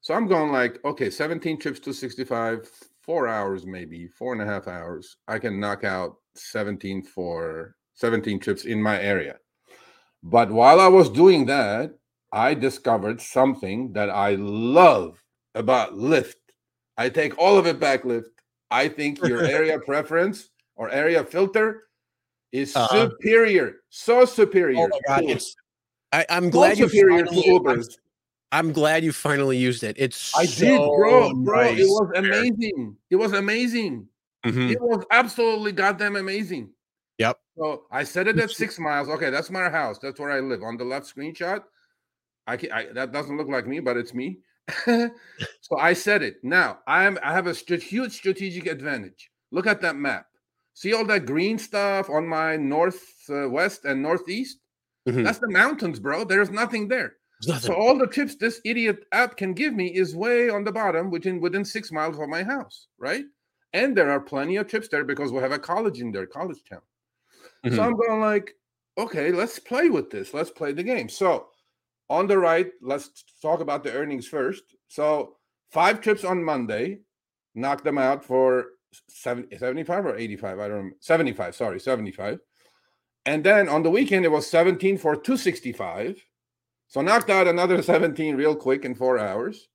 [0.00, 2.70] So I'm going like, okay, 17 trips, 265,
[3.00, 5.16] four hours maybe, four and a half hours.
[5.26, 9.36] I can knock out 17 for 17 trips in my area.
[10.22, 11.92] But while I was doing that,
[12.32, 15.22] I discovered something that I love
[15.54, 16.34] about Lyft.
[16.96, 18.30] I take all of it back, Lyft.
[18.70, 21.85] I think your area preference or area filter
[22.52, 23.10] is Uh-huh.
[23.10, 24.84] superior, so superior.
[24.84, 25.54] Oh my god, it's
[26.12, 27.82] I, I'm so glad you superior to finally, I'm,
[28.52, 29.96] I'm glad you finally used it.
[29.98, 31.62] It's I so did, bro, bro.
[31.62, 31.80] nice.
[31.80, 32.96] It was amazing.
[33.10, 34.08] It was amazing.
[34.44, 34.70] Mhm.
[34.70, 36.70] It was absolutely goddamn amazing.
[37.18, 37.38] Yep.
[37.58, 39.08] So I set it at six miles.
[39.08, 39.98] Okay, that's my house.
[39.98, 40.62] That's where I live.
[40.62, 41.64] On the left screenshot,
[42.46, 44.38] I, can, I that doesn't look like me, but it's me.
[44.84, 46.36] so I said it.
[46.42, 47.18] Now I am.
[47.22, 49.30] I have a strat- huge strategic advantage.
[49.50, 50.26] Look at that map.
[50.76, 54.58] See all that green stuff on my northwest uh, and northeast.
[55.08, 55.24] Mhm.
[55.24, 56.24] That's the mountains, bro.
[56.24, 57.16] There's nothing there.
[57.40, 57.72] There's nothing.
[57.72, 61.10] So all the tips this idiot app can give me is way on the bottom,
[61.10, 63.24] within within six miles of my house, right?
[63.72, 66.62] And there are plenty of trips there because we have a college in there, college
[66.68, 66.82] town.
[67.70, 67.84] So Mhm.
[67.86, 68.54] I'm going like,
[68.98, 70.34] okay, let's play with this.
[70.34, 71.08] Let's play the game.
[71.08, 71.48] So
[72.10, 74.76] on the right, let's talk about the earnings first.
[74.88, 75.38] So
[75.72, 77.00] five trips on Monday,
[77.54, 78.75] knocked them out for
[79.08, 80.58] 70, 75 or 85.
[80.58, 80.96] I don't remember.
[81.00, 82.40] 75, sorry, 75.
[83.24, 86.24] And then on the weekend, it was 17 for 265.
[86.88, 89.68] So knocked out another 17 real quick in four hours.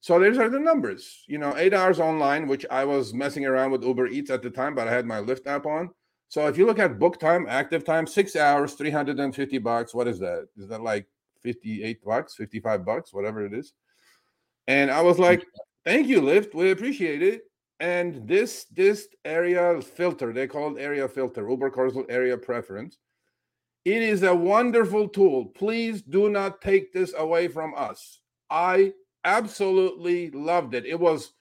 [0.00, 1.24] So these are the numbers.
[1.26, 4.50] You know, eight hours online, which I was messing around with Uber Eats at the
[4.50, 5.90] time, but I had my Lyft app on.
[6.28, 9.94] So if you look at book time, active time, six hours, 350 bucks.
[9.94, 10.46] What is that?
[10.56, 11.06] Is that like
[11.42, 13.72] 58 bucks, 55 bucks, whatever it is?
[14.66, 15.46] And I was like,
[15.84, 16.54] thank you, Lyft.
[16.54, 17.42] We appreciate it.
[17.78, 22.98] And this this area filter, they call it area filter, Uber Carsel area preference.
[23.84, 25.46] It is a wonderful tool.
[25.46, 28.20] Please do not take this away from us.
[28.50, 28.94] I
[29.24, 30.86] absolutely loved it.
[30.86, 31.32] It was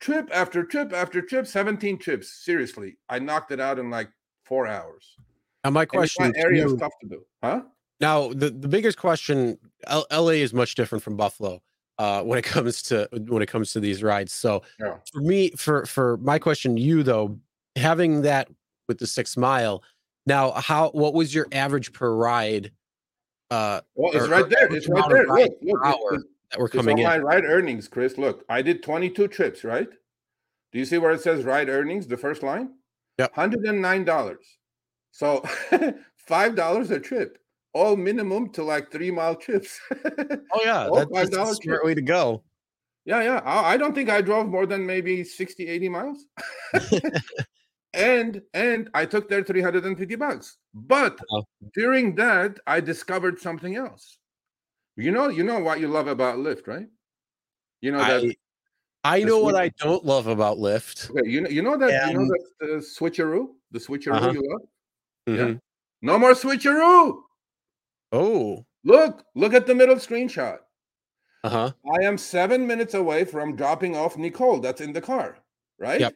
[0.00, 2.44] trip after trip after trip, 17 trips.
[2.44, 4.10] Seriously, I knocked it out in like
[4.44, 5.16] four hours.
[5.64, 7.62] Now my question area is you- tough to do, huh?
[8.00, 11.60] Now, the, the biggest question, L- LA is much different from Buffalo
[12.00, 14.32] uh, when it comes to when it comes to these rides.
[14.32, 14.96] So Yeah.
[15.12, 17.38] for me, for for my question to you though,
[17.76, 18.48] having that
[18.88, 19.82] with the six mile,
[20.26, 22.72] now how what was your average per ride
[23.50, 24.72] uh, Well, it's Or- right there.
[24.74, 25.26] It's right there.
[25.26, 25.84] Look, look.
[25.84, 26.22] hour it's-
[26.52, 27.04] that were coming in?
[27.04, 28.16] my ride earnings, Chris.
[28.16, 29.88] Look, I did 22 trips, right?
[30.72, 32.70] Do you see where it says ride earnings, the first line?
[33.18, 33.26] Yeah.
[33.36, 34.36] $109.
[35.12, 35.40] So
[36.28, 37.38] $5 a trip,
[37.72, 39.80] all minimum to like three mile trips.
[40.52, 42.42] Oh yeah, all that's, that's a smart way to go.
[43.04, 43.36] Yeah, yeah.
[43.44, 46.26] I, I don't think I drove more than maybe 60, 80 miles.
[47.94, 50.58] and and I took there 350 bucks.
[50.74, 51.44] But Wow.
[51.74, 54.18] during that, I discovered something else.
[54.96, 56.88] You know, you know what you love about Lyft, right?
[57.80, 58.34] You know that
[59.04, 61.10] I I know what I don't love about Lyft.
[61.10, 64.32] okay, you know you know that you know that the switcheroo, the switcheroo Uh-huh.
[64.32, 64.60] you love?
[65.26, 65.34] Yeah.
[65.46, 65.60] Mhm.
[66.02, 67.22] No more switcheroo.
[68.12, 70.58] Oh, Look, look at the middle screenshot.
[71.44, 71.72] uh huh.
[71.98, 74.58] I am seven minutes away from dropping off Nicole.
[74.60, 75.36] That's in the car,
[75.78, 76.00] right?
[76.00, 76.14] Yep.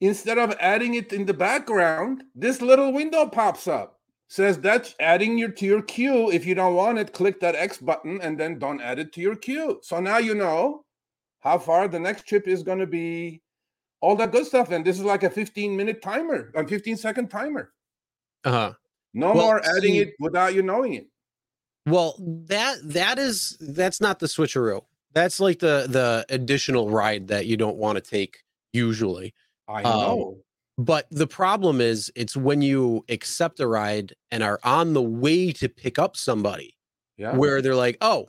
[0.00, 3.94] Instead of adding it in the background, this little window pops up.
[4.28, 6.30] Says that's adding your to your queue.
[6.32, 9.20] If you don't want it, click that X button and then don't add it to
[9.20, 9.78] your queue.
[9.82, 10.84] So now you know
[11.40, 13.40] how far the next trip is going to be,
[14.00, 14.72] all that good stuff.
[14.72, 17.72] And this is like a 15 minute timer, a 15 second timer.
[18.44, 18.72] Uh huh.
[19.16, 21.06] No Well, more adding see- it without you knowing it.
[21.86, 22.16] Well,
[22.48, 24.82] that that is that's not the switcheroo.
[25.14, 29.32] That's like the the additional ride that you don't want to take usually.
[29.68, 30.38] I Um, know.
[30.78, 35.50] But the problem is it's when you accept a ride and are on the way
[35.52, 36.76] to pick up somebody
[37.16, 37.34] yeah.
[37.34, 38.28] where they're like, "Oh,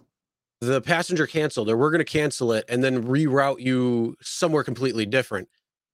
[0.62, 5.06] the passenger canceled or we're going to cancel it and then reroute you somewhere completely
[5.06, 5.50] different."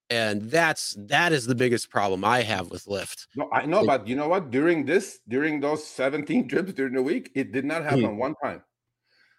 [0.10, 3.28] And that's that is the biggest problem I have with Lyft.
[3.36, 4.52] No, I know, Like- but you know what?
[4.52, 8.62] During this, during those 17 trips during the week, it did not happen one time.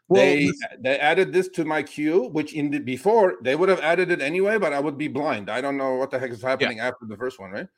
[0.09, 3.69] Well, they the- they added this to my queue, which in the before they would
[3.69, 5.51] have added it anyway, but I would be blind.
[5.51, 7.69] I don't know what the heck is happening after the first one, right?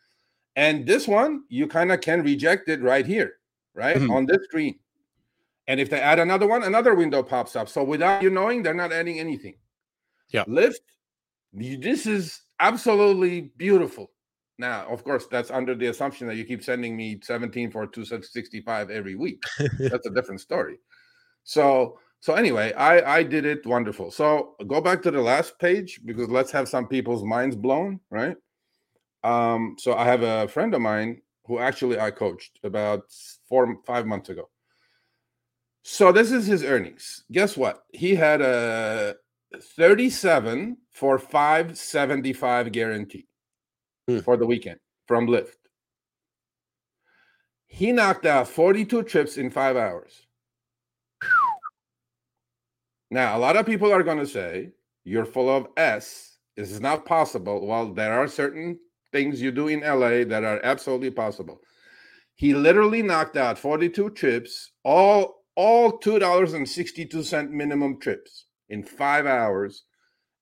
[0.54, 3.34] And this one, you kind of can reject it right here,
[3.74, 4.10] right Mhm.
[4.10, 4.78] on this screen.
[5.68, 7.68] And if they add another one, another window pops up.
[7.68, 9.56] So without you knowing, they're not adding anything.
[10.30, 10.44] Yeah.
[10.44, 10.80] Lyft,
[11.52, 14.10] this is absolutely beautiful.
[14.58, 18.90] Now, of course, that's under the assumption that you keep sending me 17 for 265
[18.90, 19.42] every week.
[19.78, 20.78] That's a different story.
[21.44, 24.10] So, so anyway, I I did it wonderful.
[24.10, 28.36] So go back to the last page because let's have some people's minds blown, right?
[29.22, 33.02] Um, so I have a friend of mine who actually I coached about
[33.48, 34.48] four five months ago.
[35.82, 37.24] So this is his earnings.
[37.30, 37.84] Guess what?
[37.92, 39.14] He had a
[39.62, 43.26] 37 for 575 guarantee
[44.08, 44.18] Hmm.
[44.20, 44.78] for the weekend
[45.08, 45.56] from Lyft.
[47.66, 50.26] He knocked out 42 trips in five hours.
[53.10, 54.70] Now, a lot of people are going to say,
[55.04, 56.38] you're full of S.
[56.56, 57.66] This is not possible.
[57.66, 58.78] Well, there are certain
[59.12, 61.60] things you do in LA that are absolutely possible.
[62.34, 69.84] He literally knocked out 42 trips, all all $2.62 minimum trips in 5 hours.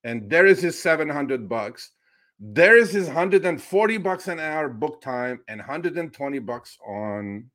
[0.03, 1.91] And there is his 700 bucks.
[2.39, 7.49] There is his 140 bucks an hour book time and 120 bucks on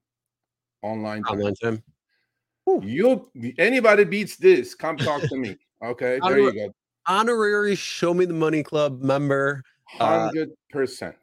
[0.83, 1.39] online time.
[1.39, 1.83] online time.
[2.83, 5.57] You anybody beats this, come talk to me.
[5.85, 6.75] Okay, there you go.
[7.07, 9.63] Honorary Show Me the Money Club member
[9.99, 11.17] Uh, Hundred percent.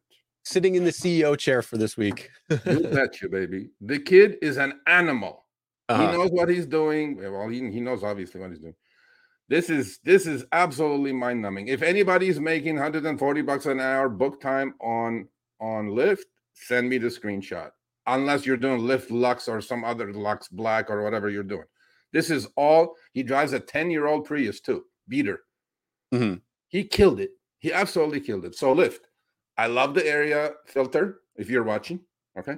[0.43, 2.29] sitting in the CEO chair for this week.
[2.49, 2.57] You
[2.91, 3.69] bet you, baby.
[3.81, 5.45] The kid is an animal.
[5.89, 6.11] Uh-huh.
[6.11, 7.17] He knows what he's doing.
[7.17, 8.75] Well, he, he knows obviously what he's doing.
[9.49, 11.69] This is this is absolutely mind numbing.
[11.69, 15.27] If anybody's making 140 bucks an hour book time on
[15.61, 17.71] on Lyft, send me the screenshot.
[18.07, 21.65] Unless you're doing Lyft Lux or some other Lux Black or whatever you're doing.
[22.13, 22.95] This is all.
[23.13, 25.41] He drives a 10 year old Prius too, beater.
[26.13, 26.41] Mhm.
[26.67, 27.31] He killed it.
[27.59, 28.55] He absolutely killed it.
[28.55, 28.99] So Lyft,
[29.57, 31.21] I love the area filter.
[31.35, 32.01] If you're watching,
[32.37, 32.57] okay.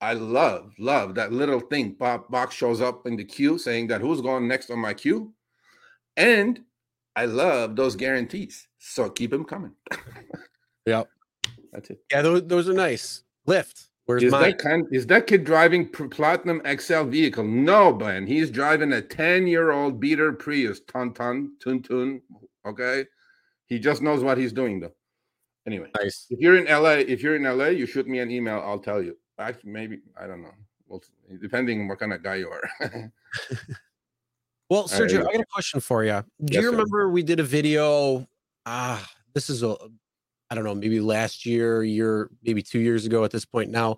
[0.00, 1.94] I love, love that little thing.
[1.94, 5.32] Pop box shows up in the queue saying that who's going next on my queue.
[6.16, 6.60] And
[7.14, 8.68] I love those guarantees.
[8.78, 9.72] So keep them coming.
[10.86, 11.08] Yep.
[11.72, 12.00] That's it.
[12.12, 13.24] Yeah, those, those are nice.
[13.48, 13.88] Lyft.
[14.04, 14.42] Where's Is mine?
[14.42, 17.42] that kind is that kid driving platinum XL vehicle?
[17.42, 18.24] No, man.
[18.24, 22.22] He's driving a 10-year-old beater Prius, ton ton, tun tun.
[22.64, 23.04] Okay.
[23.66, 24.92] He just knows what he's doing though.
[25.66, 26.26] Anyway, nice.
[26.30, 29.02] if you're in LA, if you're in LA, you shoot me an email, I'll tell
[29.02, 29.16] you.
[29.40, 30.54] Actually, maybe I don't know.
[30.86, 31.02] Well,
[31.42, 32.70] depending on what kind of guy you are.
[34.68, 35.28] Well, Sergio, go.
[35.28, 36.22] I got a question for you.
[36.44, 36.70] Do Yes, you sir.
[36.72, 38.26] remember we did a video?
[38.66, 39.76] Ah, this is a,
[40.50, 43.96] I don't know, maybe last year, year, maybe two years ago at this point now.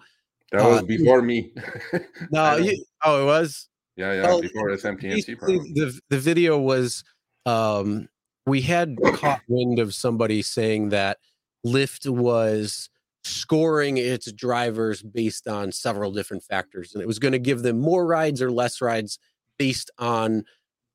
[0.52, 1.52] that Uh, was before me.
[2.30, 3.68] No, you, oh, it was.
[3.96, 7.02] yeah, yeah, well, before Basically, the the video was,
[7.46, 8.08] um,
[8.46, 11.18] we had caught wind of somebody saying that
[11.66, 12.90] Lyft was
[13.24, 17.78] scoring its drivers based on several different factors, and it was going to give them
[17.78, 19.18] more rides or less rides
[19.58, 20.44] based on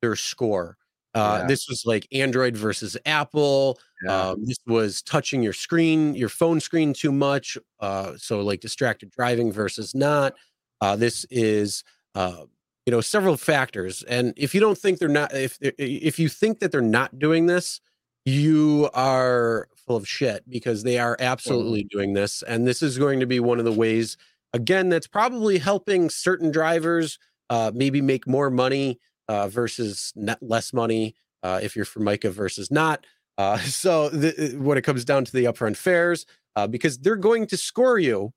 [0.04, 0.78] their score.
[1.16, 1.48] Uh, Yeah.
[1.48, 3.80] This was like Android versus Apple.
[4.04, 4.30] Yeah.
[4.30, 7.58] Um, this was touching your screen, your phone screen too much.
[7.80, 10.34] Uh, so like distracted driving versus not.
[10.82, 11.84] Uh, this is,
[12.16, 12.44] uh,
[12.86, 14.04] you know, several factors.
[14.04, 17.46] And if you don't think they're not, if if you think that they're not doing
[17.46, 17.80] this,
[18.26, 22.44] you are full of shit because they are absolutely doing this.
[22.44, 24.18] And this is going to be one of the ways,
[24.54, 27.20] again, that's probably helping certain drivers
[27.50, 33.06] uh, maybe make more money uh, versus less money uh, if you're Formica versus not.
[33.38, 36.26] Uh, so the, when it comes down to the upfront fares,
[36.56, 38.32] uh, because they're going to score you,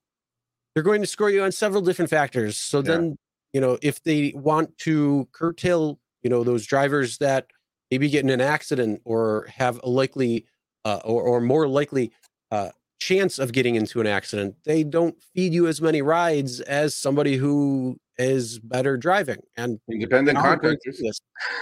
[0.75, 2.57] they're going to score you on several different factors.
[2.57, 2.83] So Yeah.
[2.83, 3.17] then
[3.53, 7.47] you know, if they want to curtail, you know, those drivers that
[7.91, 10.45] maybe get in an accident or have a likely
[10.85, 12.13] uh, or, or more likely
[12.51, 16.95] uh, chance of getting into an accident, they don't feed you as many rides as
[16.95, 21.21] somebody who is better driving and independent contractors.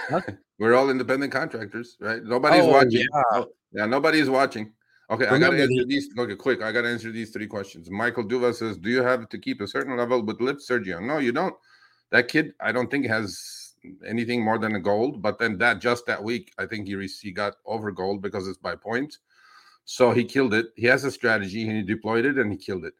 [0.59, 2.23] We're all independent contractors, right?
[2.23, 3.05] Nobody's oh, watching.
[3.13, 3.43] Yeah.
[3.73, 4.71] Yeah, nobody's watching.
[5.09, 6.09] Okay, Remember I gotta answer these.
[6.17, 6.61] Okay, quick.
[6.61, 7.91] I gotta answer these three questions.
[7.91, 11.17] Michael Duva says, "Do you have to keep a certain level with Lyft, Sergio?" No,
[11.17, 11.53] you don't.
[12.11, 13.65] That kid, I don't think has
[14.05, 15.21] anything more than a gold.
[15.21, 18.57] But then that just that week, I think he he got over gold because it's
[18.57, 19.19] by points.
[19.85, 20.67] So he killed it.
[20.75, 21.67] He has a strategy.
[21.67, 22.93] And he deployed it and he killed it.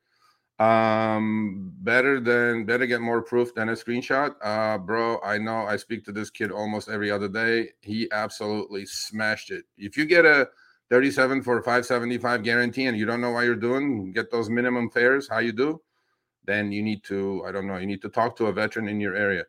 [0.57, 4.35] Um, better than better get more proof than a screenshot.
[4.41, 7.69] Uh, bro, I know I speak to this kid almost every other day.
[7.81, 9.65] He absolutely smashed it.
[9.77, 10.47] If you get a
[10.89, 15.27] 37 for 575 guarantee and you don't know why you're doing, get those minimum fares,
[15.27, 15.81] how you do,
[16.45, 18.99] then you need to, I don't know, you need to talk to a veteran in
[18.99, 19.43] your area.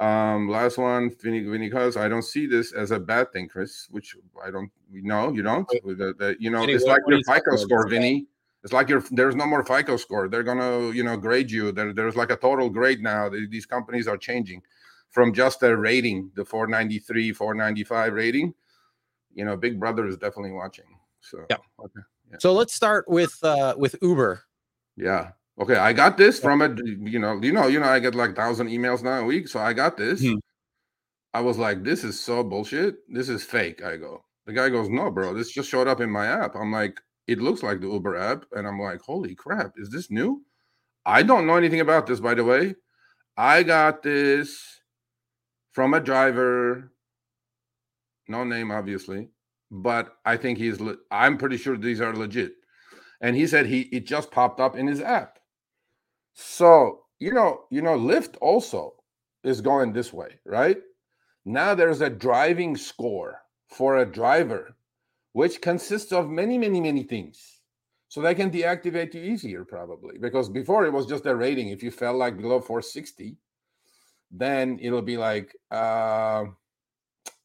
[0.00, 4.16] Um, last one, Vinny because I don't see this as a bad thing, Chris, which
[4.44, 5.68] I don't, no, you don't.
[5.68, 8.26] The, the, you know, it's like your FICO score, Vinny.
[8.64, 10.28] It's like there's no more FICO score.
[10.28, 11.72] They're gonna, you know, grade you.
[11.72, 13.28] There, there's like a total grade now.
[13.28, 14.62] These companies are changing
[15.10, 18.54] from just a rating, the 493, 495 rating.
[19.34, 20.84] You know, Big Brother is definitely watching.
[21.20, 21.56] So yeah.
[21.80, 22.00] Okay.
[22.30, 22.36] yeah.
[22.38, 24.42] So let's start with uh with Uber.
[24.96, 25.32] Yeah.
[25.60, 28.36] Okay, I got this from a you know, you know, you know, I get like
[28.36, 29.48] thousand emails now a week.
[29.48, 30.22] So I got this.
[30.22, 30.36] Hmm.
[31.34, 32.96] I was like, this is so bullshit.
[33.08, 33.82] This is fake.
[33.82, 34.24] I go.
[34.46, 36.54] The guy goes, No, bro, this just showed up in my app.
[36.56, 37.00] I'm like,
[37.32, 38.44] it looks like the Uber app.
[38.52, 40.42] And I'm like, holy crap, is this new?
[41.04, 42.76] I don't know anything about this, by the way.
[43.36, 44.80] I got this
[45.72, 46.92] from a driver,
[48.28, 49.28] no name, obviously,
[49.70, 52.52] but I think he's, le- I'm pretty sure these are legit.
[53.20, 55.38] And he said he it just popped up in his app.
[56.34, 58.94] So, you know, you know, Lyft also
[59.44, 60.78] is going this way, right?
[61.44, 64.76] Now there's a driving score for a driver,
[65.32, 67.60] which consists of many, many, many things.
[68.08, 71.68] So they can deactivate you easier, probably, because before it was just a rating.
[71.68, 73.38] If you fell like below 460,
[74.30, 76.44] then it'll be like, uh,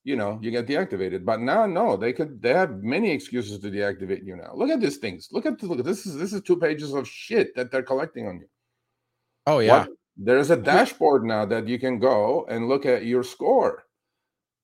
[0.03, 1.23] you know, you get deactivated.
[1.23, 2.41] But now, no, they could.
[2.41, 4.51] They have many excuses to deactivate you now.
[4.55, 5.29] Look at these things.
[5.31, 5.83] Look at look.
[5.83, 8.47] This is this is two pages of shit that they're collecting on you.
[9.45, 9.79] Oh yeah.
[9.79, 13.83] What, there's a dashboard now that you can go and look at your score.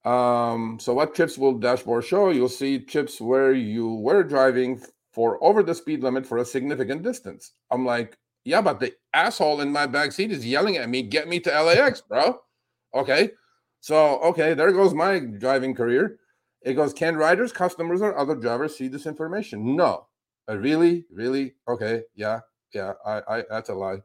[0.06, 2.30] Um, so what chips will dashboard show?
[2.30, 4.82] You'll see chips where you were driving
[5.14, 7.52] for over the speed limit for a significant distance.
[7.72, 11.28] I'm like, yeah, but the asshole in my back seat is yelling at me, get
[11.28, 12.40] me to LAX, bro.
[12.94, 13.32] Okay.
[13.80, 16.18] So, okay, there goes my driving career.
[16.62, 19.76] It goes, can riders, customers, or other drivers see this information?
[19.76, 20.08] No.
[20.50, 21.06] Uh, really?
[21.12, 21.56] Really?
[21.68, 22.04] Okay.
[22.16, 22.40] Yeah.
[22.74, 22.94] Yeah.
[23.06, 23.98] I, I that's a lie.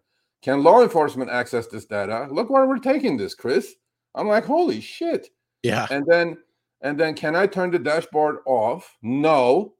[0.42, 2.28] Can law enforcement access this data?
[2.30, 3.74] Look where we're taking this, Chris.
[4.14, 5.28] I'm like, holy shit.
[5.62, 5.86] Yeah.
[5.90, 6.38] And then
[6.80, 8.96] and then can I turn the dashboard off?
[9.02, 9.74] No.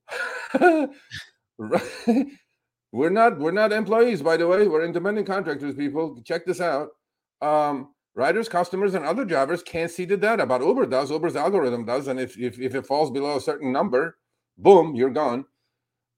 [0.58, 0.90] we're
[3.10, 4.66] not we're not employees, by the way.
[4.66, 6.20] We're independent contractors, people.
[6.24, 6.88] Check this out.
[7.40, 11.10] Um, riders, customers, and other drivers can't see the data, but Uber does.
[11.10, 14.18] Uber's algorithm does, and if if, if it falls below a certain number,
[14.56, 15.44] boom, you're gone.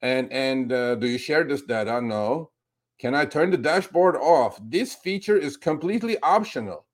[0.03, 2.01] And and uh, do you share this data?
[2.01, 2.51] No.
[2.99, 4.61] Can I turn the dashboard off?
[4.63, 6.85] This feature is completely optional.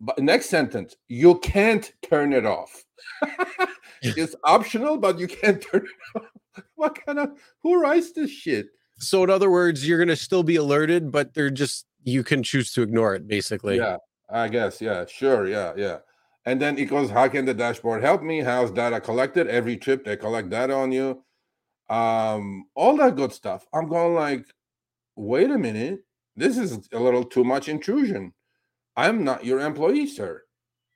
[0.00, 2.84] But next sentence, you can't turn it off.
[4.02, 6.26] it's optional, but you can't turn it off.
[6.76, 7.30] What kind of
[7.64, 8.68] who writes this shit?
[8.98, 12.72] So, in other words, you're gonna still be alerted, but they're just you can choose
[12.74, 13.76] to ignore it, basically.
[13.76, 13.96] Yeah,
[14.30, 14.80] I guess.
[14.80, 15.48] Yeah, sure.
[15.48, 15.98] Yeah, yeah.
[16.46, 18.40] And then it goes, how can the dashboard help me?
[18.40, 19.48] How's data collected?
[19.48, 21.24] Every trip they collect data on you.
[21.88, 23.66] Um, all that good stuff.
[23.72, 24.44] I'm going like,
[25.16, 26.00] wait a minute,
[26.36, 28.32] this is a little too much intrusion.
[28.96, 30.42] I'm not your employee, sir.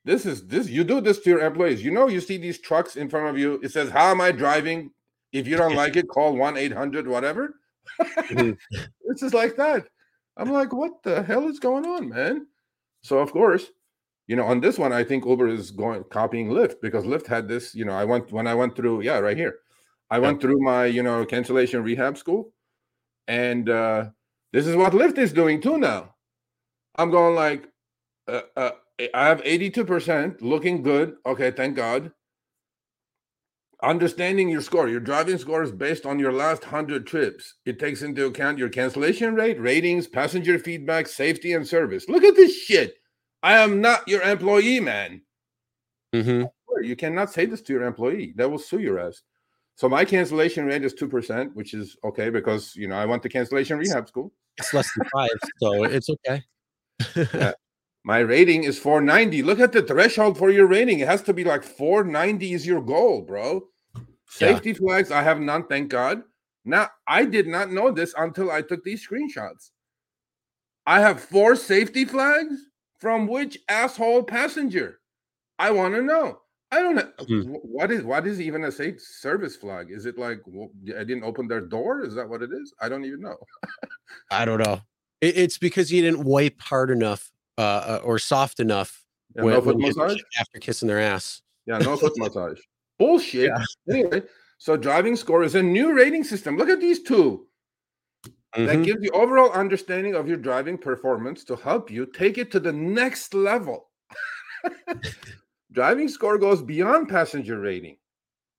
[0.05, 1.85] This is this you do this to your employees.
[1.85, 3.61] You know, you see these trucks in front of you.
[3.63, 4.91] It says, How am I driving?
[5.33, 7.55] If you don't like it, call 1 800 whatever.
[8.01, 8.53] Mm-hmm.
[9.09, 9.87] this is like that.
[10.37, 12.47] I'm like, What the hell is going on, man?
[13.03, 13.67] So, of course,
[14.27, 17.49] you know, on this one, I think Uber is going copying Lyft because Lyft had
[17.49, 17.75] this.
[17.75, 19.57] You know, I went when I went through, yeah, right here.
[20.11, 22.53] I went through my, you know, cancellation rehab school
[23.29, 24.07] and uh,
[24.53, 26.15] this is what Lyft is doing too now.
[26.97, 27.69] I'm going like,
[28.29, 28.71] uh, uh,
[29.15, 31.17] I have 82%, looking good.
[31.25, 32.13] Okay, thank God.
[33.81, 37.55] Understanding your score, your driving score is based on your last 100 trips.
[37.65, 42.09] It takes into account your cancellation rate, ratings, passenger feedback, safety, and service.
[42.09, 42.97] Look at this shit.
[43.43, 45.23] I am not your employee, man.
[46.13, 46.47] Mm-hmm.
[46.85, 48.35] You cannot say this to your employee.
[48.37, 49.23] That will sue your ass.
[49.77, 53.23] So my cancellation rate is two percent, which is okay because you know I went
[53.23, 54.33] to cancellation rehab school.
[54.57, 56.43] It's less than five, so it's okay.
[57.33, 57.53] yeah.
[58.05, 59.43] My rating is 490.
[59.43, 61.01] Look at the threshold for your rating.
[61.01, 63.63] It has to be like 490 is your goal, bro.
[64.31, 66.23] Safety flags, I have none, thank God.
[66.65, 69.71] Now, I did not know this until I took these screenshots.
[70.87, 72.55] I have four safety flags
[72.99, 75.01] from which asshole passenger?
[75.59, 76.41] I want to know.
[76.71, 77.53] I don't know mm-hmm.
[77.63, 79.91] what is what is even a safe service flag.
[79.91, 80.69] Is it like well,
[80.99, 82.05] I didn't open their door?
[82.05, 82.75] Is that what it is?
[82.81, 83.37] I don't even know.
[84.31, 84.83] I don't know.
[85.23, 89.05] It, it's because you didn't wipe hard enough uh, uh or soft enough
[89.37, 91.43] yeah, when, no foot massage after kissing their ass.
[91.67, 92.59] Yeah, no foot massage.
[92.99, 93.51] Bullshit.
[93.51, 93.95] Yeah.
[93.95, 94.23] Anyway,
[94.59, 96.57] so driving score is a new rating system.
[96.57, 97.47] Look at these 2
[98.27, 98.67] mm-hmm.
[98.67, 102.61] that gives you overall understanding of your driving performance to help you take it to
[102.61, 103.91] the next level.
[105.73, 107.99] driving score goes beyond passenger rating.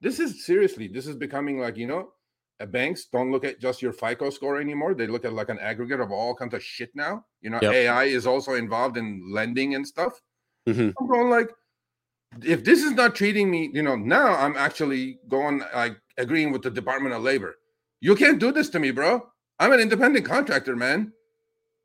[0.01, 2.11] This is seriously, this is becoming like, you know,
[2.67, 4.93] banks don't look at just your FICO score anymore.
[4.93, 7.25] They look at like an aggregate of all kinds of shit now.
[7.41, 7.73] You know, yep.
[7.73, 10.21] AI is also involved in lending and stuff.
[10.67, 10.89] Mm-hmm.
[10.99, 11.49] I'm going like,
[12.43, 16.61] if this is not treating me, you know, now I'm actually going like agreeing with
[16.61, 17.55] the Department of Labor.
[18.01, 19.25] You can't do this to me, bro.
[19.59, 21.11] I'm an independent contractor, man.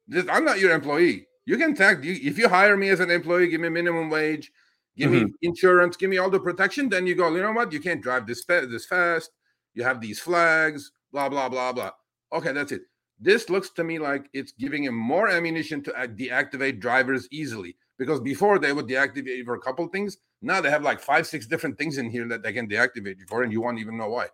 [0.06, 1.26] This, I'm not your employee.
[1.46, 4.52] You can tag you if you hire me as an employee, give me minimum wage,
[4.96, 5.26] give mm-hmm.
[5.26, 6.88] me insurance, give me all the protection.
[6.88, 7.72] Then you go, you know what?
[7.72, 9.30] You can't drive this fa- this fast.
[9.74, 11.90] You have these flags, blah blah blah blah.
[12.32, 12.82] Okay, that's it.
[13.20, 18.20] This looks to me like it's giving him more ammunition to deactivate drivers easily because
[18.20, 20.18] before they would deactivate for a couple things.
[20.42, 23.26] Now they have like five, six different things in here that they can deactivate you
[23.28, 24.26] for, and you won't even know why.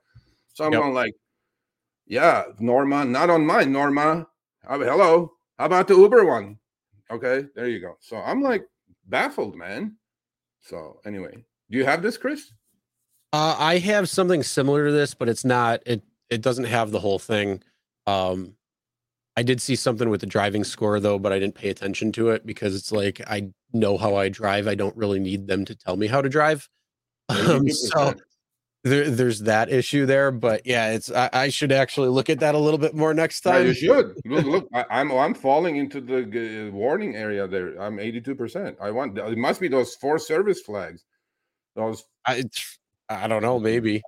[0.55, 0.83] So I'm yep.
[0.83, 1.15] going like,
[2.07, 4.27] yeah, Norma, not on mine, Norma.
[4.67, 6.59] hello, how about the Uber one?
[7.11, 7.97] Okay, there you go.
[8.01, 8.65] So I'm like
[9.07, 9.97] baffled, man.
[10.61, 12.53] So anyway, do you have this, Chris?
[13.33, 15.83] Uh, I have something similar to this, but it's not.
[15.87, 17.63] It it doesn't have the whole thing.
[18.07, 18.55] Um,
[19.37, 22.31] I did see something with the driving score though, but I didn't pay attention to
[22.31, 24.67] it because it's like I know how I drive.
[24.67, 26.69] I don't really need them to tell me how to drive.
[27.31, 28.15] Um, so
[28.83, 30.31] there, there's that issue there.
[30.31, 33.43] But yeah, it's I, I, should actually look at that a little bit more next
[33.43, 33.63] time.
[33.63, 34.45] Yeah, you should look.
[34.47, 37.81] look I, am I'm, I'm falling into the uh, warning area there.
[37.81, 38.35] I'm 82.
[38.35, 41.05] percent I want it must be those four service flags.
[41.77, 42.43] Those I
[43.11, 44.03] I don't know maybe.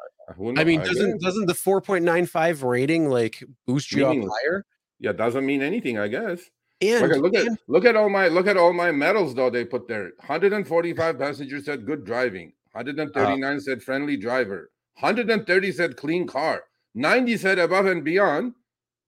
[0.56, 4.64] I mean, doesn't doesn't the 4.95 rating like boost you up higher?
[5.00, 6.40] Yeah, doesn't mean anything, I guess.
[6.80, 9.50] And look, look and, at look at all my look at all my medals though
[9.50, 10.12] they put there.
[10.18, 12.52] 145 passengers said good driving.
[12.72, 14.70] 139 uh, said friendly driver.
[15.00, 16.62] 130 said clean car.
[16.94, 18.54] 90 said above and beyond.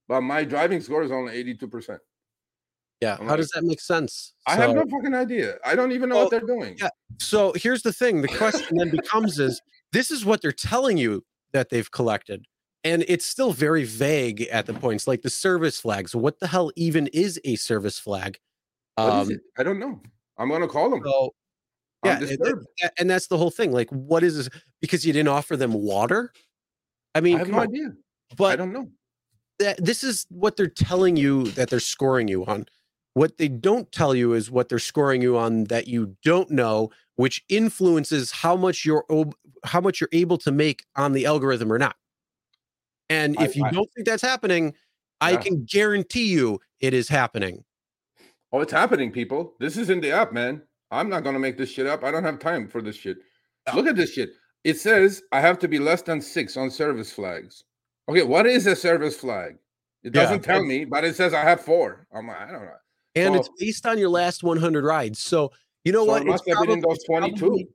[0.07, 1.99] But my driving score is only 82%.
[3.01, 3.17] Yeah.
[3.17, 4.35] How does that make sense?
[4.47, 5.57] I so, have no fucking idea.
[5.65, 6.77] I don't even know well, what they're doing.
[6.79, 6.89] Yeah.
[7.19, 8.23] So here's the thing.
[8.23, 9.61] The question then becomes is
[9.95, 12.45] this is what they're telling you that they've collected
[12.85, 16.15] and it's still very vague at the points like the service flags.
[16.15, 18.39] What the hell even is a service flag?
[18.97, 20.01] Um i don't know.
[20.39, 21.03] I'm gonna call them.
[21.05, 21.35] so,
[22.05, 24.49] yeah and, and, that's the whole thing like what is this
[24.83, 26.33] because you didn't offer them water?
[27.15, 27.69] I mean i have no on.
[27.69, 27.93] idea.
[28.37, 28.91] But i don't know.
[29.59, 32.67] that this is what they're telling you that they're scoring you on.
[33.15, 36.91] What they don't tell you is what they're scoring you on that you don't know
[37.17, 39.05] which influences how much you're
[39.65, 41.97] how much you're able to make on the algorithm or not
[43.11, 45.29] and if I, you I, don't think that's happening, yeah.
[45.29, 47.65] I can guarantee you it is happening.
[48.53, 49.55] Oh, it's happening, people.
[49.61, 50.63] This is in the app, man.
[50.91, 52.05] I'm not going to make this shit up.
[52.05, 53.19] I don't have time for this shit.
[53.67, 53.75] No.
[53.75, 54.31] Look at this shit.
[54.63, 57.65] It says I have to be less than six on service flags.
[58.09, 59.57] Okay, what is a service flag?
[60.03, 62.07] It doesn't yeah, tell me, but it says I have four.
[62.13, 62.71] I'm like, I don't know.
[63.17, 65.19] And so, it's based on your last 100 rides.
[65.19, 65.53] So
[65.85, 66.23] you know so what?
[66.23, 67.39] It must it's have probably, been in those 22.
[67.39, 67.69] Probably,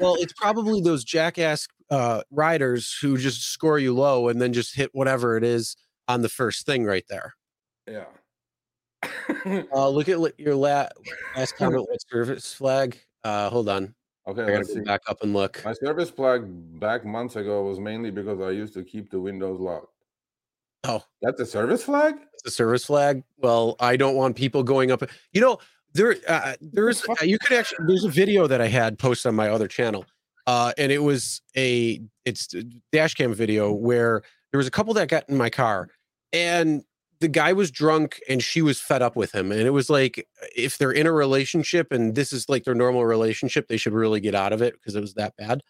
[0.00, 4.74] well, it's probably those jackass uh, riders who just score you low and then just
[4.74, 5.76] hit whatever it is
[6.08, 7.34] on the first thing right there.
[7.88, 8.04] Yeah.
[9.72, 10.88] uh, look at your la-
[11.36, 11.86] last comment.
[11.88, 12.98] What service flag?
[13.24, 13.94] Uh, hold on.
[14.26, 15.62] Okay, I gotta go back up and look.
[15.64, 16.44] My service flag
[16.78, 19.86] back months ago was mainly because I used to keep the windows locked.
[20.84, 22.16] Oh, that's a service flag.
[22.34, 23.22] It's a service flag.
[23.38, 25.02] Well, I don't want people going up.
[25.32, 25.58] You know,
[25.92, 27.86] there, uh, there's uh, you could actually.
[27.86, 30.04] There's a video that I had posted on my other channel
[30.46, 32.54] uh, and it was a it's
[32.92, 35.88] dash cam video where there was a couple that got in my car
[36.32, 36.82] and
[37.20, 40.26] the guy was drunk and she was fed up with him and it was like
[40.56, 44.20] if they're in a relationship and this is like their normal relationship they should really
[44.20, 45.60] get out of it because it was that bad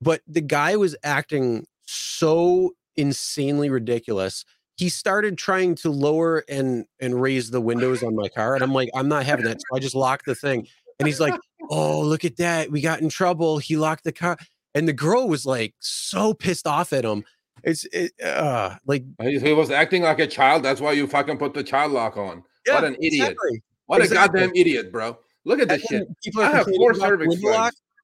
[0.00, 4.44] but the guy was acting so insanely ridiculous
[4.80, 8.72] he started trying to lower and and raise the windows on my car and i'm
[8.72, 10.66] like i'm not having that so i just locked the thing
[11.00, 11.34] and he's like,
[11.70, 12.70] "Oh, look at that!
[12.70, 13.58] We got in trouble.
[13.58, 14.36] He locked the car."
[14.74, 17.24] And the girl was like so pissed off at him.
[17.64, 20.62] It's it, uh, like he was acting like a child.
[20.62, 22.44] That's why you fucking put the child lock on.
[22.66, 23.30] Yeah, what an idiot!
[23.30, 23.62] Exactly.
[23.86, 24.40] What Exactly.
[24.40, 25.18] a goddamn idiot, bro.
[25.44, 26.06] Look at this shit.
[26.38, 27.34] I have four cervix.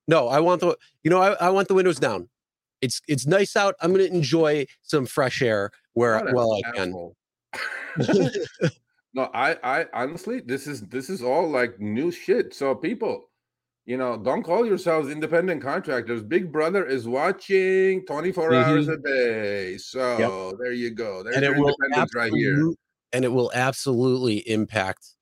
[0.08, 2.28] No, I want the you know I, I want the windows down.
[2.80, 3.74] It's it's nice out.
[3.80, 7.12] I'm gonna enjoy some fresh air where What well I can.
[9.14, 12.54] no, I, I honestly, this is this is all like new shit.
[12.54, 13.30] So people,
[13.86, 16.22] you know, don't call yourselves independent contractors.
[16.22, 19.78] Big Brother is watching 24 hours a day.
[19.78, 20.18] So
[20.60, 21.22] there you go.
[21.22, 21.44] There's Mm-hmm.
[21.44, 21.74] and it will
[22.14, 22.72] right here.
[23.14, 25.15] and it will absolutely impact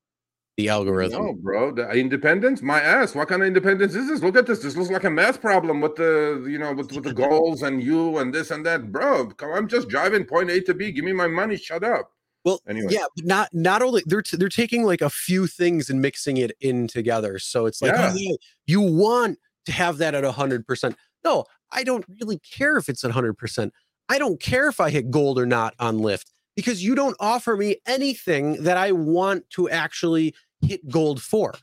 [0.57, 1.25] the algorithm.
[1.27, 3.15] No, bro, the independence, my ass.
[3.15, 4.23] What kind of independence is this?
[4.23, 4.61] Look at this.
[4.61, 7.83] This looks like a math problem with the, you know, with, with the goals and
[7.83, 9.27] you and this and that, bro.
[9.27, 10.93] Come, I'm just driving point A to B.
[10.93, 11.57] Give me my money.
[11.57, 12.11] Shut up.
[12.45, 12.89] Well, Anyway.
[12.93, 16.37] yeah, but not not only they're t- they're taking like a few things and mixing
[16.37, 17.39] it in together.
[17.39, 18.13] So it's like Yeah.
[18.15, 18.37] yeah,
[18.67, 20.95] you want to have that at hundred percent.
[21.25, 23.73] No, I don't really care if it's at hundred percent.
[24.11, 27.57] I don't care if I hit gold or not on Lyft because you don't offer
[27.57, 30.35] me anything that I want to actually
[30.65, 31.55] hit gold for.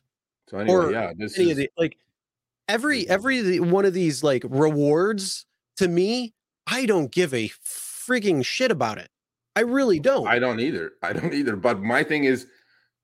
[0.49, 1.98] So anyway, Or yeah, this is the like
[2.68, 5.45] every every one of these like rewards
[5.78, 6.34] to me,
[6.68, 9.10] I don't give a frigging shit about it.
[9.56, 10.28] I really don't.
[10.28, 10.94] I don't either.
[11.02, 11.56] I don't either.
[11.56, 12.48] But my thing is,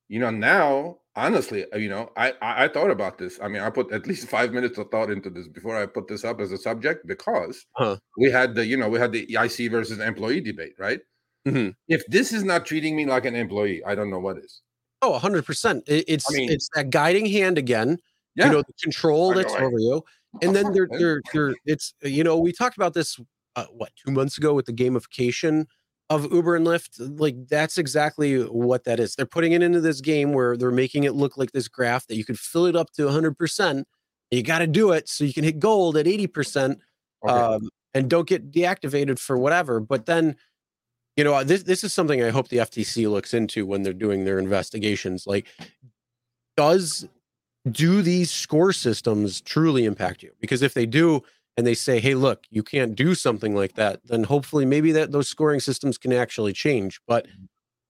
[0.08, 3.40] you know, now honestly, uh, you know, I, I I thought about this.
[3.42, 6.08] I mean, I put at least five minutes of thought into this before I put
[6.08, 7.98] this up as a subject because Huh.
[8.18, 11.00] we had the, you know, we had the IC versus employee debate, right?
[11.48, 11.74] Mhm.
[11.88, 14.62] If this is not treating me like an employee, I don't know what is.
[15.02, 15.82] Oh, 100%.
[15.88, 17.98] It, it's mean- it's that guiding hand again,
[18.36, 18.48] Yeah.
[18.48, 20.04] you know, the control I that's over you.
[20.42, 23.18] And then they're they're they're it's you know, we talked about this
[23.56, 25.66] uh, what, 2 months ago with the gamification
[26.10, 27.20] of Uber and Lyft.
[27.20, 29.16] Like that's exactly what that is.
[29.16, 32.16] They're putting it into this game where they're making it look like this graph that
[32.18, 33.84] you could fill it up to 100%.
[34.32, 36.78] You got to do it so you can hit gold at 80%
[37.26, 37.34] Okay.
[37.34, 39.80] um, and don't get deactivated for whatever.
[39.80, 40.36] But then,
[41.18, 44.24] you know, this this is something I hope the FTC looks into when they're doing
[44.24, 45.28] their investigations.
[45.28, 45.48] Like,
[46.56, 47.08] does
[47.70, 50.32] do these score systems truly impact you?
[50.40, 51.24] Because if they do,
[51.58, 55.12] and they say, "Hey, look, you can't do something like that," then hopefully maybe that
[55.12, 57.02] those scoring systems can actually change.
[57.08, 57.46] But mm-hmm.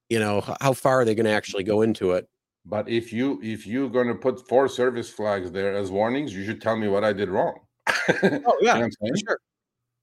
[0.09, 2.27] you know, how far are they going to actually go into it?
[2.69, 6.61] but if you if you're gonna put four service flags there as warnings, you should
[6.61, 7.59] tell me what I did wrong.
[8.09, 9.39] Oh You know I'm sure.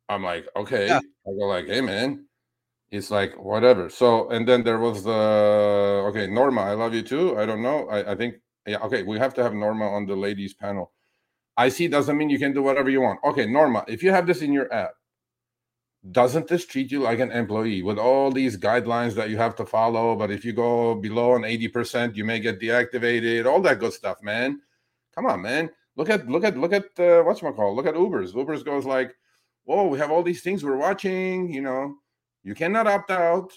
[0.09, 0.87] I'm like, okay.
[0.87, 0.99] Yeah.
[0.99, 2.27] I go like, hey man.
[2.95, 3.91] It's like whatever.
[3.91, 7.37] So and then there was the okay, Norma, I love you too.
[7.37, 7.89] I don't know.
[7.89, 10.93] I, I think yeah, okay, we have to have Norma on the ladies panel.
[11.57, 13.19] I see doesn't mean you can do whatever you want.
[13.25, 14.93] Okay, Norma, if you have this in your app,
[16.13, 19.67] doesn't this treat you like an employee with all these guidelines that you have to
[19.67, 20.15] follow?
[20.15, 24.23] But if you go below an 80%, you may get deactivated, all that good stuff,
[24.23, 24.61] man.
[25.17, 25.71] Come on, man.
[25.97, 27.75] Look at look at look at uh, what's my call?
[27.75, 28.35] Look at Ubers.
[28.35, 29.15] Ubers goes like,
[29.65, 31.53] whoa, we have all these things we're watching.
[31.53, 31.95] You know,
[32.45, 33.53] you cannot opt out,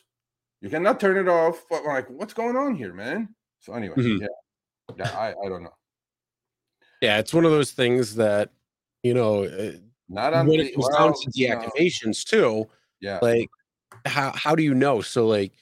[0.62, 1.66] you cannot turn it off.
[1.70, 3.36] But like, what's going on here, man?
[3.60, 4.22] So anyway, Mhm.
[4.22, 4.28] yeah,
[4.98, 5.74] yeah, I I don't know.
[7.02, 8.50] Yeah, it's one of those things that
[9.04, 9.74] you know uh,
[10.10, 12.68] Not on when the- it comes well, down to deactivations too.
[13.02, 13.50] yeah, like
[14.06, 15.54] how how do you know so like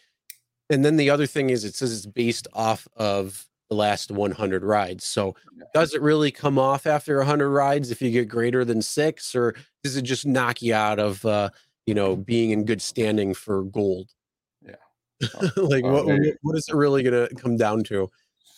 [0.70, 4.64] and then the other thing is it says it's based off of the last 100
[4.64, 5.36] rides so
[5.74, 9.56] does it really come off after 100 rides if you get greater than six or
[9.84, 11.50] does it just knock you out of uh
[11.86, 14.10] you know being in good standing for gold
[14.62, 14.76] Yeah.
[15.58, 18.10] like Oh, what, there what what is it really gonna come down to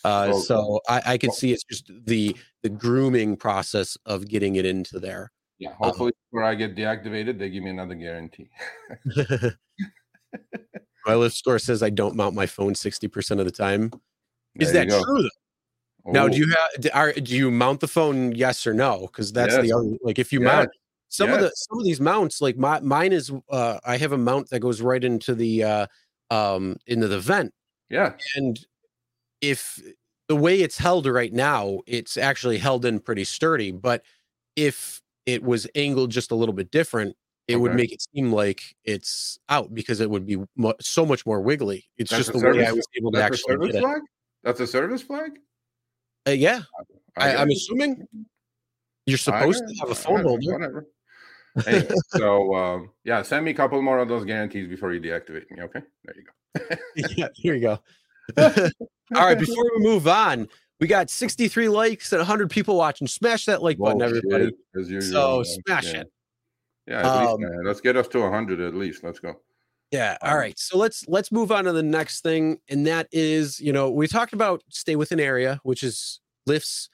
[0.04, 4.28] uh So- so i i could well- see it's just the the grooming process of
[4.28, 5.30] getting it into there
[5.60, 5.72] yeah.
[5.72, 8.48] Hopefully, before I get deactivated, they give me another guarantee.
[11.04, 13.90] my Lyft score says i don't mount my phone 60% of the time
[14.54, 15.22] Is There that true?
[16.04, 16.12] Though?
[16.12, 18.32] Now, do you have do, are, do you mount the phone?
[18.36, 19.08] Yes or no?
[19.08, 19.74] Because that's the Yes.
[19.74, 20.70] other like if you mount
[21.08, 24.18] some of the some of these mounts like my mine is uh I have a
[24.18, 25.86] mount that goes right into the uh
[26.30, 27.52] um into the vent
[27.88, 28.58] Yeah, and
[29.40, 29.80] if
[30.28, 34.02] the way it's held right now it's actually held in pretty sturdy but
[34.56, 37.16] if it was angled just a little bit different
[37.46, 41.24] it would make it seem like it's out because it would be mu- so much
[41.24, 43.66] more wiggly it's That's just the way I was able to that's a actually service
[43.68, 44.02] get it flag.
[44.42, 45.38] That's a service flag.
[46.26, 46.60] uh, yeah
[47.16, 48.06] I, I'm assuming
[49.06, 50.52] you're supposed to have a phone holder.
[50.52, 50.86] Whatever.
[51.66, 55.50] Anyway, so um, yeah, send me a couple more of those guarantees before you deactivate
[55.50, 55.62] me.
[55.62, 56.76] Okay, there you go.
[57.16, 57.78] yeah, here you go.
[58.36, 60.48] All right, before we move on,
[60.80, 63.06] we got 63 likes and 100 people watching.
[63.06, 64.52] Smash that like button, Bullshit, everybody.
[64.74, 66.00] usual, So smash yeah.
[66.00, 66.12] it.
[66.86, 67.64] Yeah, at least, Um, man.
[67.64, 69.02] let's get us to hundred at least.
[69.04, 69.34] Let's go.
[69.90, 70.16] Yeah.
[70.22, 70.58] All Um, right.
[70.58, 74.06] So let's let's move on to the next thing, and that is, you know, we
[74.08, 76.88] talked about stay within area, which is Lyft's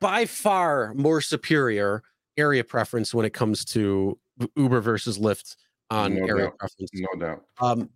[0.00, 2.02] by far more superior
[2.36, 4.18] area preference when it comes to
[4.56, 5.56] Uber versus Lyft
[5.90, 6.58] on No area doubt.
[6.58, 6.90] preference.
[6.94, 7.44] No doubt.
[7.60, 7.90] Um,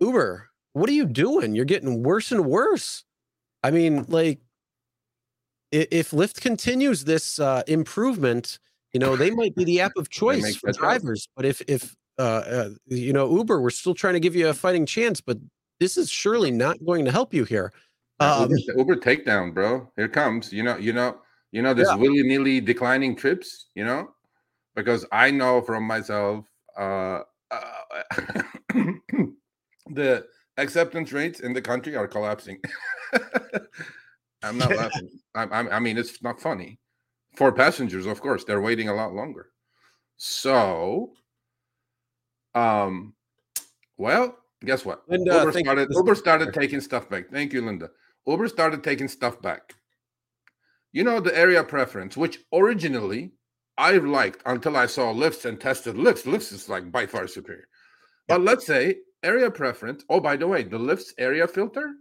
[0.00, 1.54] Uber, what are you doing?
[1.54, 3.04] You're getting worse and worse.
[3.62, 4.40] I mean, like,
[5.70, 8.58] if Lyft continues this uh, improvement,
[8.92, 11.28] you know, they might be the app of choice for drivers.
[11.34, 14.54] But if if uh, uh, you know Uber, we're still trying to give you a
[14.54, 15.38] fighting chance, but
[15.80, 17.72] this is surely not going to help you here.
[18.20, 19.90] Um, Uber, Uber takedown, bro.
[19.96, 20.52] Here comes.
[20.52, 21.16] You know, you know,
[21.52, 21.96] you know this yeah.
[21.96, 23.66] willy nilly declining trips.
[23.74, 24.10] You know,
[24.74, 26.46] because I know from myself,
[26.76, 27.20] uh,
[27.50, 28.42] uh
[29.90, 30.26] the
[30.56, 32.60] acceptance rates in the country are collapsing.
[34.42, 35.08] I'm not laughing.
[35.34, 36.80] I, I, I mean, it's not funny.
[37.36, 39.48] For passengers, of course, they're waiting a lot longer.
[40.16, 41.12] So,
[42.54, 43.14] um,
[43.96, 45.02] well, guess what?
[45.08, 45.88] Linda, Uber started.
[45.90, 47.30] Uber started taking stuff back.
[47.30, 47.90] Thank you, Linda.
[48.26, 49.74] Uber started taking stuff back.
[50.92, 53.32] You know the area preference, which originally
[53.78, 56.24] I liked until I saw Lyfts and tested Lyfts.
[56.24, 57.68] Lyfts is like by far superior.
[58.28, 60.04] But let's say area preference.
[60.08, 61.94] Oh, by the way, the Lyfts area filter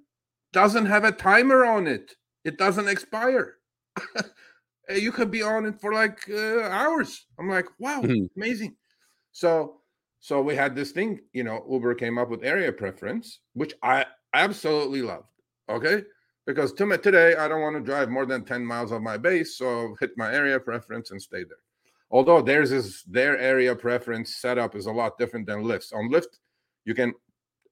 [0.53, 2.15] doesn't have a timer on it.
[2.43, 3.55] It doesn't expire.
[4.95, 7.25] you could be on it for like uh, hours.
[7.39, 8.25] I'm like, wow, mm-hmm.
[8.35, 8.75] amazing.
[9.31, 9.77] So,
[10.19, 11.19] so we had this thing.
[11.33, 15.27] You know, Uber came up with area preference, which I absolutely loved.
[15.69, 16.03] Okay,
[16.45, 19.17] because to me, today I don't want to drive more than 10 miles of my
[19.17, 21.63] base, so hit my area preference and stay there.
[22.09, 25.93] Although theirs is their area preference setup is a lot different than Lyft's.
[25.93, 26.39] On Lyft,
[26.83, 27.13] you can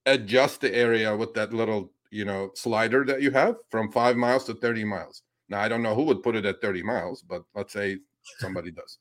[0.06, 4.46] adjust the area with that little you know slider that you have from five miles
[4.46, 7.44] to 30 miles now i don't know who would put it at 30 miles but
[7.56, 7.98] let's say
[8.40, 8.98] somebody does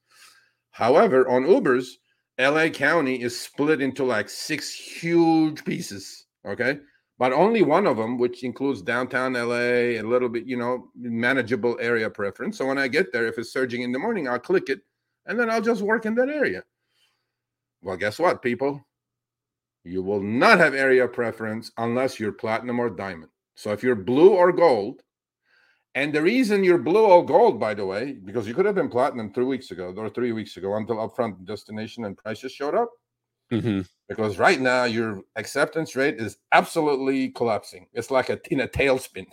[0.71, 1.93] however on ubers
[2.39, 6.79] la county is split into like six huge pieces okay
[7.19, 11.77] but only one of them which includes downtown la a little bit you know manageable
[11.81, 14.69] area preference so when i get there if it's surging in the morning i'll click
[14.69, 14.81] it
[15.27, 16.63] and then i'll just work in that area
[17.83, 18.85] well guess what people
[19.89, 23.31] you will not have area preference unless you're platinum or diamond.
[23.55, 25.03] So if you're blue or gold,
[25.95, 28.91] and the reason you're blue or gold, by the way, because you could have been
[28.91, 32.91] platinum three weeks ago or three weeks ago until upfront destination and prices showed up.
[33.53, 33.83] Mm-hmm.
[34.09, 37.87] Because right now your acceptance rate is absolutely collapsing.
[37.93, 39.27] It's like a in a tailspin.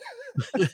[0.58, 0.68] you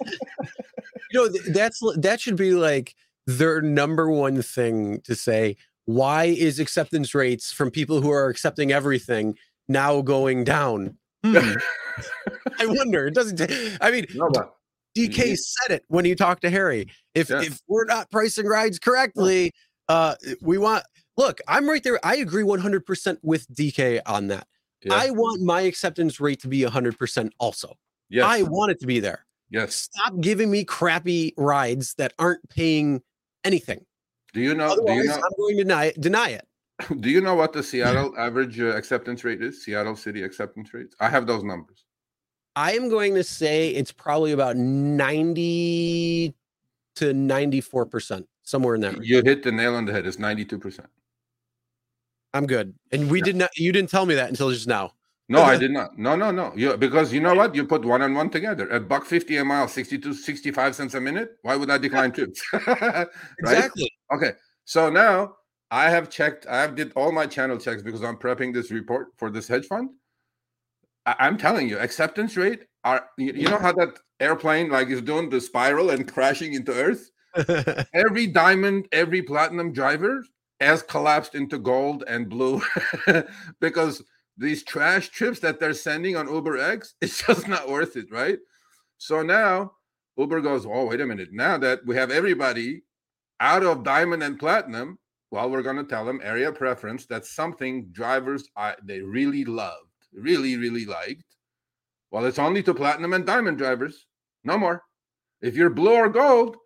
[1.14, 2.96] know, that's that should be like
[3.28, 5.58] their number one thing to say.
[5.86, 9.36] Why is acceptance rates from people who are accepting everything
[9.72, 10.98] now going down.
[11.24, 11.38] Hmm.
[12.60, 13.08] I wonder.
[13.08, 13.42] It doesn't.
[13.82, 14.30] I mean, no,
[14.98, 16.88] DK said it when he talked to Harry.
[17.16, 17.42] If yeah.
[17.42, 19.52] if we're not pricing rides correctly,
[19.88, 20.84] uh, we want.
[21.18, 22.00] Look, I'm right there.
[22.04, 24.48] I agree 100% with DK on that.
[24.84, 24.96] Yeah.
[24.96, 27.76] I want my acceptance rate to be 100% also.
[28.10, 28.26] Yes.
[28.26, 29.26] I want it to be there.
[29.50, 29.90] Yes.
[29.92, 33.02] Stop giving me crappy rides that aren't paying
[33.44, 33.86] anything.
[34.34, 34.72] Do you know?
[34.72, 35.16] Otherwise, do you know?
[35.16, 36.48] I'm going to deny, deny it.
[37.02, 39.64] Do you know what the Seattle average uh, acceptance rate is?
[39.64, 40.96] Seattle city acceptance rates.
[41.00, 41.86] I have those numbers.
[42.56, 46.34] I am going to say it's probably about 90
[46.96, 49.06] to 94%, somewhere in that range.
[49.06, 50.06] You hit the nail on the head.
[50.06, 50.86] It's 92%.
[52.34, 52.74] I'm good.
[52.92, 53.26] And we yeah.
[53.26, 54.94] did not, you didn't tell me that until just now.
[55.32, 55.98] No, I did not.
[55.98, 56.52] No, no, no.
[56.58, 57.56] You, because you know what?
[57.56, 58.68] You put one and one together.
[58.70, 61.38] A buck 50 a mile, 62, 65 cents a minute.
[61.44, 62.42] Why would I decline trips?
[62.68, 63.08] right?
[63.40, 63.90] Exactly.
[64.14, 64.32] Okay.
[64.66, 65.36] So now
[65.70, 69.08] I have checked, I have did all my channel checks because I'm prepping this report
[69.16, 69.92] for this hedge fund.
[71.06, 75.02] I, am telling you, acceptance rate are you, you know how that airplane like is
[75.02, 77.10] doing the spiral and crashing into earth?
[77.94, 80.26] every diamond, every platinum driver
[80.62, 82.62] has collapsed into gold and blue
[83.60, 84.04] because
[84.38, 88.40] these trash trips that they're sending on Uber X, it's just not worth it, right?
[88.98, 89.74] So now
[90.18, 91.30] Uber goes, oh, wait a minute.
[91.32, 92.84] Now that we have everybody
[93.40, 95.00] out of diamond and platinum,
[95.32, 97.06] well, we're going to tell them area preference.
[97.06, 101.24] That's something drivers I, they really loved, really, really liked.
[102.12, 104.06] Well, it's only to platinum and diamond drivers,
[104.44, 104.84] no more.
[105.42, 106.58] If you're blue or gold,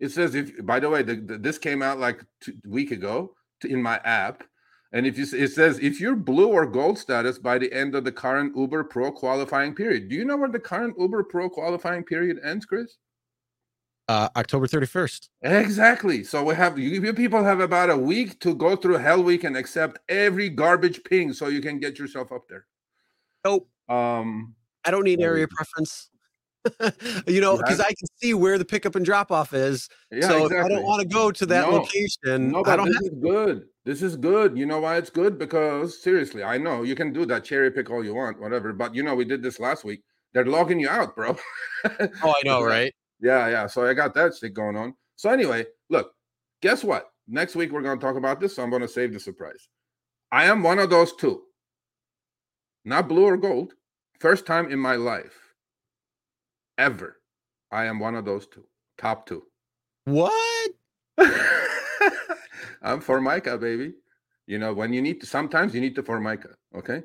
[0.00, 0.64] it says if.
[0.64, 4.44] By the way, the, the, this came out like a week ago in my app,
[4.92, 8.04] and if you it says if you're blue or gold status by the end of
[8.04, 10.08] the current Uber Pro qualifying period.
[10.08, 12.96] Do you know where the current Uber Pro qualifying period ends, Chris?
[14.08, 15.28] uh, October 31st.
[15.42, 16.24] Exactly.
[16.24, 19.56] So we have you people have about a week to go through Hell Week and
[19.56, 22.66] accept every garbage ping so you can get yourself up there.
[23.44, 23.68] Nope.
[23.88, 24.54] Um,
[24.84, 26.10] I don't need area preference.
[27.26, 29.88] you know, because I can see where the pickup and drop off is.
[30.10, 30.58] Yeah, so exactly.
[30.74, 33.64] I don't want to go to that no, location, no, I don't this is good.
[33.84, 34.56] This is good.
[34.58, 35.38] You know why it's good?
[35.38, 38.72] Because seriously, I know you can do that cherry pick all you want, whatever.
[38.72, 40.02] But you know, we did this last week.
[40.32, 41.36] They're logging you out, bro.
[41.84, 42.92] oh, I know, right?
[43.20, 43.66] Yeah, yeah.
[43.66, 44.94] So I got that shit going on.
[45.16, 46.12] So anyway, look,
[46.62, 47.10] guess what?
[47.28, 48.56] Next week we're going to talk about this.
[48.56, 49.68] So I'm going to save the surprise.
[50.30, 51.42] I am one of those two.
[52.84, 53.72] Not blue or gold.
[54.20, 55.34] First time in my life
[56.78, 57.15] ever
[57.76, 58.64] I am one of those two,
[58.96, 59.42] top two.
[60.06, 60.70] What?
[62.82, 63.92] I'm Formica, baby.
[64.46, 66.54] You know, when you need to, sometimes you need to Formica.
[66.74, 67.02] Okay.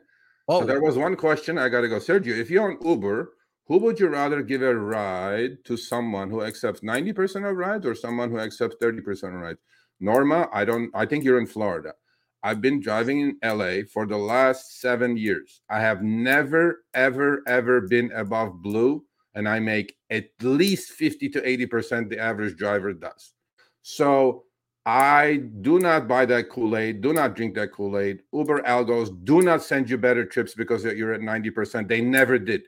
[0.47, 2.37] Oh, So there was one question I got to go, Sergio.
[2.37, 3.33] If you're on Uber,
[3.67, 7.93] who would you rather give a ride to someone who accepts 90% of rides or
[7.93, 9.59] someone who accepts 30% of rides?
[9.99, 11.95] Norma, I don't, I think you're in Florida.
[12.43, 15.63] I've been driving in LA for the last seven years.
[15.69, 19.03] I have never, ever, ever been above blue,
[19.35, 23.33] and I make at least 50 to 80% the average driver does.
[23.81, 24.43] So
[24.85, 28.21] I do not buy that Kool Aid, do not drink that Kool Aid.
[28.33, 31.87] Uber algos do not send you better trips because you're at 90%.
[31.87, 32.63] They never did.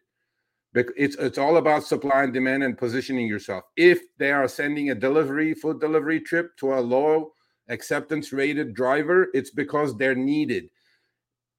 [0.76, 3.64] It's, it's all about supply and demand and positioning yourself.
[3.78, 7.34] If they are sending a delivery, food delivery trip to a low
[7.70, 10.66] acceptance rated driver, it's because they're needed.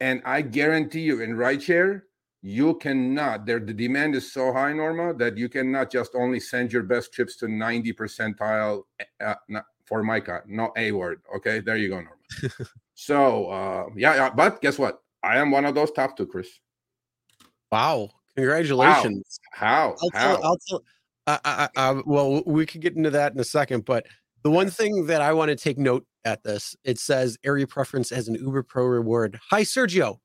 [0.01, 2.03] And I guarantee you, in rideshare,
[2.47, 3.47] you cannot.
[3.47, 7.11] There, the demand is so high, Norma, that you cannot just only send your best
[7.11, 8.83] chips to 90 percentile
[9.25, 11.23] uh, not, for Micah, not a word.
[11.37, 12.69] Okay, there you go, Norma.
[12.95, 15.01] so, uh, yeah, yeah, but guess what?
[15.23, 16.49] I am one of those top two, Chris.
[17.73, 18.11] wow.
[18.37, 19.41] Congratulations.
[19.53, 19.95] How?
[20.03, 20.37] I'll How?
[20.37, 20.83] tell, I'll tell,
[21.27, 24.05] I, I, I, well, we could get into that in a second, but
[24.43, 28.13] the one thing that I want to take note at this, it says area preference
[28.13, 29.41] as an Uber Pro reward.
[29.51, 30.19] Hi, Sergio.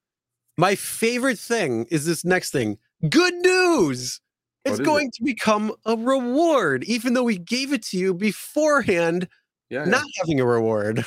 [0.59, 2.79] My favorite thing is this next thing.
[3.09, 4.19] Good news.
[4.65, 4.83] It's is it?
[4.83, 9.29] going to become a reward, even though we gave it to you beforehand,
[9.69, 9.89] yeah, yeah.
[9.89, 11.05] not having a reward.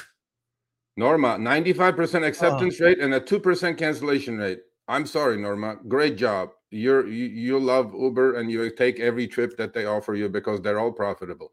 [0.96, 4.60] Norma, 95% acceptance rate and a 2% cancellation rate.
[4.88, 5.76] I'm sorry, Norma.
[5.86, 6.52] Great job.
[6.70, 10.62] You're you, you love Uber and you take every trip that they offer you because
[10.62, 11.52] they're all profitable.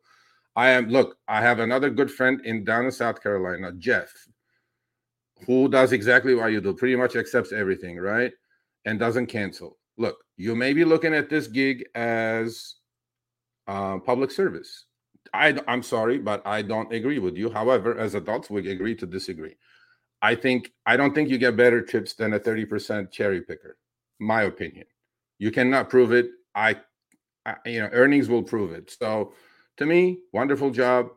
[0.56, 4.14] I am look, I have another good friend in down in South Carolina, Jeff,
[5.46, 8.32] who does exactly what you do, pretty much accepts everything, right?
[8.86, 9.78] And doesn't cancel.
[9.98, 12.76] Look, you may be looking at this gig as
[13.68, 14.86] uh, public service.
[15.34, 17.50] I, I'm sorry, but I don't agree with you.
[17.50, 19.56] However, as adults, we agree to disagree.
[20.22, 23.78] I think I don't think you get better trips than a 30% cherry picker.
[24.20, 24.86] My opinion.
[25.38, 26.30] You cannot prove it.
[26.56, 26.78] I,
[27.46, 28.92] I you know, earnings will prove it.
[29.00, 29.34] So
[29.78, 31.10] to me, wonderful job.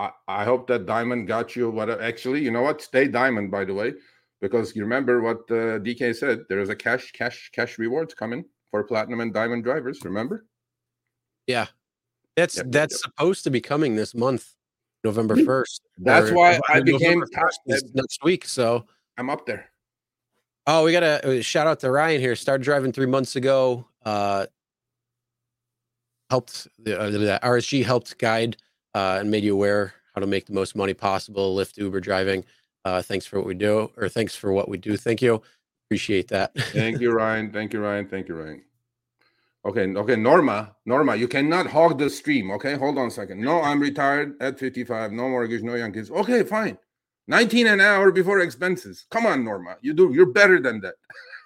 [0.00, 0.10] I,
[0.40, 2.80] I hope that diamond got you what actually, you know what?
[2.80, 3.92] Stay diamond, by the way,
[4.40, 6.44] because you remember what uh, DK said.
[6.48, 10.00] There is a cash, cash, cash rewards coming for platinum and diamond drivers.
[10.04, 10.46] Remember?
[11.46, 11.66] Yeah
[12.36, 13.00] that's Yep, that's yep.
[13.12, 14.54] supposed to be coming this month,
[15.04, 15.44] November Mm.
[15.44, 15.80] 1st.
[15.98, 18.44] That's or- why or I became 1st is next week.
[18.46, 18.86] So
[19.18, 19.70] I'm up there.
[20.66, 22.36] Oh, we got to shout out to Ryan here.
[22.36, 23.86] Started driving three months ago.
[24.04, 24.46] Uh,
[26.30, 28.56] helped the, uh, the RSG helped guide
[28.94, 31.56] uh, and made you aware how to make the most money possible.
[31.56, 32.44] Lyft, Uber driving.
[32.84, 34.96] Uh, thanks for what we do, or thanks for what we do.
[34.96, 35.42] Thank you.
[35.86, 36.54] Appreciate that.
[36.72, 37.50] Thank you, Ryan.
[37.50, 38.06] Thank you, Ryan.
[38.08, 38.62] Thank you, Ryan.
[39.66, 42.50] Okay, okay, Norma, Norma, you cannot hog the stream.
[42.52, 43.42] Okay, hold on a second.
[43.42, 45.12] No, I'm retired at 55.
[45.12, 46.10] No mortgage, no young kids.
[46.10, 46.78] Okay, fine.
[47.28, 49.04] 19 an hour before expenses.
[49.10, 49.76] Come on, Norma.
[49.82, 50.12] You do.
[50.14, 50.94] You're better than that.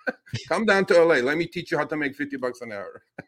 [0.49, 1.16] Come down to LA.
[1.16, 3.03] Let me teach you how to make 50 bucks an hour.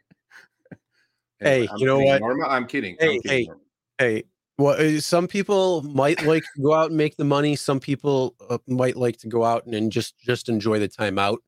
[1.39, 2.21] Hey, I'm you know kidding, what?
[2.23, 2.47] Norma?
[2.49, 2.97] I'm kidding.
[2.99, 3.45] Hey, I'm kidding, hey.
[3.45, 3.61] Norma.
[3.99, 4.25] Hey,
[4.59, 7.57] well, uh, some people might like to go out and make the money.
[7.57, 11.19] Some people uh, might like to go out and, and just just enjoy the time
[11.19, 11.43] out,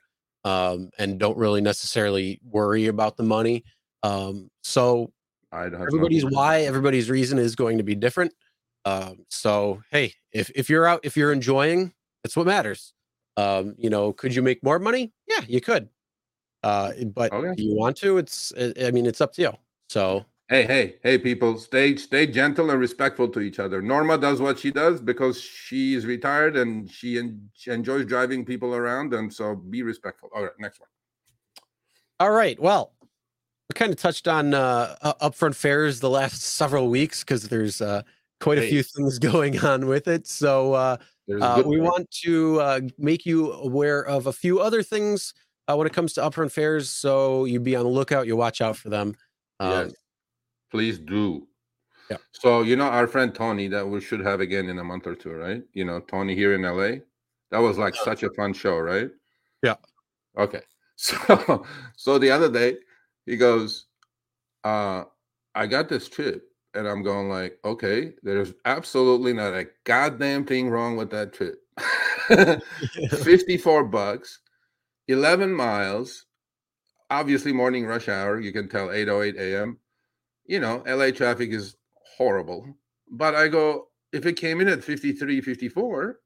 [0.45, 3.65] um, and don't really necessarily worry about the money.
[4.03, 5.13] Um, so
[5.53, 6.37] I don't have everybody's nothing.
[6.37, 8.35] why, everybody's reason is going to be different.
[8.85, 11.93] Um, so hey, if if you're out, if you're enjoying,
[12.23, 12.93] that's what matters.
[13.37, 15.13] Um, you know, could you make more money?
[15.27, 15.89] Yeah, you could.
[16.63, 17.55] Uh, but Okay.
[17.57, 18.19] do you want to?
[18.19, 19.53] It's I I mean, it's up to you.
[19.89, 23.83] So Hey, hey, hey, people, stay stay gentle and respectful to each other.
[23.83, 28.47] Norma does what she does because she is retired and she, en- she enjoys driving
[28.47, 30.31] people around, and so be respectful.
[30.35, 30.89] All right, next one.
[32.19, 32.59] All right.
[32.59, 32.93] Well,
[33.69, 38.03] we kind of touched on uh, upfront fares the last several weeks because there's uh,
[38.41, 38.71] quite a Hey.
[38.71, 40.27] few things going on with it.
[40.27, 40.97] So uh,
[41.43, 45.35] uh, we want to uh, make you aware of a few other things
[45.69, 46.89] uh, when it comes to upfront fares.
[46.89, 48.27] So you be on the lookout.
[48.27, 49.15] You watch out for them.
[49.61, 49.93] Um, Yes.
[50.71, 51.47] Please do.
[52.11, 52.17] Yeah.
[52.33, 55.15] So you know our friend Tony that we should have again in a month or
[55.15, 55.63] two, right?
[55.73, 57.03] You know Tony here in LA.
[57.51, 59.11] That was like such a fun show, right?
[59.63, 59.77] Yeah.
[60.37, 60.63] Okay.
[61.01, 61.65] So
[61.97, 62.77] so the other day
[63.25, 63.87] he goes,
[64.65, 65.05] uh,
[65.55, 66.45] I got this trip.
[66.75, 71.61] And I'm going like, okay, there's absolutely not a goddamn thing wrong with that trip.
[73.11, 74.41] 54 bucks,
[75.09, 76.27] 11 miles,
[77.11, 78.39] obviously morning rush hour.
[78.39, 79.79] You can tell 8:08 a.m.
[80.49, 81.77] You know, LA traffic is
[82.17, 82.67] horrible.
[83.11, 86.19] But I go, if it came in at 53, 54,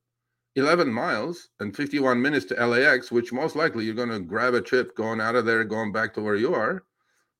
[0.55, 4.61] 11 miles and 51 minutes to LAX, which most likely you're going to grab a
[4.61, 6.85] trip going out of there, going back to where you are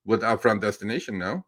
[0.05, 1.45] with upfront destination now.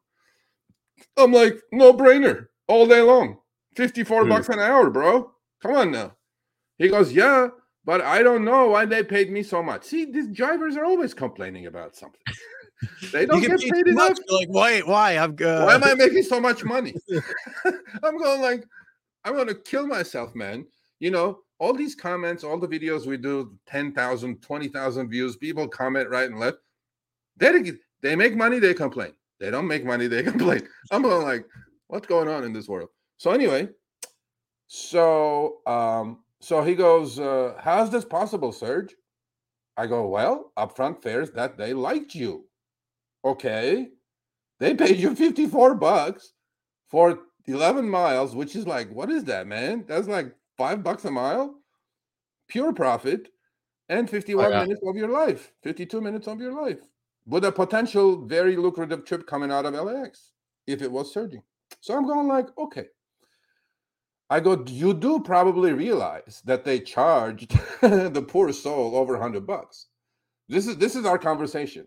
[1.17, 3.39] I'm like, no brainer all day long.
[3.77, 4.29] 54 Hmm.
[4.29, 5.33] bucks an hour, bro.
[5.63, 6.17] Come on now.
[6.79, 7.49] He goes, yeah,
[7.85, 9.85] but I don't know why they paid me so much.
[9.85, 12.21] See, these drivers are always complaining about something.
[13.13, 14.11] They don't You get paid enough.
[14.11, 14.19] much.
[14.29, 15.13] You're like, wait, why?
[15.17, 16.95] I'm uh, Why am I making so much money?
[18.03, 18.65] I'm going like,
[19.25, 20.67] I'm going to kill myself, man.
[21.01, 26.09] You know, all these comments, all the videos we do, 10,000, 20,000 views, people comment
[26.11, 26.59] right and left.
[27.37, 27.73] They,
[28.03, 29.13] they make money, they complain.
[29.41, 30.67] They don't make money, they complain.
[30.91, 31.47] I'm going like,
[31.89, 32.91] what's going on in this world?
[33.19, 33.69] So anyway,
[34.67, 38.95] so um, so he goes, uh, how's this possible, Serge?
[39.77, 42.47] I go, well, upfront fares that they liked you.
[43.25, 43.89] Okay.
[44.61, 46.33] They paid you 54 bucks
[46.89, 49.85] for 11 miles, which is like, what is that, man?
[49.87, 51.57] That's like five bucks a mile,
[52.49, 53.29] pure profit,
[53.89, 54.63] and 51 yeah.
[54.63, 56.79] minutes of your life, 52 minutes of your life,
[57.27, 60.33] with a potential very lucrative trip coming out of LAX
[60.67, 61.43] if it was surging.
[61.81, 62.87] So I'm going like, okay.
[64.31, 67.51] I go, you do probably realize that they charged
[67.83, 69.89] the poor soul over 100 bucks.
[70.49, 71.87] This is this is our conversation.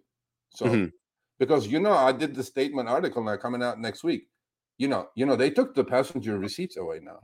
[0.49, 0.91] So Mhm.
[1.39, 4.27] Because you know I did the statement article now coming out next week.
[4.77, 7.19] You know, you know they took the passenger receipts away now.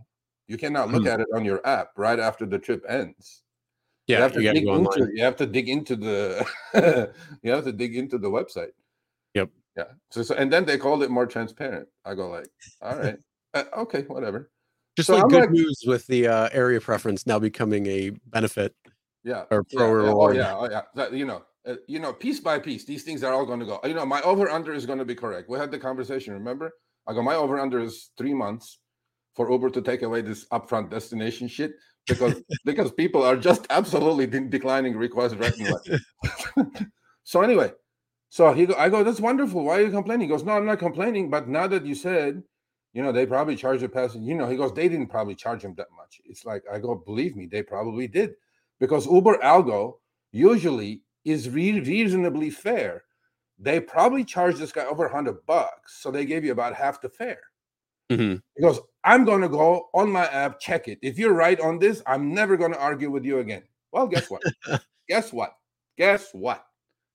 [0.47, 1.07] You cannot look Hmm.
[1.09, 3.43] at it on your app right after the trip ends.
[4.07, 6.45] yeah, you have to you dig go into you have to dig into the
[7.43, 8.71] you have to dig into the website.
[9.33, 9.49] Yep.
[9.77, 9.85] Yeah.
[10.11, 11.87] So, so and then they called it more transparent.
[12.05, 12.47] I go like,
[12.81, 13.17] all right,
[13.53, 14.51] uh, okay, whatever.
[14.97, 18.09] Just So like I'm good like- news with the uh, area preference now becoming a
[18.27, 18.75] benefit
[19.23, 19.45] Yeah.
[19.49, 20.35] or pro yeah, reward.
[20.35, 20.81] Oh yeah, oh yeah.
[20.95, 23.65] That, you know, uh, you know, piece by piece, these things are all going to
[23.65, 23.79] go.
[23.83, 25.49] You know, my over under is going to be correct.
[25.49, 26.33] We had the conversation.
[26.33, 26.71] Remember?
[27.07, 28.79] I go, my over under is three months
[29.35, 31.73] for Uber to take away this upfront destination shit
[32.07, 36.91] because because people are just absolutely de- declining requests right and
[37.23, 37.71] so anyway,
[38.29, 39.63] so he go, I go, that's wonderful.
[39.63, 40.27] Why are you complaining?
[40.27, 41.29] He goes, no, I'm not complaining.
[41.29, 42.43] But now that you said,
[42.93, 44.27] you know, they probably charge the passenger.
[44.27, 46.19] You know, he goes, they didn't probably charge him that much.
[46.25, 48.31] It's like I go, believe me, they probably did
[48.79, 49.93] because Uber algo
[50.31, 53.03] usually is re- reasonably fair.
[53.59, 57.09] They probably charged this guy over 100 bucks, so they gave you about half the
[57.09, 57.39] fare.
[58.11, 58.41] Mhm.
[58.55, 60.99] He goes, I'm going to go on my app, check it.
[61.01, 63.63] If you're right on this, I'm never going to argue with you again.
[63.91, 64.41] Well, guess what?
[65.09, 65.55] guess what?
[65.97, 66.65] Guess what?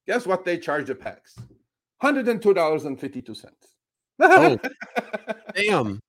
[0.06, 1.36] Guess what they charge the pax?
[2.02, 3.44] $102.52.
[4.20, 4.58] Oh.
[5.54, 6.00] Damn,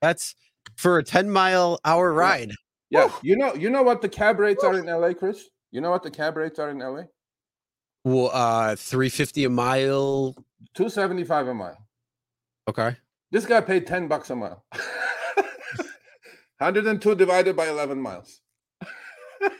[0.00, 0.34] that's
[0.76, 2.52] for a ten mile hour ride.
[2.90, 5.48] yeah, you know, you know what the cab rates are in LA, Chris?
[5.72, 7.04] You know what the cab rates are in LA?
[8.04, 10.34] Well, uh, three fifty a mile.
[10.74, 11.78] 275 a mile.
[12.68, 12.96] Okay.
[13.32, 14.64] This guy paid 10 bucks a mile.
[16.58, 18.40] 102 divided by 11 miles.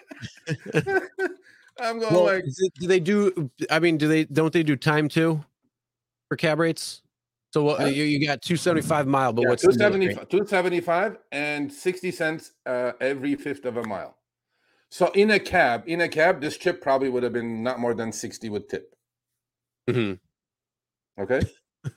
[1.80, 3.50] I'm going Well, like, it- do they do?
[3.70, 4.24] I mean, do they?
[4.24, 5.42] Don't they do time too
[6.28, 7.02] for cab rates?
[7.52, 7.80] So what?
[7.80, 7.86] Huh?
[7.86, 12.52] You, you got two seventy five mile, but yeah, what's 275, 275 and 60 cents
[12.66, 14.16] uh, every fifth of a mile.
[14.92, 17.94] So in a cab, in a cab, this trip probably would have been not more
[17.94, 18.94] than 60 with tip.
[19.88, 20.18] rate?
[21.18, 21.40] Okay.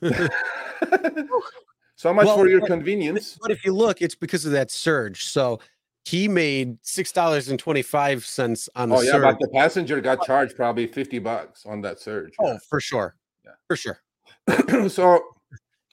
[1.96, 3.38] so much Well, for your but- convenience.
[3.38, 5.24] But if you look, it's because of that surge.
[5.24, 5.60] So
[6.06, 9.04] he made six dollars and twenty five cents on the surge.
[9.04, 9.22] Oh, yeah, surge.
[9.24, 12.32] but the passenger got charged probably 50 bucks on that surge.
[12.40, 13.14] oh, for sure.
[13.44, 13.50] Yeah.
[13.66, 14.00] For sure.
[14.88, 15.22] so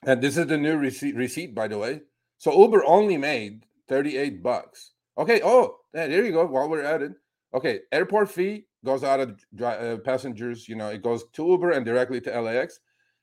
[0.06, 2.00] and this is the new receipt receipt by the way
[2.38, 7.02] so uber only made 38 bucks okay oh yeah, there you go while we're at
[7.02, 7.12] it
[7.54, 11.84] okay airport fee goes out of uh, passengers you know it goes to uber and
[11.86, 12.80] directly to lax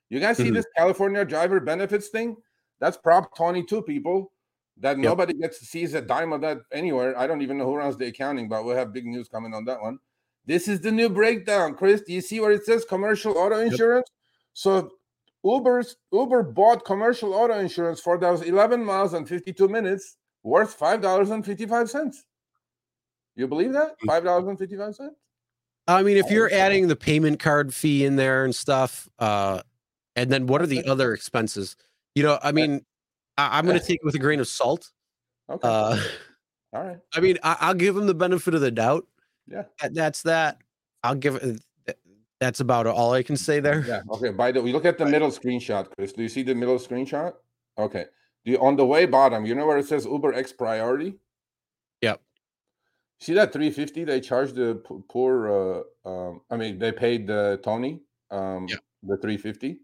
[0.08, 0.54] you guys see Mhm.
[0.54, 2.36] this california driver benefits thing?
[2.80, 4.32] That's prop 22 people
[4.76, 7.16] that nobody gets to see a dime of that anywhere.
[7.16, 9.64] I don't even know who runs the accounting but we'll have big news coming on
[9.66, 9.98] that one.
[10.44, 12.00] This is the new breakdown chris.
[12.02, 12.84] Do you see where it says?
[12.84, 14.08] Commercial auto insurance?
[14.52, 14.90] So
[15.44, 22.24] Uber's Uber bought commercial auto insurance for those 11 miles and 52 minutes worth $5.55.
[23.36, 23.98] You believe that?
[24.06, 25.10] $5.55?
[25.88, 29.62] I mean, if you're adding the payment card fee in there and stuff, uh,
[30.14, 31.76] and then what are the other expenses?
[32.14, 32.84] You know, I mean,
[33.36, 34.90] I, I'm going to take it with a grain of salt.
[35.50, 35.66] Okay.
[35.66, 35.98] Uh,
[36.74, 36.98] All right.
[37.14, 39.06] I mean, I, I'll give him the benefit of the doubt.
[39.48, 39.64] Yeah.
[39.80, 40.58] That, that's that.
[41.02, 41.60] I'll give it.
[42.40, 43.84] That's about all I can say there.
[43.86, 44.00] Yeah.
[44.10, 44.30] Okay.
[44.30, 46.12] By the way, look at the middle screenshot, Chris.
[46.12, 47.34] Do you see the middle screenshot?
[47.78, 48.06] Okay.
[48.44, 51.14] Do you, on the way bottom, you know where it says Uber X priority?
[53.22, 54.74] See that 350 they charged the
[55.08, 58.00] poor uh um I mean they paid uh, Tony
[58.32, 58.80] um Yep.
[59.04, 59.78] the 350.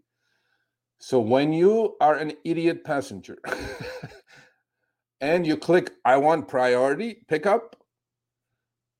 [0.99, 3.37] So when you are an idiot passenger
[5.21, 7.77] and you click I want priority pickup,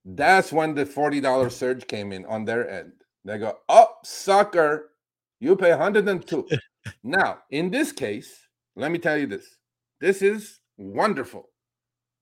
[0.06, 2.94] that's when the $40 surge came in on their end.
[3.26, 4.91] They go, "Oh, sucker,
[5.41, 6.48] you pay 102.
[7.03, 8.48] now, in this case,
[8.78, 9.57] let me tell you this.
[9.99, 11.49] This is wonderful.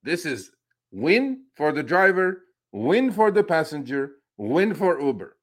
[0.01, 0.49] This is
[0.91, 5.37] win for the driver, win for the passenger, win for Uber.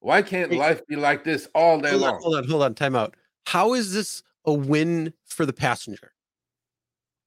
[0.00, 2.22] Why can't life be like this all day Hold on, long?
[2.22, 2.74] hold on, hold on.
[2.74, 3.14] Time out.
[3.46, 6.12] How is this a win for the passenger?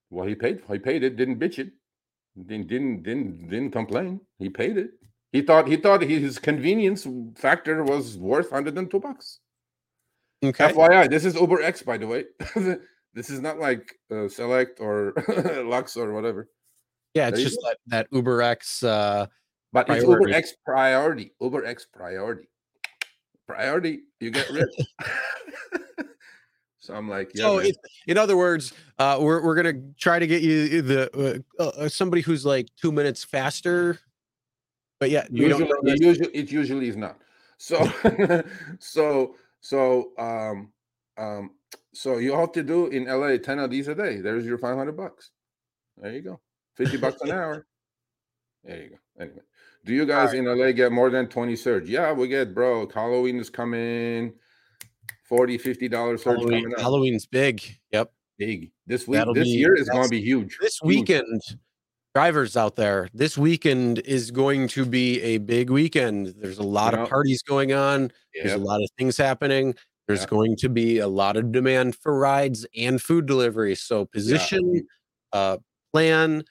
[0.09, 0.61] Well, he paid.
[0.69, 1.15] He paid it.
[1.15, 1.71] Didn't bitch it.
[2.37, 4.19] Didn't didn't didn't didn't complain.
[4.39, 4.91] He paid it.
[5.31, 9.39] He thought he thought his convenience factor was worth 102 bucks.
[10.43, 10.71] Okay.
[10.71, 12.25] FYI, this is Uber X, by the way.
[13.13, 15.13] this is not like uh, Select or
[15.65, 16.49] Lux or whatever.
[17.15, 18.83] Yeah, it's There just that, that Uber X.
[18.83, 19.27] Uh,
[19.71, 20.33] But it's Uber Priority.
[20.33, 21.31] X priority.
[21.41, 22.47] Uber X priority.
[23.47, 24.75] Priority, you get rich.
[26.79, 27.77] so I'm like, yeah, so, it,
[28.07, 32.21] in other words, uh, we're we're gonna try to get you the uh, uh, somebody
[32.21, 33.99] who's like two minutes faster.
[34.99, 37.19] But yeah, usually, it usually it usually is not.
[37.57, 37.91] So
[38.79, 40.71] so so um
[41.17, 41.51] um
[41.93, 44.17] so you have to do in LA 10 of these a day.
[44.17, 45.31] There's your 500 bucks.
[45.97, 46.39] There you go.
[46.75, 47.65] 50 bucks an hour.
[48.63, 48.95] There you go.
[49.19, 49.41] Anyway,
[49.85, 51.89] do you guys in LA get more than 20 surge?
[51.89, 52.87] Yeah, we get bro.
[52.89, 54.33] Halloween is coming.
[55.29, 56.71] 40 50 dollars Halloween.
[56.77, 57.61] Halloween's big.
[57.91, 58.11] Yep.
[58.37, 58.71] Big.
[58.85, 60.57] This week That'll this be- year is going to be huge.
[60.61, 60.87] This Huge.
[60.87, 61.41] weekend,
[62.13, 66.35] drivers out there, this weekend is going to be a big weekend.
[66.37, 68.11] There's a lot know- of parties going on.
[68.33, 69.73] There's a lot of things happening.
[70.07, 73.73] There's going to be a lot of demand for rides and food delivery.
[73.75, 74.85] So position,
[75.33, 75.57] uh,
[75.93, 76.43] plan,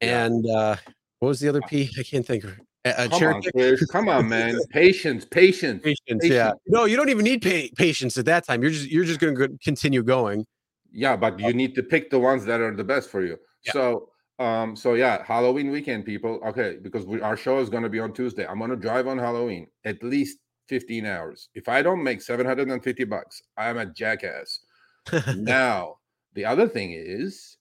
[0.00, 0.24] Yeah.
[0.26, 0.76] and uh,
[1.20, 1.90] what was the other P?
[1.98, 2.58] I can't think of.
[2.84, 3.86] Uh, Come on, Chris.
[3.86, 4.58] Come on, man.
[4.70, 5.82] Patience, patience.
[5.82, 6.24] patience.
[6.24, 6.52] Yeah.
[6.66, 8.60] No, you don't even need pa- patience at that time.
[8.60, 10.44] You're just you're just going to continue going.
[10.92, 13.38] Yeah, but you need to pick the ones that are the best for you.
[13.64, 13.72] Yeah.
[13.72, 16.40] So, um, so yeah, Halloween weekend, people.
[16.46, 18.46] Okay, because we, our show is going to be on Tuesday.
[18.46, 20.38] I'm going to drive on Halloween at least
[20.68, 21.48] 15 hours.
[21.54, 24.60] If I don't make 750 bucks, I'm a jackass.
[25.36, 25.96] now,
[26.34, 27.53] the other thing is,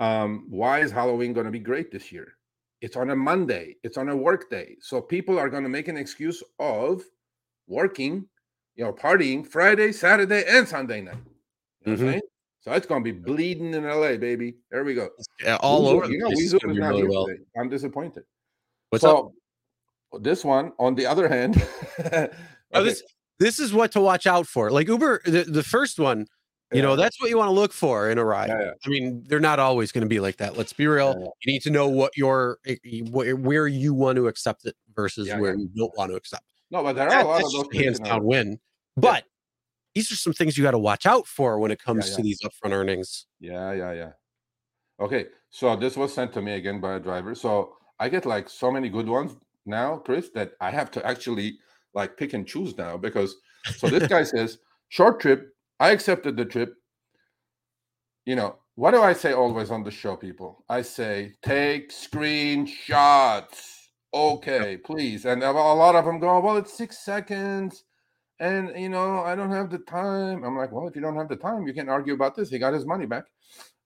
[0.00, 2.34] um, why is Halloween going to be great this year?
[2.80, 3.76] It's on a Monday.
[3.82, 7.02] It's on a work day, so people are going to make an excuse of
[7.66, 8.26] working,
[8.76, 11.16] you know, partying Friday, Saturday, and Sunday night.
[11.84, 12.02] You know what Mhm.
[12.06, 12.20] I'm saying?
[12.60, 14.54] So it's going to be bleeding in LA, baby.
[14.70, 15.08] There we go.
[15.42, 16.12] Yeah, all Weezer- over.
[16.12, 17.26] You know, Weezer is not really well.
[17.26, 17.42] today.
[17.56, 18.24] I'm disappointed.
[18.90, 19.32] What's up?
[20.12, 21.54] so, This one, on the other hand,
[22.74, 23.02] Oh, this
[23.38, 24.70] this is what to watch out for.
[24.70, 26.26] Like Uber, the, the first one,
[26.72, 28.48] you know, that's what you want to look for in a ride.
[28.48, 28.70] yeah, yeah.
[28.84, 30.56] I mean, they're not always going to be like that.
[30.56, 31.14] Let's be real.
[31.18, 31.26] Yeah.
[31.44, 35.28] You need to know what your eh, eh, where, you want to accept it versus
[35.28, 36.44] where you don't want to accept.
[36.70, 38.58] No, but there are a lot of those just a things hands down win.
[38.96, 39.24] But
[39.94, 42.40] these are some things you got to watch out for when it comes to these
[42.42, 43.26] upfront earnings.
[43.40, 44.10] Yeah, yeah, yeah.
[45.00, 47.34] Okay, so this was sent to me again by a driver.
[47.34, 51.58] So I get like so many good ones now, Chris, that I have to actually
[51.94, 53.36] like pick and choose now because
[53.76, 54.58] so this guy says
[54.88, 55.54] short trip.
[55.80, 56.74] I accepted the trip.
[58.24, 60.64] You know, what do I say always on the show, people?
[60.68, 63.78] I say take screenshots.
[64.12, 65.24] Okay, please.
[65.24, 67.84] And a lot of them go, well, it's six seconds.
[68.40, 70.44] And you know, I don't have the time.
[70.44, 72.50] I'm like, well, if you don't have the time, you can argue about this.
[72.50, 73.24] He got his money back.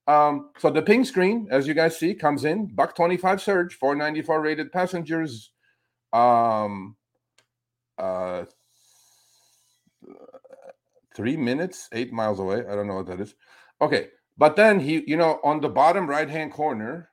[0.07, 4.41] Um, so the ping screen, as you guys see, comes in buck 25 surge, 494
[4.41, 5.53] rated passengers.
[6.13, 6.97] Um
[7.99, 8.45] uh
[11.15, 12.65] three minutes, eight miles away.
[12.67, 13.35] I don't know what that is.
[13.81, 14.09] Okay,
[14.39, 17.11] but then he, you know, on the bottom right-hand corner,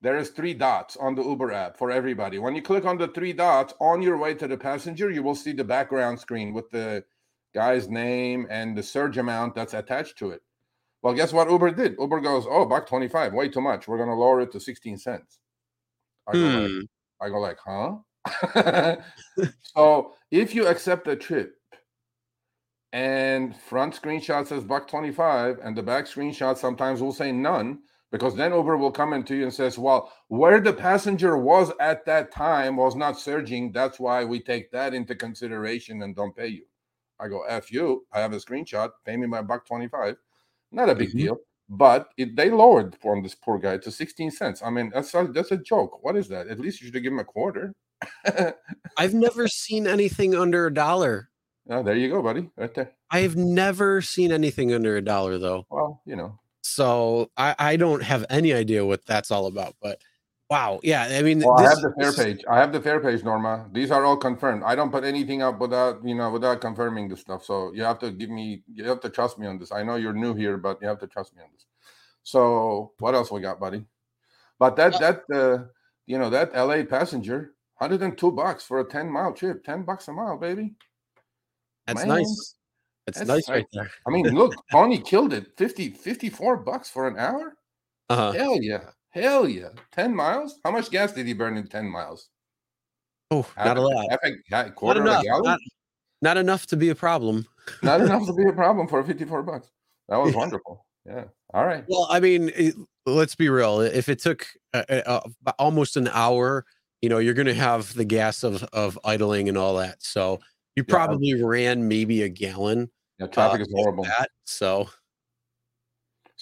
[0.00, 2.38] there is three dots on the Uber app for everybody.
[2.38, 5.36] When you click on the three dots on your way to the passenger, you will
[5.36, 7.04] see the background screen with the
[7.54, 10.42] guy's name and the surge amount that's attached to it.
[11.02, 11.96] Well, guess what Uber did?
[11.98, 13.86] Uber goes, oh, buck 25, way too much.
[13.86, 15.38] We're gonna lower it to 16 cents.
[16.26, 16.80] I go, like, Hmm.
[17.20, 18.96] I go like, huh?
[19.62, 21.56] so if you accept the trip
[22.92, 27.78] and front screenshot says buck 25 and the back screenshot sometimes will say none
[28.12, 32.04] because then Uber will come into you and says, well, where the passenger was at
[32.04, 33.72] that time was not surging.
[33.72, 36.66] That's why we take that into consideration and don't pay you.
[37.18, 38.04] I go, F you.
[38.12, 38.90] I have a screenshot.
[39.06, 40.16] Pay me my buck 25.
[40.72, 41.18] Not a big Mhm.
[41.18, 41.38] deal.
[41.70, 44.62] But it, they lowered from this poor guy to 16 cents.
[44.62, 46.04] I mean, that's a, that's a joke.
[46.04, 46.48] What is that?
[46.48, 47.72] At least you should give him a quarter.
[48.98, 51.30] I've never seen anything under a dollar.
[51.70, 52.50] Oh, there you go, buddy.
[52.56, 52.92] Right there.
[53.10, 55.66] I have never seen anything under a dollar though.
[55.70, 56.38] Well, you know.
[56.62, 59.76] So I, I don't have any idea what that's all about.
[59.80, 60.00] But
[60.50, 61.08] wow, yeah.
[61.10, 62.44] I mean, Well, I have the fare this page.
[62.48, 63.68] I have the fare page, Norma.
[63.72, 64.62] These are all confirmed.
[64.64, 67.44] I don't put anything up without, you know, without confirming the stuff.
[67.44, 69.72] So you have to give me, you have to trust me on this.
[69.72, 71.66] I know you're new here, but you have to trust me on this.
[72.22, 73.84] So what else we got, buddy?
[74.58, 75.64] But that Uh, that uh,
[76.06, 80.12] you know that LA passenger, 102 bucks for a 10 mile trip, 10 bucks a
[80.12, 80.74] mile, baby.
[81.86, 82.08] That's Man.
[82.08, 82.54] nice.
[83.06, 83.90] It's That's nice right there.
[84.06, 85.48] I mean, look, Tony killed it.
[85.56, 87.54] 50, 54 bucks for an hour.
[88.08, 88.32] Uh-huh.
[88.32, 89.68] Hell yeah, hell yeah.
[89.92, 90.60] Ten miles.
[90.64, 92.28] How much gas did he burn in ten miles?
[93.30, 94.06] Oh, Half not a lot.
[94.10, 95.24] half a- half- Not quarter of a enough.
[95.42, 95.58] Not,
[96.20, 97.46] not enough to be a problem.
[97.82, 99.70] Not enough to be a problem for 54 bucks.
[100.08, 100.84] That was wonderful.
[101.06, 101.24] Yeah.
[101.54, 101.84] All right.
[101.88, 102.74] Well, I mean, it,
[103.06, 103.80] let's be real.
[103.80, 106.64] If it took uh, uh, uh, almost an hour,
[107.02, 110.02] you know, you're going to have the gas of of idling and all that.
[110.02, 110.40] So
[110.76, 110.94] you Yeah.
[110.94, 112.90] probably ran maybe a gallon.
[113.18, 114.04] Yeah, traffic uh, is horrible.
[114.04, 114.88] That, so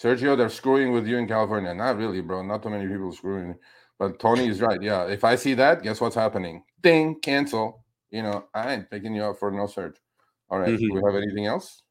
[0.00, 1.74] Sergio, they're screwing with you in California.
[1.74, 2.42] Not really, bro.
[2.42, 3.54] Not too many people screwing.
[3.98, 4.80] But Tony is right.
[4.80, 5.04] Yeah.
[5.06, 6.64] If I see that, guess what's happening?
[6.80, 7.84] Ding, cancel.
[8.10, 9.98] You know, I ain't picking you up for no search.
[10.48, 10.76] All right.
[10.78, 11.82] Do we have anything else?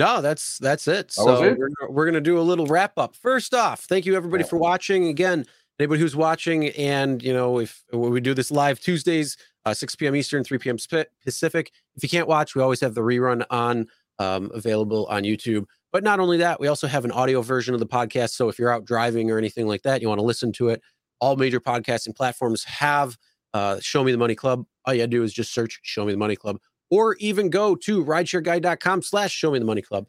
[0.00, 1.06] no, that's that's it.
[1.08, 1.56] That So it?
[1.56, 3.14] we're gonna- we're going to do a little wrap up.
[3.14, 4.48] First off, thank you everybody Yeah.
[4.48, 5.06] for watching.
[5.06, 5.46] Again,
[5.78, 10.16] anybody who's watching, and you know, if we do this live Tuesdays, uh, 6 p.m.
[10.16, 10.76] Eastern, 3 p.m.
[11.24, 11.72] Pacific.
[11.96, 13.86] If you can't watch, we always have the rerun on
[14.18, 15.64] um, available on YouTube.
[15.92, 18.30] But not only that, we also have an audio version of the podcast.
[18.30, 20.82] So if you're out driving or anything like that, you want to listen to it.
[21.20, 23.16] All major podcasting platforms have
[23.54, 24.66] uh, Show Me the Money Club.
[24.84, 26.58] All you gotta do is just search Show Me the Money Club,
[26.90, 30.06] or even go to rideshareguy.com/slash Show Me the Money Club.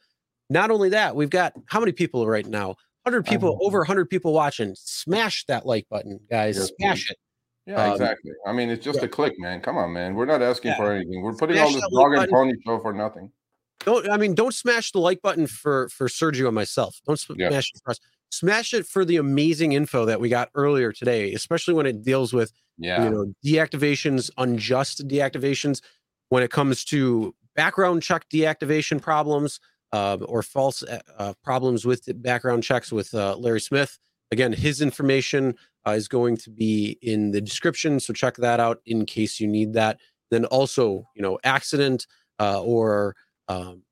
[0.49, 2.75] Not only that, we've got how many people right now?
[3.03, 3.59] 100 people, know.
[3.61, 4.73] over 100 people watching.
[4.75, 6.71] Smash that like button, guys.
[6.79, 7.17] Smash it.
[7.65, 8.31] Yeah, Um, exactly.
[8.45, 9.05] I mean, it's just yeah.
[9.05, 9.59] a click, man.
[9.61, 10.13] Come on, man.
[10.15, 10.77] We're not asking Yeah.
[10.77, 11.21] for anything.
[11.23, 13.31] We're putting Smash all this dog and pony show for nothing.
[13.79, 16.99] Don't I mean don't smash the like button for for Sergio and myself.
[17.05, 17.49] Don't sm- Yeah.
[17.49, 17.99] smash it for us.
[18.31, 22.33] Smash it for the amazing info that we got earlier today, especially when it deals
[22.33, 23.03] with Yeah.
[23.03, 25.81] you know deactivations, unjust deactivations,
[26.29, 29.59] when it comes to background check deactivation problems
[29.91, 33.97] uh, or false uh, uh, problems with the background checks with uh, Larry Smith.
[34.31, 35.55] Again, his information
[35.87, 39.47] uh, is going to be in the description, so check that out in case you
[39.47, 39.99] need that.
[40.31, 42.07] Then also, you know, accident
[42.39, 43.15] uh, or
[43.47, 43.83] um,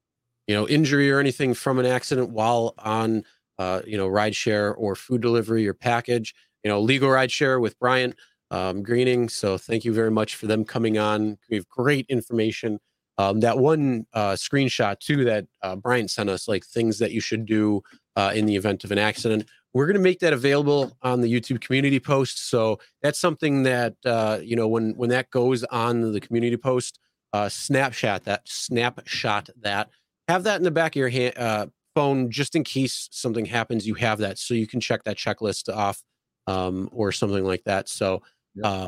[0.47, 3.23] you know injury or anything from an accident while on
[3.59, 6.33] uh, you know rideshare or food delivery or package.
[6.63, 8.15] You know, legal rideshare with Bryant
[8.51, 9.27] um, Greening.
[9.29, 11.37] So thank you very much for them coming on.
[11.49, 12.79] We have great information.
[13.17, 17.19] Um, that one uh, screenshot too that uh, Bryant sent us, like things that you
[17.19, 17.81] should do
[18.15, 19.47] uh, in the event of an accident.
[19.73, 22.49] We're going to make that available on the YouTube community post.
[22.49, 26.99] So that's something that uh, you know when when that goes on the community post,
[27.33, 29.89] uh, snapshot that, snapshot that,
[30.27, 33.87] have that in the back of your hand, uh, phone just in case something happens.
[33.87, 36.03] You have that, so you can check that checklist off
[36.47, 37.89] um, or something like that.
[37.89, 38.21] So,
[38.63, 38.87] um,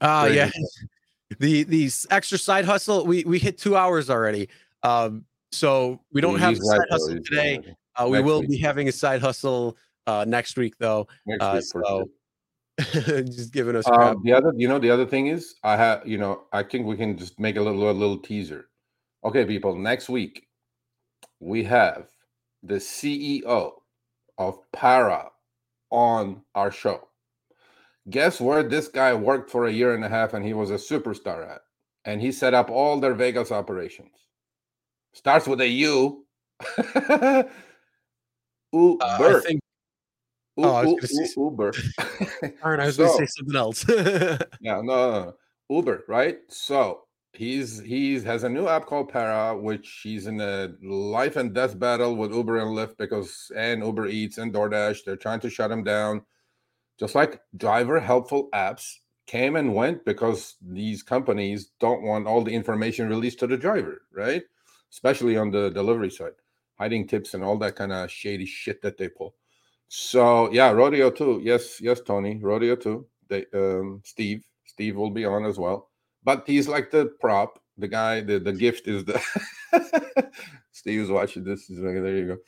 [0.00, 0.50] uh, yeah,
[1.38, 3.06] the these extra side hustle.
[3.06, 4.48] We we hit two hours already.
[4.82, 7.60] Um, so we don't have a side hustle today.
[7.96, 8.50] Uh, we Next will week.
[8.50, 9.76] be having a side hustle
[10.06, 11.06] uh, next week, though.
[11.26, 12.08] Next Uh, week so
[12.80, 13.22] sure.
[13.24, 13.88] just giving us.
[13.88, 16.86] Um, the other, you know, the other thing is, I have, you know, I think
[16.86, 18.66] we can just make a little, a little teaser.
[19.24, 20.48] Okay, people, next week
[21.40, 22.08] we have
[22.62, 23.72] the CEO
[24.38, 25.30] of Para
[25.90, 27.08] on our show.
[28.10, 30.74] Guess where this guy worked for a year and a half and he was a
[30.74, 31.60] superstar at?
[32.04, 34.10] And he set up all their Vegas operations.
[35.14, 36.26] Starts with a U.
[38.74, 39.04] Uber.
[39.04, 39.60] Uh, I think.
[40.56, 41.72] U- oh, I was U- gonna say Uber.
[42.64, 43.84] Aaron, I was going to say something else.
[44.60, 45.34] Yeah, no, no, no.
[45.70, 46.38] Uber, right?
[46.48, 51.54] So he's he's has a new app called Para, which he's in a life and
[51.54, 55.04] death battle with Uber and Lyft because and Uber Eats and DoorDash.
[55.04, 56.22] They're trying to shut him down.
[56.98, 58.94] Just like driver helpful apps
[59.26, 64.02] came and went because these companies don't want all the information released to the driver,
[64.12, 64.42] right?
[64.92, 66.32] Especially on the delivery side,
[66.78, 69.34] hiding tips and all that kind of shady shit that they pull.
[69.88, 71.40] So yeah, rodeo too.
[71.42, 73.06] Yes, yes, Tony, rodeo too.
[73.28, 74.44] They um Steve.
[74.66, 75.90] Steve will be on as well.
[76.24, 79.20] But he's like the prop, the guy, the, the gift is the
[80.72, 81.66] Steve's watching this.
[81.66, 82.38] He's like, there you go.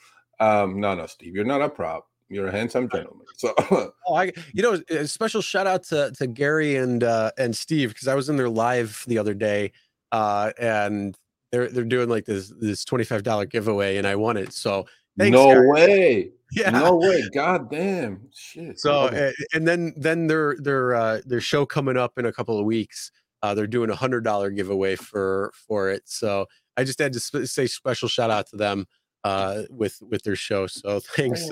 [0.44, 2.06] Um, no, no, Steve, you're not a prop.
[2.28, 3.26] You're a handsome gentleman.
[3.36, 3.54] So
[4.08, 7.90] oh, I you know a special shout out to to Gary and uh, and Steve
[7.90, 9.70] because I was in their live the other day,
[10.10, 11.16] uh, and
[11.56, 14.52] they're they're doing like this this twenty five dollar giveaway, and I won it.
[14.52, 14.86] So
[15.18, 15.68] thanks, no Gary.
[15.68, 16.30] way.
[16.52, 16.70] yeah.
[16.70, 17.22] No way.
[17.34, 18.28] God damn.
[18.34, 18.78] Shit.
[18.78, 19.08] So
[19.54, 23.10] and then then their their uh, their show coming up in a couple of weeks.
[23.42, 26.02] Uh, they're doing a hundred dollar giveaway for for it.
[26.04, 26.46] So
[26.76, 28.86] I just had to sp- say special shout out to them
[29.24, 30.66] uh, with with their show.
[30.66, 31.48] So thanks.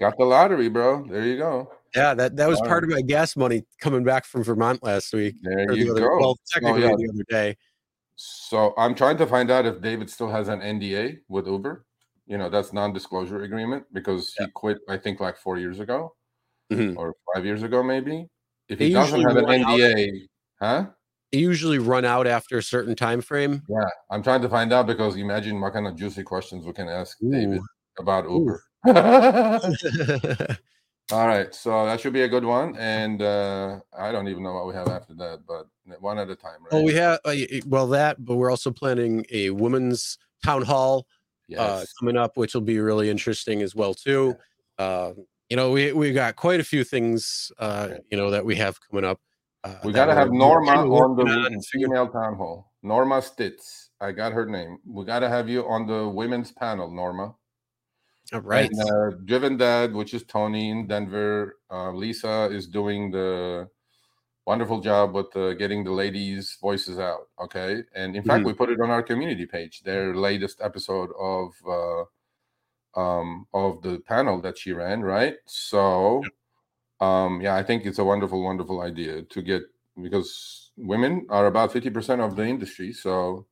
[0.00, 1.04] got the lottery, bro.
[1.04, 1.70] There you go.
[1.94, 5.34] yeah, that that was part of my gas money coming back from Vermont last week.
[5.42, 6.18] There or the you other, go.
[6.18, 6.94] Well, technically yeah.
[6.96, 7.56] the other day.
[8.20, 11.84] So I'm trying to find out if David still has an NDA with Uber.
[12.26, 16.14] You know, that's non-disclosure agreement because he quit, I think, like four years ago
[16.70, 16.96] Mhm.
[16.96, 18.28] or five years ago, maybe.
[18.68, 20.28] If They he doesn't have an run out- NDA,
[20.60, 20.86] huh?
[21.30, 23.62] He usually run out after a certain time frame?
[23.68, 26.88] Yeah, I'm trying to find out because imagine what kind of juicy questions we can
[26.88, 27.30] ask Ooh.
[27.30, 27.60] David
[27.98, 28.62] about Uber.
[31.10, 34.52] All right, so that should be a good one, and uh, I don't even know
[34.52, 35.66] what we have after that, but
[36.00, 36.60] one at a time.
[36.60, 36.72] Right?
[36.72, 37.34] Oh, we have uh,
[37.66, 41.60] well that, but we're also planning a women's town hall uh, yes.
[41.60, 44.36] uh, coming up, which will be really interesting as well too.
[44.78, 45.12] Uh,
[45.48, 48.78] you know, we we got quite a few things, uh, you know, that we have
[48.90, 49.18] coming up.
[49.64, 52.72] Uh, we got to have Norma on the female town hall.
[52.82, 54.78] Norma Stitz, I got her name.
[54.86, 57.34] We got to have you on the women's panel, Norma.
[58.32, 58.70] All right.
[58.70, 61.56] And, uh, Driven Dad, which is Tony in Denver.
[61.70, 63.68] Uh, Lisa is doing the
[64.46, 67.28] wonderful job with uh, getting the ladies' voices out.
[67.40, 67.82] Okay.
[67.94, 68.30] And in mm-hmm.
[68.30, 72.04] fact, we put it on our community page, their latest episode of uh,
[73.00, 75.36] um, of the panel that she ran, right?
[75.46, 76.22] So,
[77.00, 79.62] um, yeah, I think it's a wonderful, wonderful idea to get
[80.00, 82.92] because women are about 50% of the industry.
[82.92, 83.46] So,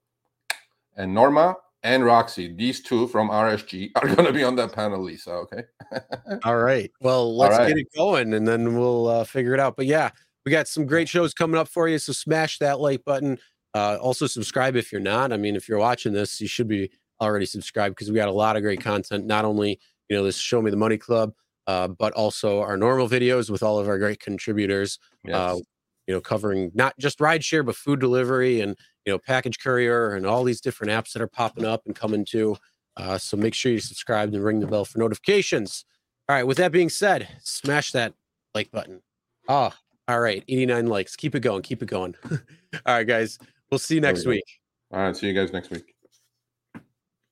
[0.96, 1.56] and Norma,
[1.86, 5.30] and Roxy, these two from RSG are going to be on that panel, Lisa.
[5.30, 5.62] Okay.
[6.44, 6.90] All right.
[7.00, 7.68] Well, let's right.
[7.68, 9.76] get it going and then we'll uh, figure it out.
[9.76, 10.10] But yeah,
[10.44, 11.98] we got some great shows coming up for you.
[11.98, 13.38] So smash that like button.
[13.72, 15.32] Uh, also, subscribe if you're not.
[15.32, 16.90] I mean, if you're watching this, you should be
[17.20, 19.24] already subscribed because we got a lot of great content.
[19.24, 21.34] Not only, you know, this Show Me the Money Club,
[21.68, 24.98] uh, but also our normal videos with all of our great contributors.
[25.28, 25.62] Uh, yes.
[26.08, 28.76] you know, covering not just rideshare, but food delivery and
[29.06, 32.24] you know, package courier and all these different apps that are popping up and coming
[32.26, 32.56] to.
[32.96, 35.84] Uh, so make sure you subscribe and ring the bell for notifications.
[36.28, 36.46] All right.
[36.46, 38.14] With that being said, smash that
[38.54, 39.00] like button.
[39.48, 39.72] Oh,
[40.08, 40.42] all right.
[40.48, 41.14] 89 likes.
[41.14, 41.62] Keep it going.
[41.62, 42.14] Keep it going.
[42.30, 42.38] all
[42.86, 43.38] right, guys.
[43.70, 44.44] We'll see you next week.
[44.92, 45.16] All right.
[45.16, 45.95] See you guys next week.